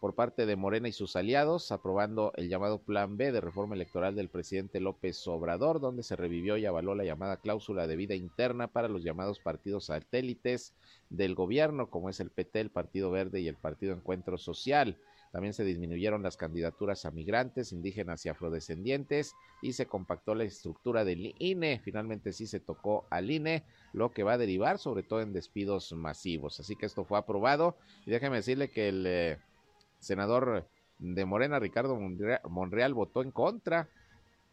por 0.00 0.14
parte 0.14 0.46
de 0.46 0.56
Morena 0.56 0.88
y 0.88 0.92
sus 0.92 1.16
aliados, 1.16 1.72
aprobando 1.72 2.32
el 2.36 2.48
llamado 2.48 2.78
Plan 2.78 3.16
B 3.16 3.32
de 3.32 3.40
reforma 3.40 3.74
electoral 3.74 4.14
del 4.14 4.28
presidente 4.28 4.80
López 4.80 5.26
Obrador, 5.26 5.80
donde 5.80 6.04
se 6.04 6.14
revivió 6.14 6.56
y 6.56 6.66
avaló 6.66 6.94
la 6.94 7.04
llamada 7.04 7.38
cláusula 7.38 7.86
de 7.86 7.96
vida 7.96 8.14
interna 8.14 8.68
para 8.68 8.88
los 8.88 9.02
llamados 9.02 9.40
partidos 9.40 9.86
satélites 9.86 10.74
del 11.10 11.34
gobierno, 11.34 11.90
como 11.90 12.10
es 12.10 12.20
el 12.20 12.30
PT, 12.30 12.60
el 12.60 12.70
Partido 12.70 13.10
Verde 13.10 13.40
y 13.40 13.48
el 13.48 13.56
Partido 13.56 13.92
Encuentro 13.92 14.38
Social. 14.38 14.98
También 15.32 15.52
se 15.52 15.64
disminuyeron 15.64 16.22
las 16.22 16.36
candidaturas 16.36 17.04
a 17.04 17.10
migrantes, 17.10 17.72
indígenas 17.72 18.24
y 18.24 18.28
afrodescendientes 18.28 19.34
y 19.60 19.74
se 19.74 19.86
compactó 19.86 20.34
la 20.34 20.44
estructura 20.44 21.04
del 21.04 21.34
INE. 21.38 21.80
Finalmente 21.80 22.32
sí 22.32 22.46
se 22.46 22.60
tocó 22.60 23.06
al 23.10 23.30
INE, 23.30 23.64
lo 23.92 24.10
que 24.10 24.22
va 24.22 24.34
a 24.34 24.38
derivar 24.38 24.78
sobre 24.78 25.02
todo 25.02 25.20
en 25.20 25.32
despidos 25.32 25.92
masivos. 25.92 26.60
Así 26.60 26.76
que 26.76 26.86
esto 26.86 27.04
fue 27.04 27.18
aprobado 27.18 27.76
y 28.06 28.10
déjeme 28.10 28.36
decirle 28.36 28.70
que 28.70 28.88
el 28.88 29.04
eh, 29.06 29.38
senador 29.98 30.68
de 30.98 31.24
Morena, 31.24 31.58
Ricardo 31.58 31.98
Monreal, 32.48 32.94
votó 32.94 33.22
en 33.22 33.30
contra 33.30 33.88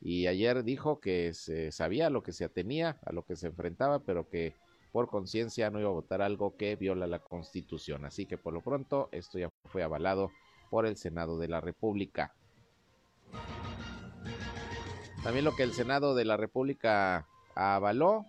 y 0.01 0.27
ayer 0.27 0.63
dijo 0.63 0.99
que 0.99 1.33
se 1.33 1.71
sabía 1.71 2.09
lo 2.09 2.21
que 2.23 2.31
se 2.31 2.45
atenía, 2.45 2.99
a 3.05 3.11
lo 3.11 3.23
que 3.23 3.35
se 3.35 3.47
enfrentaba, 3.47 3.99
pero 3.99 4.29
que 4.29 4.53
por 4.91 5.09
conciencia 5.09 5.69
no 5.69 5.79
iba 5.79 5.89
a 5.89 5.93
votar 5.93 6.21
algo 6.21 6.55
que 6.55 6.75
viola 6.75 7.07
la 7.07 7.19
constitución. 7.19 8.05
Así 8.05 8.25
que 8.25 8.37
por 8.37 8.53
lo 8.53 8.61
pronto 8.61 9.09
esto 9.11 9.39
ya 9.39 9.49
fue 9.65 9.83
avalado 9.83 10.31
por 10.69 10.85
el 10.85 10.95
Senado 10.95 11.37
de 11.37 11.47
la 11.47 11.61
República. 11.61 12.33
También 15.23 15.43
lo 15.43 15.55
que 15.55 15.63
el 15.63 15.73
Senado 15.73 16.13
de 16.13 16.25
la 16.25 16.37
República 16.37 17.27
avaló 17.55 18.25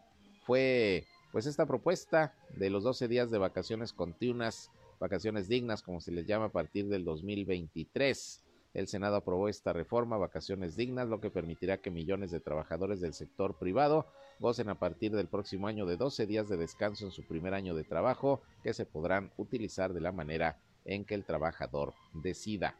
fue 0.46 1.04
pues 1.30 1.44
esta 1.46 1.66
propuesta 1.66 2.34
de 2.56 2.70
los 2.70 2.82
12 2.84 3.08
días 3.08 3.30
de 3.30 3.36
vacaciones 3.36 3.92
continuas, 3.92 4.70
vacaciones 4.98 5.48
dignas 5.48 5.82
como 5.82 6.00
se 6.00 6.12
les 6.12 6.26
llama 6.26 6.46
a 6.46 6.52
partir 6.52 6.88
del 6.88 7.04
2023. 7.04 8.42
El 8.74 8.88
Senado 8.88 9.16
aprobó 9.16 9.48
esta 9.48 9.72
reforma, 9.72 10.18
vacaciones 10.18 10.76
dignas, 10.76 11.08
lo 11.08 11.20
que 11.20 11.30
permitirá 11.30 11.78
que 11.78 11.90
millones 11.90 12.30
de 12.30 12.40
trabajadores 12.40 13.00
del 13.00 13.14
sector 13.14 13.58
privado 13.58 14.06
gocen 14.38 14.68
a 14.68 14.78
partir 14.78 15.12
del 15.12 15.28
próximo 15.28 15.66
año 15.66 15.86
de 15.86 15.96
12 15.96 16.26
días 16.26 16.48
de 16.48 16.58
descanso 16.58 17.06
en 17.06 17.10
su 17.10 17.26
primer 17.26 17.54
año 17.54 17.74
de 17.74 17.84
trabajo, 17.84 18.42
que 18.62 18.74
se 18.74 18.84
podrán 18.84 19.32
utilizar 19.38 19.94
de 19.94 20.02
la 20.02 20.12
manera 20.12 20.60
en 20.84 21.04
que 21.06 21.14
el 21.14 21.24
trabajador 21.24 21.94
decida. 22.12 22.76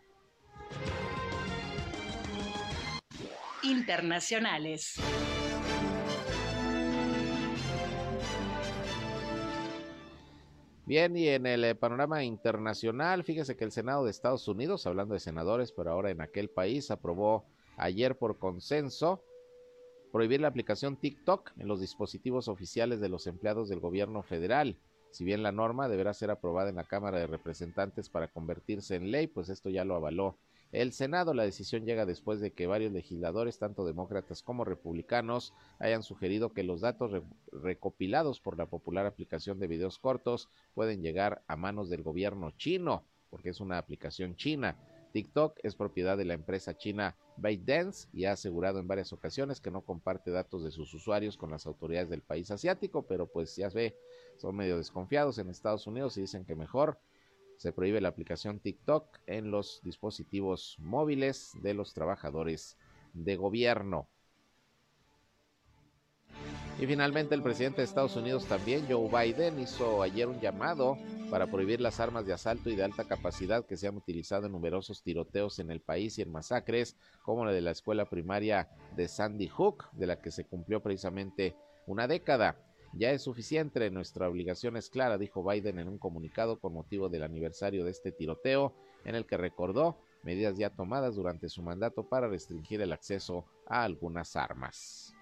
Internacionales. 3.62 4.96
Bien, 10.86 11.16
y 11.16 11.26
en 11.26 11.46
el 11.46 11.64
eh, 11.64 11.74
panorama 11.74 12.22
internacional, 12.22 13.24
fíjese 13.24 13.56
que 13.56 13.64
el 13.64 13.72
Senado 13.72 14.04
de 14.04 14.12
Estados 14.12 14.46
Unidos, 14.46 14.86
hablando 14.86 15.14
de 15.14 15.20
senadores, 15.20 15.72
pero 15.72 15.90
ahora 15.90 16.12
en 16.12 16.20
aquel 16.20 16.48
país, 16.48 16.92
aprobó 16.92 17.44
ayer 17.76 18.16
por 18.16 18.38
consenso 18.38 19.20
prohibir 20.12 20.40
la 20.40 20.46
aplicación 20.46 20.96
TikTok 20.96 21.50
en 21.58 21.66
los 21.66 21.80
dispositivos 21.80 22.46
oficiales 22.46 23.00
de 23.00 23.08
los 23.08 23.26
empleados 23.26 23.68
del 23.68 23.80
gobierno 23.80 24.22
federal. 24.22 24.78
Si 25.10 25.24
bien 25.24 25.42
la 25.42 25.50
norma 25.50 25.88
deberá 25.88 26.14
ser 26.14 26.30
aprobada 26.30 26.70
en 26.70 26.76
la 26.76 26.84
Cámara 26.84 27.18
de 27.18 27.26
Representantes 27.26 28.08
para 28.08 28.28
convertirse 28.28 28.94
en 28.94 29.10
ley, 29.10 29.26
pues 29.26 29.48
esto 29.48 29.70
ya 29.70 29.84
lo 29.84 29.96
avaló 29.96 30.38
el 30.76 30.92
Senado. 30.92 31.32
La 31.32 31.44
decisión 31.44 31.86
llega 31.86 32.04
después 32.04 32.38
de 32.40 32.52
que 32.52 32.66
varios 32.66 32.92
legisladores, 32.92 33.58
tanto 33.58 33.86
demócratas 33.86 34.42
como 34.42 34.64
republicanos, 34.64 35.54
hayan 35.78 36.02
sugerido 36.02 36.52
que 36.52 36.62
los 36.62 36.82
datos 36.82 37.10
re 37.10 37.22
recopilados 37.50 38.40
por 38.40 38.58
la 38.58 38.66
popular 38.66 39.06
aplicación 39.06 39.58
de 39.58 39.66
videos 39.66 39.98
cortos 39.98 40.50
pueden 40.74 41.00
llegar 41.00 41.42
a 41.46 41.56
manos 41.56 41.88
del 41.88 42.02
gobierno 42.02 42.50
chino, 42.50 43.04
porque 43.30 43.50
es 43.50 43.60
una 43.60 43.78
aplicación 43.78 44.36
china. 44.36 44.76
TikTok 45.12 45.58
es 45.62 45.74
propiedad 45.74 46.18
de 46.18 46.26
la 46.26 46.34
empresa 46.34 46.76
china 46.76 47.16
ByteDance 47.38 48.08
y 48.12 48.26
ha 48.26 48.32
asegurado 48.32 48.78
en 48.78 48.86
varias 48.86 49.14
ocasiones 49.14 49.62
que 49.62 49.70
no 49.70 49.80
comparte 49.80 50.30
datos 50.30 50.62
de 50.62 50.70
sus 50.70 50.92
usuarios 50.92 51.38
con 51.38 51.50
las 51.50 51.66
autoridades 51.66 52.10
del 52.10 52.20
país 52.20 52.50
asiático, 52.50 53.06
pero 53.06 53.26
pues 53.26 53.56
ya 53.56 53.70
ve, 53.70 53.96
son 54.36 54.54
medio 54.56 54.76
desconfiados 54.76 55.38
en 55.38 55.48
Estados 55.48 55.86
Unidos 55.86 56.18
y 56.18 56.22
dicen 56.22 56.44
que 56.44 56.54
mejor 56.54 56.98
se 57.56 57.72
prohíbe 57.72 58.00
la 58.00 58.08
aplicación 58.08 58.60
TikTok 58.60 59.18
en 59.26 59.50
los 59.50 59.80
dispositivos 59.82 60.76
móviles 60.78 61.52
de 61.62 61.74
los 61.74 61.94
trabajadores 61.94 62.76
de 63.12 63.36
gobierno. 63.36 64.08
Y 66.78 66.86
finalmente 66.86 67.34
el 67.34 67.42
presidente 67.42 67.78
de 67.78 67.84
Estados 67.84 68.16
Unidos 68.16 68.44
también, 68.44 68.84
Joe 68.86 69.08
Biden, 69.08 69.58
hizo 69.58 70.02
ayer 70.02 70.28
un 70.28 70.40
llamado 70.40 70.98
para 71.30 71.46
prohibir 71.46 71.80
las 71.80 72.00
armas 72.00 72.26
de 72.26 72.34
asalto 72.34 72.68
y 72.68 72.76
de 72.76 72.84
alta 72.84 73.04
capacidad 73.04 73.64
que 73.64 73.78
se 73.78 73.88
han 73.88 73.96
utilizado 73.96 74.44
en 74.44 74.52
numerosos 74.52 75.02
tiroteos 75.02 75.58
en 75.58 75.70
el 75.70 75.80
país 75.80 76.18
y 76.18 76.22
en 76.22 76.30
masacres, 76.30 76.98
como 77.22 77.46
la 77.46 77.52
de 77.52 77.62
la 77.62 77.70
escuela 77.70 78.10
primaria 78.10 78.68
de 78.94 79.08
Sandy 79.08 79.48
Hook, 79.48 79.90
de 79.92 80.06
la 80.06 80.20
que 80.20 80.30
se 80.30 80.44
cumplió 80.44 80.82
precisamente 80.82 81.56
una 81.86 82.06
década. 82.06 82.65
Ya 82.92 83.10
es 83.10 83.22
suficiente, 83.22 83.90
nuestra 83.90 84.28
obligación 84.28 84.76
es 84.76 84.88
clara, 84.88 85.18
dijo 85.18 85.44
Biden 85.44 85.78
en 85.78 85.88
un 85.88 85.98
comunicado 85.98 86.58
con 86.58 86.72
motivo 86.72 87.08
del 87.08 87.24
aniversario 87.24 87.84
de 87.84 87.90
este 87.90 88.12
tiroteo, 88.12 88.74
en 89.04 89.14
el 89.14 89.26
que 89.26 89.36
recordó 89.36 89.98
medidas 90.22 90.56
ya 90.56 90.70
tomadas 90.70 91.14
durante 91.14 91.48
su 91.48 91.62
mandato 91.62 92.08
para 92.08 92.28
restringir 92.28 92.80
el 92.80 92.92
acceso 92.92 93.44
a 93.66 93.84
algunas 93.84 94.34
armas. 94.34 95.14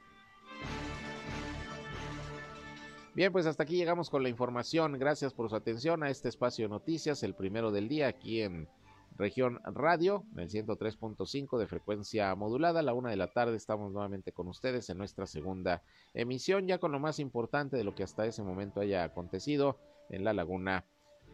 Bien, 3.15 3.31
pues 3.31 3.47
hasta 3.47 3.63
aquí 3.63 3.77
llegamos 3.77 4.11
con 4.11 4.25
la 4.25 4.29
información. 4.29 4.99
Gracias 4.99 5.33
por 5.33 5.49
su 5.49 5.55
atención 5.55 6.03
a 6.03 6.11
este 6.11 6.29
espacio 6.29 6.65
de 6.65 6.71
noticias, 6.71 7.23
el 7.23 7.35
primero 7.35 7.71
del 7.71 7.89
día 7.89 8.09
aquí 8.09 8.43
en 8.43 8.69
región 9.17 9.61
radio, 9.65 10.25
en 10.33 10.41
el 10.41 10.51
103.5 10.51 11.59
de 11.59 11.67
frecuencia 11.67 12.35
modulada. 12.35 12.81
A 12.81 12.83
la 12.83 12.95
una 12.95 13.11
de 13.11 13.17
la 13.17 13.33
tarde 13.33 13.57
estamos 13.57 13.93
nuevamente 13.93 14.33
con 14.33 14.49
ustedes 14.49 14.91
en 14.91 14.99
nuestra 14.99 15.27
segunda 15.27 15.83
emisión, 16.15 16.67
ya 16.67 16.79
con 16.79 16.93
lo 16.93 16.99
más 16.99 17.19
importante 17.19 17.77
de 17.77 17.85
lo 17.85 17.95
que 17.95 18.03
hasta 18.03 18.27
ese 18.27 18.43
momento 18.43 18.81
haya 18.81 19.05
acontecido 19.05 19.79
en 20.11 20.25
la 20.25 20.33
laguna 20.33 20.85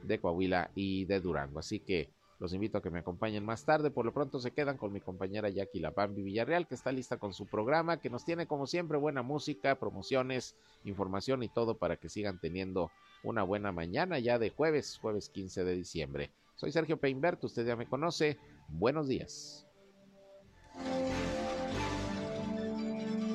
de 0.03 0.20
Coahuila 0.20 0.70
y 0.74 1.05
de 1.05 1.20
Durango. 1.20 1.59
Así 1.59 1.81
que 1.81 2.11
los 2.41 2.55
invito 2.55 2.78
a 2.78 2.83
que 2.83 2.91
me 2.91 3.01
acompañen 3.01 3.45
más 3.45 3.64
tarde. 3.66 3.91
Por 3.91 4.07
lo 4.07 4.14
pronto 4.14 4.41
se 4.41 4.53
quedan 4.53 4.78
con 4.78 4.93
mi 4.93 5.01
compañera 5.01 5.51
Jackie 5.51 5.78
Lapambi 5.78 6.22
Villarreal, 6.22 6.66
que 6.66 6.74
está 6.74 6.91
lista 6.91 7.18
con 7.18 7.35
su 7.35 7.47
programa, 7.47 8.01
que 8.01 8.09
nos 8.09 8.24
tiene 8.24 8.47
como 8.47 8.66
siempre 8.66 8.97
buena 8.97 9.22
música, 9.22 9.74
promociones, 9.74 10.57
información 10.85 11.43
y 11.43 11.49
todo 11.49 11.76
para 11.76 11.97
que 11.97 12.09
sigan 12.09 12.41
teniendo 12.41 12.91
una 13.22 13.43
buena 13.43 13.72
mañana 13.72 14.18
ya 14.18 14.39
de 14.39 14.49
jueves, 14.49 14.99
jueves 15.03 15.28
15 15.28 15.64
de 15.64 15.76
diciembre. 15.76 16.31
Soy 16.61 16.73
Sergio 16.73 17.01
Peinbert, 17.01 17.43
usted 17.43 17.65
ya 17.65 17.75
me 17.75 17.87
conoce. 17.87 18.39
Buenos 18.69 19.09
días. 19.09 19.67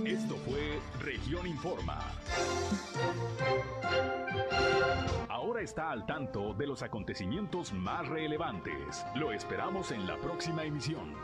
Esto 0.06 0.36
fue 0.46 0.80
Región 1.00 1.48
Informa. 1.48 2.12
Ahora 5.28 5.62
está 5.62 5.90
al 5.90 6.06
tanto 6.06 6.54
de 6.54 6.68
los 6.68 6.84
acontecimientos 6.84 7.74
más 7.74 8.08
relevantes. 8.08 9.04
Lo 9.16 9.32
esperamos 9.32 9.90
en 9.90 10.06
la 10.06 10.18
próxima 10.18 10.64
emisión. 10.64 11.16